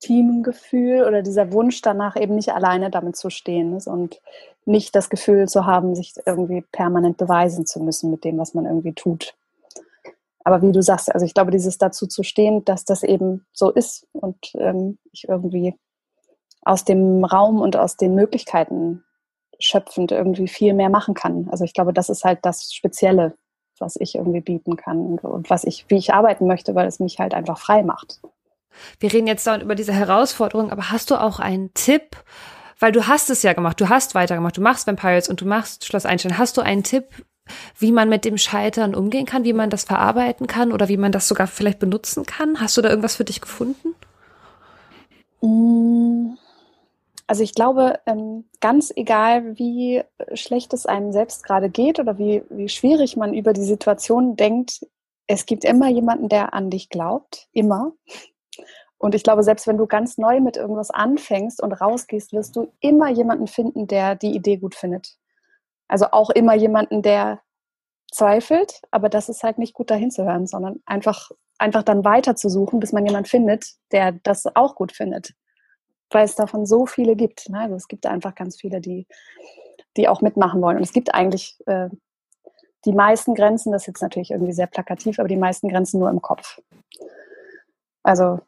Teamgefühl 0.00 1.04
oder 1.04 1.22
dieser 1.22 1.52
Wunsch 1.52 1.82
danach, 1.82 2.16
eben 2.16 2.34
nicht 2.36 2.52
alleine 2.52 2.90
damit 2.90 3.16
zu 3.16 3.28
stehen 3.28 3.78
und 3.84 4.20
nicht 4.64 4.94
das 4.94 5.10
Gefühl 5.10 5.48
zu 5.48 5.66
haben, 5.66 5.94
sich 5.94 6.14
irgendwie 6.24 6.62
permanent 6.72 7.18
beweisen 7.18 7.66
zu 7.66 7.80
müssen 7.80 8.10
mit 8.10 8.24
dem, 8.24 8.38
was 8.38 8.54
man 8.54 8.64
irgendwie 8.64 8.94
tut 8.94 9.34
aber 10.44 10.62
wie 10.62 10.72
du 10.72 10.82
sagst, 10.82 11.12
also 11.12 11.24
ich 11.24 11.34
glaube, 11.34 11.50
dieses 11.50 11.78
dazu 11.78 12.06
zu 12.06 12.22
stehen, 12.22 12.64
dass 12.64 12.84
das 12.84 13.02
eben 13.02 13.46
so 13.52 13.70
ist 13.70 14.06
und 14.12 14.52
ähm, 14.54 14.98
ich 15.12 15.28
irgendwie 15.28 15.74
aus 16.62 16.84
dem 16.84 17.24
Raum 17.24 17.60
und 17.60 17.76
aus 17.76 17.96
den 17.96 18.14
Möglichkeiten 18.14 19.04
schöpfend 19.64 20.12
irgendwie 20.12 20.48
viel 20.48 20.74
mehr 20.74 20.90
machen 20.90 21.14
kann. 21.14 21.48
Also 21.50 21.64
ich 21.64 21.74
glaube, 21.74 21.92
das 21.92 22.08
ist 22.08 22.24
halt 22.24 22.40
das 22.42 22.72
Spezielle, 22.72 23.34
was 23.78 23.96
ich 23.96 24.14
irgendwie 24.14 24.40
bieten 24.40 24.76
kann 24.76 25.18
und 25.18 25.50
was 25.50 25.64
ich, 25.64 25.86
wie 25.88 25.96
ich 25.96 26.14
arbeiten 26.14 26.46
möchte, 26.46 26.74
weil 26.74 26.86
es 26.86 27.00
mich 27.00 27.18
halt 27.18 27.34
einfach 27.34 27.58
frei 27.58 27.82
macht. 27.82 28.20
Wir 29.00 29.12
reden 29.12 29.26
jetzt 29.26 29.46
dauernd 29.46 29.62
über 29.62 29.74
diese 29.74 29.92
Herausforderung, 29.92 30.70
aber 30.70 30.90
hast 30.90 31.10
du 31.10 31.16
auch 31.16 31.40
einen 31.40 31.72
Tipp? 31.74 32.16
Weil 32.78 32.92
du 32.92 33.06
hast 33.06 33.30
es 33.30 33.42
ja 33.42 33.52
gemacht, 33.52 33.80
du 33.80 33.88
hast 33.88 34.14
weitergemacht, 34.14 34.56
du 34.56 34.60
machst 34.60 34.86
Vampires 34.86 35.28
und 35.28 35.40
du 35.40 35.46
machst 35.46 35.84
Schloss 35.84 36.04
Einstein. 36.04 36.36
Hast 36.36 36.56
du 36.56 36.62
einen 36.62 36.82
Tipp, 36.82 37.04
wie 37.78 37.92
man 37.92 38.08
mit 38.08 38.24
dem 38.24 38.38
Scheitern 38.38 38.94
umgehen 38.94 39.26
kann, 39.26 39.44
wie 39.44 39.52
man 39.52 39.70
das 39.70 39.84
verarbeiten 39.84 40.46
kann 40.46 40.72
oder 40.72 40.88
wie 40.88 40.96
man 40.96 41.12
das 41.12 41.28
sogar 41.28 41.46
vielleicht 41.46 41.78
benutzen 41.78 42.26
kann? 42.26 42.60
Hast 42.60 42.76
du 42.76 42.82
da 42.82 42.88
irgendwas 42.88 43.16
für 43.16 43.24
dich 43.24 43.40
gefunden? 43.40 43.94
Mm, 45.42 46.34
also 47.32 47.44
ich 47.44 47.54
glaube, 47.54 47.98
ähm, 48.04 48.44
ganz 48.60 48.92
egal, 48.94 49.56
wie 49.56 50.02
schlecht 50.34 50.74
es 50.74 50.84
einem 50.84 51.12
selbst 51.12 51.44
gerade 51.44 51.70
geht 51.70 51.98
oder 51.98 52.18
wie, 52.18 52.42
wie 52.50 52.68
schwierig 52.68 53.16
man 53.16 53.32
über 53.32 53.54
die 53.54 53.64
Situation 53.64 54.36
denkt, 54.36 54.86
es 55.26 55.46
gibt 55.46 55.64
immer 55.64 55.88
jemanden, 55.88 56.28
der 56.28 56.52
an 56.52 56.68
dich 56.68 56.90
glaubt, 56.90 57.48
immer. 57.52 57.94
Und 58.98 59.14
ich 59.14 59.22
glaube, 59.22 59.44
selbst 59.44 59.66
wenn 59.66 59.78
du 59.78 59.86
ganz 59.86 60.18
neu 60.18 60.40
mit 60.40 60.58
irgendwas 60.58 60.90
anfängst 60.90 61.62
und 61.62 61.72
rausgehst, 61.72 62.34
wirst 62.34 62.54
du 62.54 62.70
immer 62.80 63.08
jemanden 63.08 63.46
finden, 63.46 63.86
der 63.86 64.14
die 64.14 64.34
Idee 64.34 64.58
gut 64.58 64.74
findet. 64.74 65.16
Also 65.88 66.08
auch 66.10 66.28
immer 66.28 66.52
jemanden, 66.52 67.00
der 67.00 67.40
zweifelt, 68.12 68.82
aber 68.90 69.08
das 69.08 69.30
ist 69.30 69.42
halt 69.42 69.56
nicht 69.56 69.72
gut 69.72 69.90
dahin 69.90 70.10
zu 70.10 70.26
hören, 70.26 70.46
sondern 70.46 70.82
einfach, 70.84 71.30
einfach 71.56 71.82
dann 71.82 72.04
weiter 72.04 72.36
zu 72.36 72.50
suchen, 72.50 72.78
bis 72.78 72.92
man 72.92 73.06
jemanden 73.06 73.30
findet, 73.30 73.72
der 73.90 74.12
das 74.12 74.44
auch 74.54 74.74
gut 74.74 74.92
findet. 74.92 75.32
Weil 76.12 76.24
es 76.24 76.34
davon 76.34 76.66
so 76.66 76.86
viele 76.86 77.16
gibt. 77.16 77.48
Ne? 77.48 77.60
Also 77.60 77.74
es 77.74 77.88
gibt 77.88 78.06
einfach 78.06 78.34
ganz 78.34 78.60
viele, 78.60 78.80
die, 78.80 79.06
die 79.96 80.08
auch 80.08 80.20
mitmachen 80.20 80.60
wollen. 80.62 80.76
Und 80.76 80.82
es 80.82 80.92
gibt 80.92 81.14
eigentlich 81.14 81.58
äh, 81.66 81.88
die 82.84 82.92
meisten 82.92 83.34
Grenzen, 83.34 83.72
das 83.72 83.82
ist 83.82 83.88
jetzt 83.88 84.02
natürlich 84.02 84.30
irgendwie 84.30 84.52
sehr 84.52 84.66
plakativ, 84.66 85.18
aber 85.18 85.28
die 85.28 85.36
meisten 85.36 85.68
Grenzen 85.68 86.00
nur 86.00 86.10
im 86.10 86.20
Kopf. 86.20 86.60
Also 88.02 88.40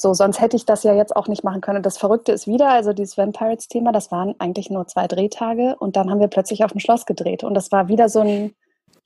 so, 0.00 0.14
sonst 0.14 0.40
hätte 0.40 0.56
ich 0.56 0.64
das 0.64 0.82
ja 0.82 0.94
jetzt 0.94 1.14
auch 1.14 1.28
nicht 1.28 1.44
machen 1.44 1.60
können. 1.60 1.78
Und 1.78 1.86
das 1.86 1.98
Verrückte 1.98 2.32
ist 2.32 2.46
wieder, 2.46 2.70
also 2.70 2.92
dieses 2.92 3.18
Vampires-Thema, 3.18 3.92
das 3.92 4.10
waren 4.10 4.34
eigentlich 4.38 4.70
nur 4.70 4.86
zwei 4.86 5.06
Drehtage 5.06 5.76
und 5.78 5.94
dann 5.94 6.10
haben 6.10 6.20
wir 6.20 6.28
plötzlich 6.28 6.64
auf 6.64 6.72
dem 6.72 6.80
Schloss 6.80 7.04
gedreht. 7.04 7.44
Und 7.44 7.52
das 7.52 7.70
war 7.70 7.88
wieder 7.88 8.08
so 8.08 8.20
ein, 8.20 8.54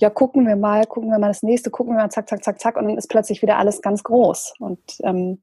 ja, 0.01 0.09
gucken 0.09 0.47
wir 0.47 0.57
mal, 0.57 0.87
gucken 0.87 1.11
wir 1.11 1.19
mal 1.19 1.29
das 1.29 1.43
nächste, 1.43 1.71
gucken 1.71 1.95
wir 1.95 2.03
mal, 2.03 2.11
zack, 2.11 2.29
zack, 2.29 2.45
zack, 2.45 2.61
zack. 2.61 2.77
Und 2.77 2.85
dann 2.85 2.97
ist 2.97 3.09
plötzlich 3.09 3.43
wieder 3.43 3.59
alles 3.59 3.83
ganz 3.83 4.05
groß. 4.05 4.55
Und 4.61 4.81
ähm, 5.03 5.43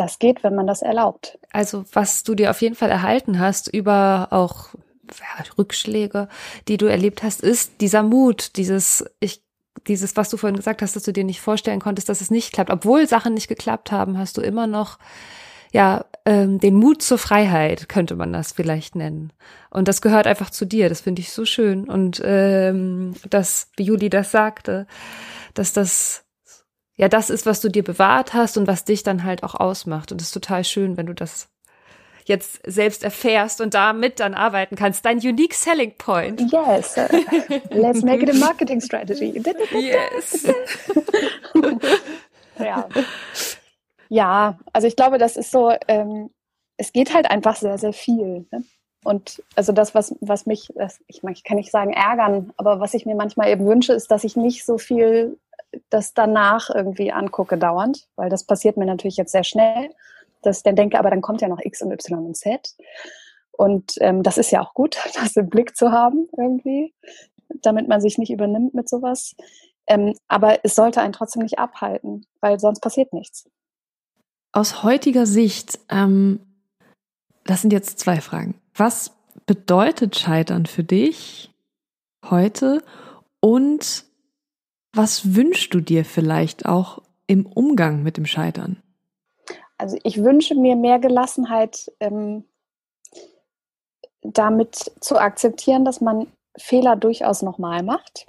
das 0.00 0.18
geht, 0.18 0.42
wenn 0.42 0.54
man 0.54 0.66
das 0.66 0.82
erlaubt. 0.82 1.38
Also 1.52 1.84
was 1.92 2.24
du 2.24 2.34
dir 2.34 2.50
auf 2.50 2.62
jeden 2.62 2.74
Fall 2.74 2.90
erhalten 2.90 3.38
hast 3.38 3.68
über 3.68 4.28
auch 4.30 4.68
ja, 5.18 5.44
Rückschläge, 5.58 6.28
die 6.68 6.76
du 6.76 6.86
erlebt 6.86 7.22
hast, 7.22 7.42
ist 7.42 7.80
dieser 7.80 8.02
Mut, 8.02 8.56
dieses, 8.56 9.04
ich 9.20 9.42
dieses, 9.86 10.16
was 10.16 10.30
du 10.30 10.36
vorhin 10.36 10.56
gesagt 10.56 10.82
hast, 10.82 10.96
dass 10.96 11.04
du 11.04 11.12
dir 11.12 11.24
nicht 11.24 11.40
vorstellen 11.40 11.80
konntest, 11.80 12.08
dass 12.08 12.20
es 12.20 12.30
nicht 12.30 12.52
klappt. 12.52 12.70
Obwohl 12.70 13.06
Sachen 13.06 13.34
nicht 13.34 13.48
geklappt 13.48 13.92
haben, 13.92 14.18
hast 14.18 14.36
du 14.36 14.40
immer 14.40 14.66
noch 14.66 14.98
ja 15.72 16.04
ähm, 16.26 16.58
den 16.58 16.74
Mut 16.74 17.02
zur 17.02 17.18
Freiheit, 17.18 17.88
könnte 17.88 18.16
man 18.16 18.32
das 18.32 18.52
vielleicht 18.52 18.94
nennen. 18.96 19.32
Und 19.70 19.88
das 19.88 20.02
gehört 20.02 20.26
einfach 20.26 20.50
zu 20.50 20.64
dir. 20.64 20.88
Das 20.88 21.00
finde 21.00 21.22
ich 21.22 21.32
so 21.32 21.44
schön. 21.44 21.88
Und 21.88 22.20
ähm, 22.24 23.14
das, 23.28 23.68
wie 23.76 23.84
Juli 23.84 24.10
das 24.10 24.30
sagte, 24.30 24.86
dass 25.54 25.72
das 25.72 26.24
ja 27.00 27.08
das 27.08 27.30
ist, 27.30 27.46
was 27.46 27.62
du 27.62 27.70
dir 27.70 27.82
bewahrt 27.82 28.34
hast 28.34 28.58
und 28.58 28.66
was 28.66 28.84
dich 28.84 29.02
dann 29.02 29.24
halt 29.24 29.42
auch 29.42 29.54
ausmacht. 29.54 30.12
Und 30.12 30.20
es 30.20 30.28
ist 30.28 30.34
total 30.34 30.64
schön, 30.64 30.98
wenn 30.98 31.06
du 31.06 31.14
das 31.14 31.48
jetzt 32.26 32.60
selbst 32.66 33.02
erfährst 33.02 33.62
und 33.62 33.72
damit 33.72 34.20
dann 34.20 34.34
arbeiten 34.34 34.76
kannst. 34.76 35.06
Dein 35.06 35.16
unique 35.16 35.54
selling 35.54 35.94
point. 35.96 36.52
Yes. 36.52 36.94
Let's 37.70 38.02
make 38.02 38.22
it 38.22 38.30
a 38.30 38.34
marketing 38.34 38.82
strategy. 38.82 39.42
yes. 39.72 40.46
ja. 42.58 42.86
Ja, 44.10 44.58
also 44.74 44.86
ich 44.86 44.94
glaube, 44.94 45.16
das 45.16 45.38
ist 45.38 45.50
so, 45.50 45.72
ähm, 45.88 46.28
es 46.76 46.92
geht 46.92 47.14
halt 47.14 47.30
einfach 47.30 47.56
sehr, 47.56 47.78
sehr 47.78 47.94
viel. 47.94 48.46
Ne? 48.50 48.64
Und 49.04 49.42
also 49.56 49.72
das, 49.72 49.94
was, 49.94 50.14
was 50.20 50.44
mich, 50.44 50.68
das, 50.74 51.00
ich, 51.06 51.22
ich 51.24 51.44
kann 51.44 51.56
nicht 51.56 51.70
sagen 51.70 51.94
ärgern, 51.94 52.52
aber 52.58 52.78
was 52.78 52.92
ich 52.92 53.06
mir 53.06 53.14
manchmal 53.14 53.48
eben 53.48 53.66
wünsche, 53.66 53.94
ist, 53.94 54.10
dass 54.10 54.24
ich 54.24 54.36
nicht 54.36 54.66
so 54.66 54.76
viel 54.76 55.38
das 55.88 56.14
danach 56.14 56.70
irgendwie 56.70 57.12
angucke 57.12 57.58
dauernd, 57.58 58.08
weil 58.16 58.28
das 58.28 58.44
passiert 58.44 58.76
mir 58.76 58.86
natürlich 58.86 59.16
jetzt 59.16 59.32
sehr 59.32 59.44
schnell 59.44 59.90
dass 60.42 60.58
ich 60.58 60.62
dann 60.62 60.76
denke, 60.76 60.98
aber 60.98 61.10
dann 61.10 61.20
kommt 61.20 61.40
ja 61.40 61.48
noch 61.48 61.60
X 61.60 61.82
und 61.82 61.92
Y 61.92 62.26
und 62.26 62.36
Z. 62.36 62.74
Und 63.52 63.94
ähm, 64.00 64.22
das 64.22 64.38
ist 64.38 64.50
ja 64.50 64.62
auch 64.62 64.74
gut, 64.74 64.96
das 65.14 65.36
im 65.36 65.48
Blick 65.48 65.76
zu 65.76 65.92
haben 65.92 66.28
irgendwie, 66.36 66.94
damit 67.62 67.88
man 67.88 68.00
sich 68.00 68.18
nicht 68.18 68.30
übernimmt 68.30 68.74
mit 68.74 68.88
sowas. 68.88 69.34
Ähm, 69.86 70.14
aber 70.28 70.64
es 70.64 70.74
sollte 70.74 71.00
einen 71.00 71.12
trotzdem 71.12 71.42
nicht 71.42 71.58
abhalten, 71.58 72.26
weil 72.40 72.60
sonst 72.60 72.80
passiert 72.80 73.12
nichts. 73.12 73.48
Aus 74.52 74.82
heutiger 74.82 75.26
Sicht, 75.26 75.78
ähm, 75.88 76.40
das 77.44 77.62
sind 77.62 77.72
jetzt 77.72 77.98
zwei 77.98 78.20
Fragen. 78.20 78.60
Was 78.74 79.12
bedeutet 79.46 80.18
Scheitern 80.18 80.66
für 80.66 80.84
dich 80.84 81.50
heute 82.28 82.82
und 83.40 84.04
was 84.92 85.34
wünschst 85.34 85.72
du 85.74 85.80
dir 85.80 86.04
vielleicht 86.04 86.66
auch 86.66 87.02
im 87.26 87.46
Umgang 87.46 88.02
mit 88.02 88.16
dem 88.16 88.26
Scheitern? 88.26 88.82
also 89.80 89.96
ich 90.02 90.22
wünsche 90.22 90.54
mir 90.54 90.76
mehr 90.76 90.98
Gelassenheit, 90.98 91.90
ähm, 92.00 92.44
damit 94.22 94.92
zu 95.00 95.18
akzeptieren, 95.18 95.84
dass 95.84 96.00
man 96.00 96.26
Fehler 96.56 96.96
durchaus 96.96 97.40
nochmal 97.42 97.82
macht, 97.82 98.26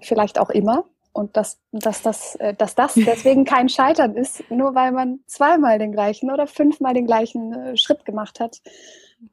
vielleicht 0.00 0.38
auch 0.38 0.50
immer. 0.50 0.84
Und 1.14 1.36
dass, 1.36 1.60
dass, 1.72 2.00
das, 2.00 2.36
äh, 2.36 2.54
dass 2.54 2.74
das 2.74 2.94
deswegen 2.96 3.44
kein 3.44 3.68
Scheitern 3.68 4.16
ist, 4.16 4.50
nur 4.50 4.74
weil 4.74 4.92
man 4.92 5.20
zweimal 5.26 5.78
den 5.78 5.92
gleichen 5.92 6.30
oder 6.32 6.46
fünfmal 6.46 6.94
den 6.94 7.06
gleichen 7.06 7.52
äh, 7.52 7.76
Schritt 7.76 8.06
gemacht 8.06 8.40
hat, 8.40 8.62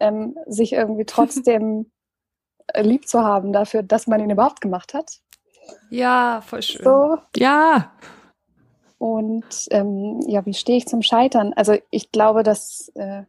ähm, 0.01 0.37
sich 0.45 0.73
irgendwie 0.73 1.05
trotzdem 1.07 1.89
äh, 2.67 2.81
lieb 2.81 3.07
zu 3.07 3.21
haben 3.21 3.53
dafür, 3.53 3.81
dass 3.81 4.07
man 4.07 4.19
ihn 4.19 4.29
überhaupt 4.29 4.59
gemacht 4.59 4.93
hat. 4.93 5.21
Ja, 5.89 6.41
voll 6.45 6.61
schön. 6.61 6.83
So. 6.83 7.17
Ja. 7.35 7.91
Und 8.97 9.67
ähm, 9.71 10.19
ja, 10.27 10.45
wie 10.45 10.53
stehe 10.53 10.77
ich 10.77 10.87
zum 10.87 11.01
Scheitern? 11.01 11.53
Also 11.53 11.77
ich 11.89 12.11
glaube, 12.11 12.43
dass, 12.43 12.91
äh, 12.95 13.23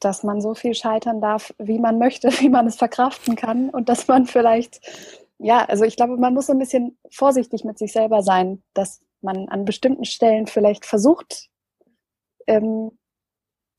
dass 0.00 0.24
man 0.24 0.40
so 0.40 0.54
viel 0.54 0.74
scheitern 0.74 1.20
darf, 1.20 1.54
wie 1.58 1.78
man 1.78 1.98
möchte, 1.98 2.28
wie 2.40 2.48
man 2.48 2.66
es 2.66 2.76
verkraften 2.76 3.36
kann 3.36 3.70
und 3.70 3.88
dass 3.88 4.08
man 4.08 4.26
vielleicht, 4.26 4.80
ja, 5.38 5.64
also 5.64 5.84
ich 5.84 5.96
glaube, 5.96 6.16
man 6.16 6.34
muss 6.34 6.46
so 6.46 6.52
ein 6.52 6.58
bisschen 6.58 6.98
vorsichtig 7.10 7.64
mit 7.64 7.78
sich 7.78 7.92
selber 7.92 8.22
sein, 8.22 8.62
dass 8.74 9.02
man 9.20 9.48
an 9.48 9.64
bestimmten 9.64 10.04
Stellen 10.04 10.48
vielleicht 10.48 10.84
versucht, 10.84 11.48
ähm, 12.48 12.90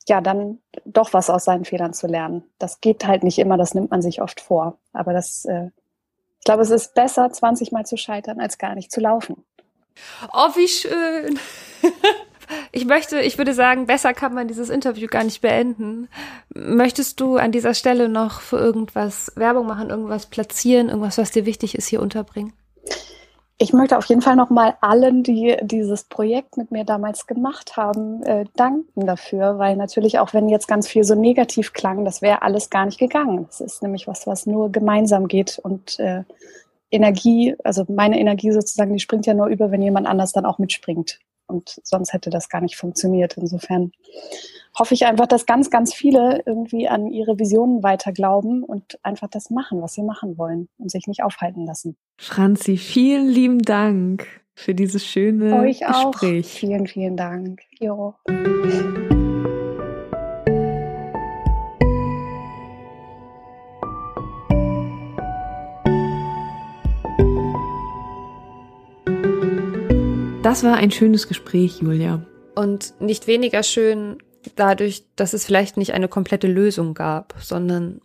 ja, 0.08 0.22
dann 0.22 0.60
doch 0.86 1.14
was 1.14 1.30
aus 1.30 1.46
seinen 1.46 1.66
Fehlern 1.66 1.94
zu 1.94 2.08
lernen. 2.08 2.44
Das 2.60 2.82
geht 2.82 3.06
halt 3.06 3.24
nicht 3.24 3.40
immer, 3.40 3.58
das 3.58 3.74
nimmt 3.74 3.92
man 3.92 4.02
sich 4.02 4.22
oft 4.22 4.42
vor. 4.42 4.80
Aber 4.92 5.14
das, 5.14 5.46
äh, 5.46 5.70
ich 6.44 6.46
glaube, 6.46 6.64
es 6.64 6.72
ist 6.72 6.94
besser, 6.94 7.32
20 7.32 7.72
Mal 7.72 7.86
zu 7.86 7.96
scheitern, 7.96 8.42
als 8.42 8.58
gar 8.58 8.76
nicht 8.76 8.92
zu 8.92 9.00
laufen. 9.00 9.46
Oh, 10.34 10.50
wie 10.56 10.68
schön. 10.68 11.40
Ich 12.74 12.86
möchte, 12.86 13.22
ich 13.22 13.38
würde 13.38 13.54
sagen, 13.54 13.88
besser 13.88 14.14
kann 14.14 14.34
man 14.34 14.50
dieses 14.50 14.70
Interview 14.70 15.08
gar 15.08 15.24
nicht 15.24 15.42
beenden. 15.42 16.10
Möchtest 16.54 17.20
du 17.22 17.38
an 17.38 17.54
dieser 17.54 17.74
Stelle 17.74 18.10
noch 18.10 18.42
für 18.42 18.58
irgendwas 18.58 19.32
Werbung 19.36 19.66
machen, 19.66 19.90
irgendwas 19.90 20.26
platzieren, 20.26 20.90
irgendwas, 20.90 21.18
was 21.18 21.32
dir 21.32 21.46
wichtig 21.46 21.74
ist, 21.74 21.88
hier 21.88 22.02
unterbringen? 22.02 22.54
Ich 23.64 23.72
möchte 23.72 23.98
auf 23.98 24.04
jeden 24.08 24.22
Fall 24.22 24.36
nochmal 24.36 24.76
allen, 24.82 25.24
die 25.24 25.56
dieses 25.62 26.04
Projekt 26.04 26.58
mit 26.58 26.72
mir 26.72 26.84
damals 26.84 27.28
gemacht 27.28 27.78
haben, 27.78 28.22
äh, 28.24 28.44
danken 28.58 29.06
dafür, 29.06 29.58
weil 29.58 29.78
natürlich 29.78 30.20
auch 30.20 30.34
wenn 30.34 30.50
jetzt 30.50 30.68
ganz 30.68 30.86
viel 30.86 31.06
so 31.06 31.16
negativ 31.16 31.72
klang, 31.72 32.04
das 32.04 32.22
wäre 32.22 32.42
alles 32.42 32.70
gar 32.70 32.86
nicht 32.86 33.00
gegangen. 33.00 33.46
Das 33.46 33.62
ist 33.62 33.82
nämlich 33.82 34.06
was, 34.06 34.28
was 34.28 34.46
nur 34.46 34.70
gemeinsam 34.70 35.30
geht 35.30 35.60
und 35.60 35.98
äh, 36.02 36.26
Energie, 36.92 37.56
also 37.64 37.86
meine 37.88 38.20
Energie 38.20 38.52
sozusagen, 38.52 38.92
die 38.92 39.00
springt 39.00 39.28
ja 39.28 39.34
nur 39.34 39.48
über, 39.48 39.72
wenn 39.72 39.82
jemand 39.82 40.08
anders 40.08 40.34
dann 40.34 40.46
auch 40.46 40.60
mitspringt. 40.60 41.20
Und 41.48 41.80
sonst 41.84 42.14
hätte 42.14 42.30
das 42.30 42.50
gar 42.50 42.62
nicht 42.62 42.76
funktioniert. 42.76 43.38
Insofern 43.38 43.92
hoffe 44.78 44.94
ich 44.94 45.06
einfach, 45.06 45.28
dass 45.28 45.46
ganz, 45.46 45.70
ganz 45.70 45.94
viele 45.94 46.42
irgendwie 46.46 46.88
an 46.88 47.08
ihre 47.08 47.38
Visionen 47.38 47.84
weiter 47.84 48.12
glauben 48.12 48.64
und 48.64 49.00
einfach 49.04 49.28
das 49.30 49.50
machen, 49.50 49.82
was 49.82 49.94
sie 49.94 50.04
machen 50.04 50.38
wollen 50.38 50.70
und 50.78 50.90
sich 50.90 51.08
nicht 51.08 51.24
aufhalten 51.24 51.66
lassen. 51.66 51.96
Franzi, 52.18 52.78
vielen 52.78 53.28
lieben 53.28 53.62
Dank 53.62 54.28
für 54.56 54.74
dieses 54.76 55.06
schöne 55.06 55.56
Euch 55.60 55.80
Gespräch. 55.80 56.46
Auch. 56.46 56.60
Vielen, 56.60 56.88
vielen 56.88 57.18
Dank. 57.18 57.62
Jo. 57.80 58.16
Das 70.44 70.62
war 70.62 70.76
ein 70.76 70.92
schönes 70.92 71.30
Gespräch, 71.30 71.80
Julia. 71.80 72.22
Und 72.54 73.00
nicht 73.00 73.28
weniger 73.28 73.64
schön 73.64 74.18
dadurch, 74.58 75.06
dass 75.16 75.32
es 75.32 75.46
vielleicht 75.46 75.78
nicht 75.78 75.94
eine 75.94 76.10
komplette 76.10 76.48
Lösung 76.48 76.94
gab, 76.94 77.34
sondern 77.40 78.02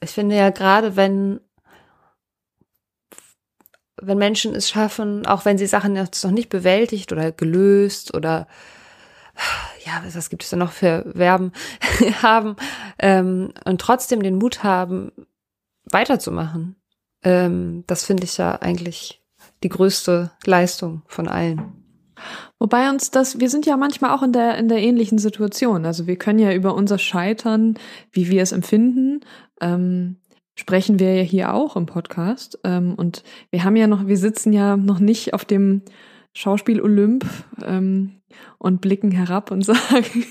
ich 0.00 0.08
finde 0.10 0.36
ja 0.36 0.48
gerade, 0.48 0.96
wenn 0.96 1.40
wenn 4.00 4.16
Menschen 4.16 4.54
es 4.54 4.70
schaffen, 4.70 5.26
auch 5.26 5.44
wenn 5.44 5.58
sie 5.58 5.66
Sachen 5.66 5.96
jetzt 5.96 6.24
noch 6.24 6.30
nicht 6.30 6.48
bewältigt 6.48 7.12
oder 7.12 7.30
gelöst 7.30 8.14
oder 8.14 8.48
ja, 9.84 10.02
was 10.10 10.30
gibt 10.30 10.44
es 10.44 10.50
da 10.50 10.56
noch 10.56 10.72
für 10.72 11.12
Verben 11.14 11.52
haben 12.22 12.56
ähm, 12.98 13.52
und 13.66 13.82
trotzdem 13.82 14.22
den 14.22 14.36
Mut 14.36 14.62
haben, 14.62 15.12
weiterzumachen. 15.84 16.76
Ähm, 17.22 17.84
das 17.86 18.06
finde 18.06 18.24
ich 18.24 18.38
ja 18.38 18.56
eigentlich 18.62 19.17
die 19.62 19.68
größte 19.68 20.30
Leistung 20.44 21.02
von 21.06 21.28
allen. 21.28 21.72
Wobei 22.58 22.90
uns 22.90 23.10
das, 23.10 23.40
wir 23.40 23.48
sind 23.48 23.66
ja 23.66 23.76
manchmal 23.76 24.10
auch 24.10 24.22
in 24.22 24.32
der, 24.32 24.58
in 24.58 24.68
der 24.68 24.78
ähnlichen 24.78 25.18
Situation. 25.18 25.86
Also 25.86 26.06
wir 26.06 26.16
können 26.16 26.38
ja 26.38 26.52
über 26.52 26.74
unser 26.74 26.98
Scheitern, 26.98 27.78
wie 28.12 28.28
wir 28.28 28.42
es 28.42 28.52
empfinden, 28.52 29.20
ähm, 29.60 30.16
sprechen 30.56 30.98
wir 30.98 31.14
ja 31.14 31.22
hier 31.22 31.54
auch 31.54 31.76
im 31.76 31.86
Podcast. 31.86 32.58
Ähm, 32.64 32.94
und 32.94 33.22
wir 33.50 33.62
haben 33.62 33.76
ja 33.76 33.86
noch, 33.86 34.06
wir 34.06 34.18
sitzen 34.18 34.52
ja 34.52 34.76
noch 34.76 34.98
nicht 34.98 35.34
auf 35.34 35.44
dem 35.44 35.82
Schauspiel 36.32 36.80
Olymp 36.80 37.24
ähm, 37.64 38.20
und 38.58 38.80
blicken 38.80 39.12
herab 39.12 39.50
und 39.52 39.62
sagen, 39.64 40.26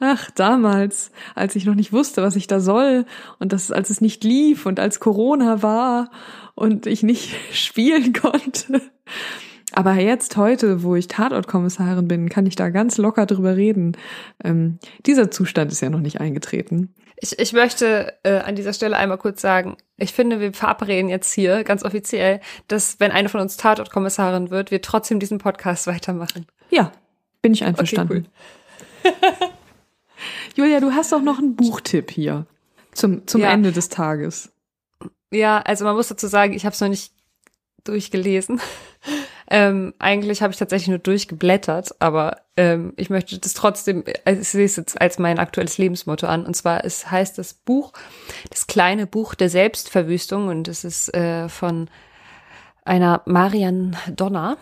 ach, 0.00 0.30
damals, 0.30 1.12
als 1.34 1.54
ich 1.54 1.66
noch 1.66 1.74
nicht 1.74 1.92
wusste, 1.92 2.22
was 2.22 2.34
ich 2.34 2.46
da 2.46 2.58
soll 2.58 3.04
und 3.38 3.52
das, 3.52 3.70
als 3.70 3.90
es 3.90 4.00
nicht 4.00 4.24
lief 4.24 4.66
und 4.66 4.80
als 4.80 4.98
Corona 4.98 5.62
war 5.62 6.10
und 6.54 6.86
ich 6.86 7.02
nicht 7.02 7.34
spielen 7.52 8.12
konnte. 8.12 8.80
Aber 9.72 9.94
jetzt, 9.94 10.36
heute, 10.36 10.82
wo 10.82 10.96
ich 10.96 11.06
Tatortkommissarin 11.06 12.08
bin, 12.08 12.28
kann 12.28 12.46
ich 12.46 12.56
da 12.56 12.70
ganz 12.70 12.98
locker 12.98 13.26
drüber 13.26 13.56
reden. 13.56 13.96
Ähm, 14.42 14.78
dieser 15.06 15.30
Zustand 15.30 15.70
ist 15.70 15.80
ja 15.80 15.90
noch 15.90 16.00
nicht 16.00 16.20
eingetreten. 16.20 16.92
Ich, 17.16 17.38
ich 17.38 17.52
möchte 17.52 18.14
äh, 18.24 18.38
an 18.38 18.56
dieser 18.56 18.72
Stelle 18.72 18.96
einmal 18.96 19.18
kurz 19.18 19.40
sagen, 19.40 19.76
ich 19.96 20.12
finde, 20.12 20.40
wir 20.40 20.54
verabreden 20.54 21.10
jetzt 21.10 21.32
hier 21.32 21.62
ganz 21.62 21.84
offiziell, 21.84 22.40
dass 22.66 22.98
wenn 22.98 23.12
eine 23.12 23.28
von 23.28 23.40
uns 23.40 23.58
Tatortkommissarin 23.58 24.50
wird, 24.50 24.70
wir 24.70 24.82
trotzdem 24.82 25.20
diesen 25.20 25.38
Podcast 25.38 25.86
weitermachen. 25.86 26.46
Ja, 26.70 26.92
bin 27.42 27.52
ich 27.52 27.62
einverstanden. 27.62 28.26
Okay, 29.04 29.14
cool. 29.22 29.50
Julia, 30.56 30.80
du 30.80 30.92
hast 30.92 31.12
auch 31.12 31.22
noch 31.22 31.38
einen 31.38 31.56
Buchtipp 31.56 32.10
hier 32.10 32.46
zum, 32.92 33.26
zum 33.26 33.42
ja. 33.42 33.52
Ende 33.52 33.72
des 33.72 33.88
Tages. 33.88 34.50
Ja, 35.30 35.60
also 35.60 35.84
man 35.84 35.94
muss 35.94 36.08
dazu 36.08 36.26
sagen, 36.26 36.52
ich 36.52 36.64
habe 36.64 36.74
es 36.74 36.80
noch 36.80 36.88
nicht 36.88 37.12
durchgelesen. 37.84 38.60
Ähm, 39.52 39.94
eigentlich 39.98 40.42
habe 40.42 40.52
ich 40.52 40.60
tatsächlich 40.60 40.86
nur 40.86 40.98
durchgeblättert, 40.98 41.96
aber 41.98 42.36
ähm, 42.56 42.92
ich 42.96 43.10
möchte 43.10 43.36
das 43.36 43.52
trotzdem, 43.52 44.04
also 44.24 44.40
ich 44.40 44.48
sehe 44.48 44.64
es 44.64 44.76
jetzt 44.76 45.00
als 45.00 45.18
mein 45.18 45.40
aktuelles 45.40 45.76
Lebensmotto 45.76 46.28
an. 46.28 46.46
Und 46.46 46.54
zwar 46.54 46.84
es 46.84 47.10
heißt 47.10 47.36
das 47.36 47.54
Buch, 47.54 47.92
das 48.50 48.68
kleine 48.68 49.08
Buch 49.08 49.34
der 49.34 49.50
Selbstverwüstung 49.50 50.46
und 50.46 50.68
es 50.68 50.84
ist 50.84 51.12
äh, 51.14 51.48
von 51.48 51.90
einer 52.84 53.22
Marian 53.26 53.96
Donner. 54.14 54.56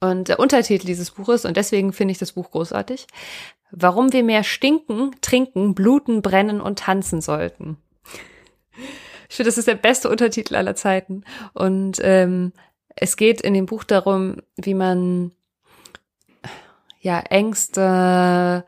Und 0.00 0.28
der 0.28 0.40
Untertitel 0.40 0.86
dieses 0.86 1.10
Buches, 1.10 1.44
und 1.44 1.58
deswegen 1.58 1.92
finde 1.92 2.12
ich 2.12 2.18
das 2.18 2.32
Buch 2.32 2.50
großartig, 2.50 3.06
Warum 3.70 4.12
wir 4.12 4.24
mehr 4.24 4.44
stinken, 4.44 5.14
trinken, 5.20 5.74
bluten, 5.74 6.22
brennen 6.22 6.60
und 6.60 6.78
tanzen 6.78 7.20
sollten. 7.20 7.76
Ich 9.28 9.36
finde, 9.36 9.48
das 9.48 9.58
ist 9.58 9.68
der 9.68 9.74
beste 9.74 10.08
Untertitel 10.08 10.56
aller 10.56 10.74
Zeiten. 10.74 11.24
Und 11.52 11.98
ähm, 12.02 12.52
es 12.96 13.16
geht 13.16 13.40
in 13.40 13.54
dem 13.54 13.66
Buch 13.66 13.84
darum, 13.84 14.36
wie 14.56 14.74
man 14.74 15.32
ja 17.00 17.20
Ängste, 17.20 18.64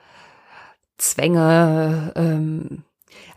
Zwänge, 0.98 2.12
ähm, 2.14 2.84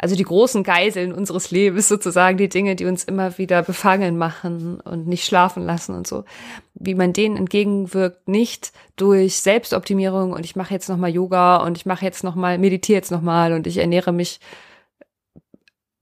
also 0.03 0.17
die 0.17 0.25
großen 0.25 0.63
Geiseln 0.63 1.13
unseres 1.13 1.49
Lebens 1.49 1.87
sozusagen, 1.87 2.37
die 2.37 2.49
Dinge, 2.49 2.75
die 2.75 2.83
uns 2.83 3.05
immer 3.05 3.37
wieder 3.37 3.63
befangen 3.63 4.17
machen 4.17 4.81
und 4.81 5.07
nicht 5.07 5.23
schlafen 5.23 5.63
lassen 5.63 5.95
und 5.95 6.05
so, 6.05 6.25
wie 6.73 6.93
man 6.93 7.13
denen 7.13 7.37
entgegenwirkt, 7.37 8.27
nicht 8.27 8.73
durch 8.97 9.39
Selbstoptimierung 9.39 10.33
und 10.33 10.43
ich 10.43 10.57
mache 10.57 10.73
jetzt 10.73 10.89
nochmal 10.89 11.11
Yoga 11.11 11.55
und 11.55 11.77
ich 11.77 11.85
mache 11.85 12.03
jetzt 12.03 12.21
nochmal, 12.21 12.57
meditiere 12.57 12.97
jetzt 12.97 13.11
nochmal 13.11 13.53
und 13.53 13.65
ich 13.65 13.77
ernähre 13.77 14.11
mich 14.11 14.41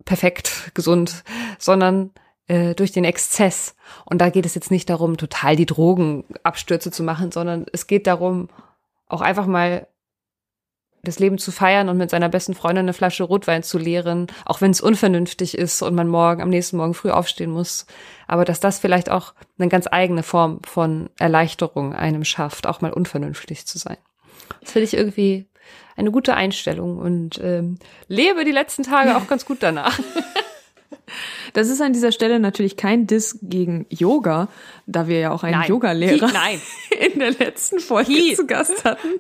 perfekt 0.04 0.72
gesund, 0.74 1.24
sondern 1.60 2.10
äh, 2.47 2.74
durch 2.74 2.91
den 2.91 3.04
Exzess. 3.04 3.76
Und 4.06 4.20
da 4.20 4.32
geht 4.32 4.47
es 4.47 4.56
jetzt 4.56 4.72
nicht 4.72 4.89
darum, 4.89 5.18
total 5.18 5.56
die 5.56 5.68
Drogenabstürze 5.68 6.89
zu 6.89 7.04
machen, 7.04 7.32
sondern 7.32 7.68
es 7.72 7.86
geht 7.86 8.08
darum, 8.08 8.49
auch 9.08 9.22
einfach 9.22 9.45
mal 9.45 9.86
das 11.04 11.20
Leben 11.20 11.38
zu 11.38 11.52
feiern 11.52 11.89
und 11.89 11.97
mit 11.97 12.10
seiner 12.10 12.30
besten 12.30 12.54
Freundin 12.54 12.86
eine 12.86 12.93
Flasche 12.93 13.24
Rotwein 13.24 13.64
zu 13.64 13.78
leeren, 13.78 14.28
auch 14.45 14.62
wenn 14.62 14.72
es 14.72 14.82
unvernünftig 14.82 15.58
ist 15.58 15.82
und 15.82 15.95
man 15.95 16.08
morgen 16.08 16.41
am 16.41 16.49
nächsten 16.49 16.78
Morgen 16.78 16.93
früh 16.93 17.10
aufstehen 17.10 17.52
muss. 17.52 17.86
Aber 18.28 18.45
dass 18.45 18.60
das 18.60 18.80
vielleicht 18.80 19.10
auch 19.10 19.34
eine 19.58 19.70
ganz 19.70 19.88
eigene 19.91 20.24
Form 20.24 20.60
von 20.64 21.10
Erleichterung 21.20 21.93
einem 21.93 22.24
schafft, 22.24 22.68
auch 22.68 22.82
mal 22.82 22.93
unvernünftig 22.93 23.66
zu 23.66 23.78
sein. 23.78 23.97
Das 24.62 24.72
finde 24.72 24.86
ich 24.86 24.93
irgendwie 24.93 25.47
eine 25.95 26.12
gute 26.12 26.36
Einstellung 26.36 26.97
und 26.97 27.39
ähm, 27.43 27.78
lebe 28.08 28.45
die 28.45 28.52
letzten 28.52 28.84
Tage 28.84 29.16
auch 29.18 29.28
ganz 29.28 29.45
gut 29.45 29.58
danach. 29.62 29.99
Das 31.54 31.68
ist 31.68 31.82
an 31.82 31.93
dieser 31.93 32.12
Stelle 32.12 32.39
natürlich 32.39 32.78
kein 32.78 33.08
Diss 33.08 33.39
gegen 33.41 33.86
Yoga, 33.89 34.47
da 34.86 35.08
wir 35.08 35.20
ja 35.20 35.32
auch 35.32 35.43
einen 35.43 35.64
Yoga-Lehrer 35.64 36.30
in 37.14 37.20
der 37.20 37.32
letzten 37.32 37.80
Folge 37.80 38.14
Hi. 38.14 38.36
zu 38.36 38.47
Gast 38.47 38.86
hatten. 38.86 39.20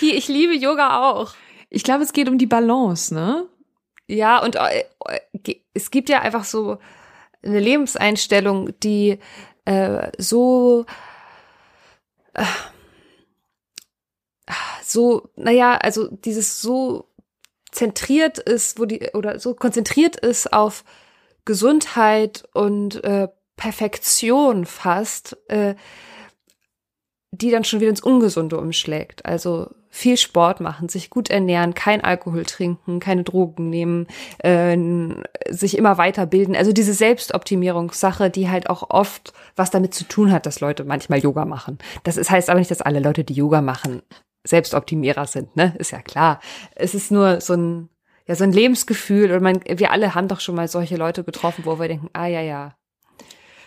Hi, 0.00 0.12
ich 0.12 0.28
liebe 0.28 0.54
Yoga 0.54 1.10
auch. 1.10 1.34
Ich 1.68 1.84
glaube, 1.84 2.02
es 2.02 2.12
geht 2.12 2.28
um 2.28 2.38
die 2.38 2.46
Balance, 2.46 3.14
ne? 3.14 3.48
Ja, 4.06 4.42
und 4.42 4.56
äh, 4.56 4.84
es 5.72 5.90
gibt 5.90 6.08
ja 6.08 6.20
einfach 6.20 6.44
so 6.44 6.78
eine 7.42 7.60
Lebenseinstellung, 7.60 8.78
die 8.80 9.18
äh, 9.64 10.10
so 10.18 10.84
äh, 12.34 12.44
so, 14.82 15.30
naja, 15.36 15.76
also 15.76 16.08
dieses 16.08 16.60
so 16.60 17.08
zentriert 17.70 18.38
ist, 18.38 18.78
wo 18.80 18.84
die 18.84 19.10
oder 19.14 19.38
so 19.38 19.54
konzentriert 19.54 20.16
ist 20.16 20.52
auf 20.52 20.84
Gesundheit 21.44 22.48
und 22.52 23.02
äh, 23.04 23.28
Perfektion 23.56 24.66
fast, 24.66 25.36
äh, 25.48 25.74
die 27.40 27.50
dann 27.50 27.64
schon 27.64 27.80
wieder 27.80 27.90
ins 27.90 28.02
Ungesunde 28.02 28.58
umschlägt. 28.58 29.24
Also 29.24 29.68
viel 29.88 30.16
Sport 30.16 30.60
machen, 30.60 30.88
sich 30.88 31.10
gut 31.10 31.30
ernähren, 31.30 31.74
kein 31.74 32.00
Alkohol 32.02 32.44
trinken, 32.44 33.00
keine 33.00 33.24
Drogen 33.24 33.70
nehmen, 33.70 34.06
äh, 34.38 34.76
sich 35.48 35.76
immer 35.76 35.98
weiterbilden. 35.98 36.54
Also 36.54 36.72
diese 36.72 36.94
Selbstoptimierungssache, 36.94 38.30
die 38.30 38.48
halt 38.48 38.70
auch 38.70 38.90
oft 38.90 39.32
was 39.56 39.70
damit 39.70 39.94
zu 39.94 40.04
tun 40.04 40.30
hat, 40.30 40.46
dass 40.46 40.60
Leute 40.60 40.84
manchmal 40.84 41.18
Yoga 41.18 41.44
machen. 41.44 41.78
Das 42.04 42.16
ist, 42.16 42.30
heißt 42.30 42.50
aber 42.50 42.60
nicht, 42.60 42.70
dass 42.70 42.82
alle 42.82 43.00
Leute, 43.00 43.24
die 43.24 43.34
Yoga 43.34 43.62
machen, 43.62 44.02
Selbstoptimierer 44.44 45.26
sind, 45.26 45.54
ne? 45.56 45.74
Ist 45.78 45.90
ja 45.90 46.00
klar. 46.00 46.40
Es 46.74 46.94
ist 46.94 47.10
nur 47.10 47.40
so 47.40 47.54
ein 47.54 47.88
ja, 48.30 48.36
so 48.36 48.44
ein 48.44 48.52
Lebensgefühl 48.52 49.32
und 49.32 49.42
man, 49.42 49.60
wir 49.66 49.90
alle 49.90 50.14
haben 50.14 50.28
doch 50.28 50.38
schon 50.38 50.54
mal 50.54 50.68
solche 50.68 50.96
Leute 50.96 51.24
getroffen, 51.24 51.64
wo 51.64 51.80
wir 51.80 51.88
denken, 51.88 52.10
ah 52.12 52.26
ja, 52.26 52.40
ja. 52.40 52.76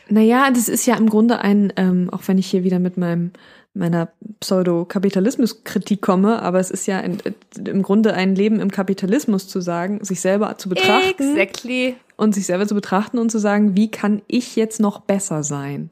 Naja, 0.07 0.49
das 0.51 0.69
ist 0.69 0.85
ja 0.85 0.95
im 0.95 1.09
Grunde 1.09 1.39
ein, 1.39 1.73
ähm, 1.75 2.09
auch 2.13 2.21
wenn 2.27 2.37
ich 2.37 2.47
hier 2.47 2.63
wieder 2.63 2.79
mit 2.79 2.95
meinem 2.95 3.33
meiner 3.73 4.09
Pseudo-Kapitalismus-Kritik 4.39 6.01
komme, 6.01 6.41
aber 6.41 6.59
es 6.59 6.69
ist 6.69 6.85
ja 6.85 6.99
ein, 6.99 7.17
im 7.65 7.81
Grunde 7.81 8.13
ein 8.13 8.35
Leben 8.35 8.59
im 8.59 8.69
Kapitalismus 8.69 9.47
zu 9.47 9.61
sagen, 9.61 10.03
sich 10.03 10.21
selber 10.21 10.57
zu 10.57 10.69
betrachten 10.69 11.35
exactly. 11.37 11.95
und 12.15 12.35
sich 12.35 12.45
selber 12.45 12.67
zu 12.67 12.75
betrachten 12.75 13.17
und 13.17 13.31
zu 13.31 13.39
sagen, 13.39 13.75
wie 13.75 13.89
kann 13.89 14.21
ich 14.27 14.55
jetzt 14.55 14.79
noch 14.79 15.01
besser 15.01 15.43
sein? 15.43 15.89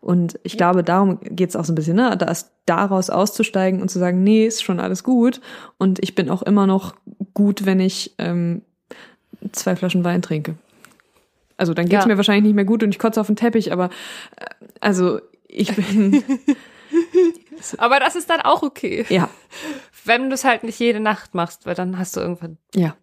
Und 0.00 0.38
ich 0.42 0.56
glaube, 0.56 0.84
darum 0.84 1.18
geht's 1.22 1.56
auch 1.56 1.64
so 1.64 1.72
ein 1.72 1.76
bisschen, 1.76 1.96
ne? 1.96 2.16
Das, 2.16 2.52
daraus 2.66 3.10
auszusteigen 3.10 3.80
und 3.82 3.90
zu 3.90 3.98
sagen, 3.98 4.22
nee, 4.22 4.46
ist 4.46 4.62
schon 4.62 4.80
alles 4.80 5.02
gut. 5.02 5.40
Und 5.78 5.98
ich 6.02 6.14
bin 6.14 6.30
auch 6.30 6.42
immer 6.42 6.66
noch 6.66 6.94
gut, 7.32 7.66
wenn 7.66 7.80
ich 7.80 8.14
ähm, 8.18 8.62
zwei 9.52 9.76
Flaschen 9.76 10.04
Wein 10.04 10.22
trinke. 10.22 10.54
Also 11.56 11.74
dann 11.74 11.88
geht's 11.88 12.04
ja. 12.04 12.08
mir 12.08 12.16
wahrscheinlich 12.16 12.44
nicht 12.44 12.54
mehr 12.54 12.64
gut 12.64 12.82
und 12.82 12.90
ich 12.90 12.98
kotze 12.98 13.20
auf 13.20 13.26
den 13.26 13.36
Teppich, 13.36 13.72
aber 13.72 13.90
äh, 14.36 14.46
also 14.80 15.20
ich 15.48 15.74
bin. 15.74 16.22
aber 17.78 18.00
das 18.00 18.16
ist 18.16 18.30
dann 18.30 18.40
auch 18.40 18.62
okay. 18.62 19.06
Ja. 19.08 19.28
Wenn 20.04 20.28
du 20.28 20.34
es 20.34 20.44
halt 20.44 20.64
nicht 20.64 20.78
jede 20.78 21.00
Nacht 21.00 21.34
machst, 21.34 21.66
weil 21.66 21.74
dann 21.74 21.98
hast 21.98 22.16
du 22.16 22.20
irgendwann. 22.20 22.58
Ja 22.74 22.94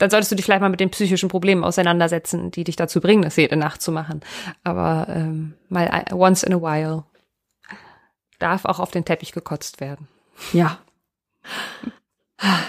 dann 0.00 0.08
solltest 0.08 0.32
du 0.32 0.36
dich 0.36 0.46
vielleicht 0.46 0.62
mal 0.62 0.70
mit 0.70 0.80
den 0.80 0.90
psychischen 0.90 1.28
Problemen 1.28 1.62
auseinandersetzen, 1.62 2.50
die 2.50 2.64
dich 2.64 2.74
dazu 2.74 3.02
bringen, 3.02 3.20
das 3.22 3.36
jede 3.36 3.56
Nacht 3.56 3.82
zu 3.82 3.92
machen. 3.92 4.22
Aber 4.64 5.06
ähm, 5.10 5.54
mal 5.68 6.06
once 6.12 6.42
in 6.42 6.54
a 6.54 6.56
while 6.56 7.04
darf 8.38 8.64
auch 8.64 8.80
auf 8.80 8.90
den 8.90 9.04
Teppich 9.04 9.32
gekotzt 9.32 9.80
werden. 9.80 10.08
Ja. 10.54 10.78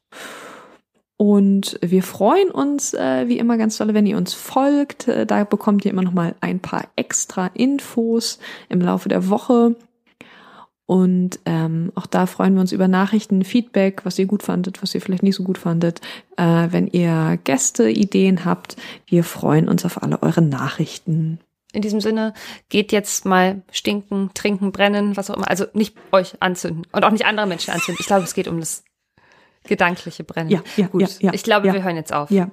Und 1.18 1.78
wir 1.80 2.02
freuen 2.02 2.50
uns 2.50 2.92
äh, 2.92 3.26
wie 3.26 3.38
immer 3.38 3.56
ganz 3.56 3.78
doll, 3.78 3.94
wenn 3.94 4.06
ihr 4.06 4.18
uns 4.18 4.34
folgt. 4.34 5.08
Äh, 5.08 5.24
da 5.24 5.44
bekommt 5.44 5.84
ihr 5.84 5.90
immer 5.90 6.02
noch 6.02 6.12
mal 6.12 6.34
ein 6.40 6.60
paar 6.60 6.88
extra 6.96 7.46
Infos 7.54 8.38
im 8.68 8.82
Laufe 8.82 9.08
der 9.08 9.30
Woche. 9.30 9.76
Und 10.86 11.40
ähm, 11.46 11.90
auch 11.96 12.06
da 12.06 12.26
freuen 12.26 12.54
wir 12.54 12.60
uns 12.60 12.70
über 12.70 12.86
Nachrichten, 12.86 13.44
Feedback, 13.44 14.04
was 14.04 14.18
ihr 14.18 14.26
gut 14.26 14.44
fandet, 14.44 14.82
was 14.82 14.94
ihr 14.94 15.00
vielleicht 15.00 15.24
nicht 15.24 15.34
so 15.34 15.42
gut 15.42 15.58
fandet. 15.58 16.00
Äh, 16.36 16.68
wenn 16.70 16.86
ihr 16.86 17.38
Gäste, 17.42 17.90
Ideen 17.90 18.44
habt, 18.44 18.76
wir 19.06 19.24
freuen 19.24 19.68
uns 19.68 19.84
auf 19.84 20.02
alle 20.02 20.22
eure 20.22 20.42
Nachrichten. 20.42 21.40
In 21.72 21.82
diesem 21.82 22.00
Sinne, 22.00 22.32
geht 22.68 22.92
jetzt 22.92 23.26
mal 23.26 23.62
stinken, 23.70 24.30
trinken, 24.32 24.70
brennen, 24.70 25.16
was 25.16 25.28
auch 25.28 25.36
immer. 25.36 25.50
Also 25.50 25.66
nicht 25.74 25.96
euch 26.12 26.40
anzünden 26.40 26.86
und 26.92 27.04
auch 27.04 27.10
nicht 27.10 27.26
andere 27.26 27.46
Menschen 27.46 27.74
anzünden. 27.74 27.98
Ich 28.00 28.06
glaube, 28.06 28.24
es 28.24 28.34
geht 28.34 28.46
um 28.48 28.60
das 28.60 28.84
Gedankliche 29.64 30.24
Brennen. 30.24 30.50
Ja, 30.50 30.62
ja, 30.76 30.86
gut. 30.86 31.02
Ja, 31.02 31.08
ja, 31.20 31.34
ich 31.34 31.42
glaube, 31.42 31.66
ja. 31.66 31.74
wir 31.74 31.82
hören 31.82 31.96
jetzt 31.96 32.12
auf. 32.12 32.30
Ja. 32.30 32.50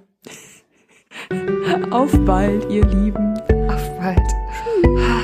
Auf 1.91 2.11
bald, 2.25 2.69
ihr 2.71 2.85
Lieben. 2.85 3.37
Auf 3.69 3.99
bald. 3.99 5.22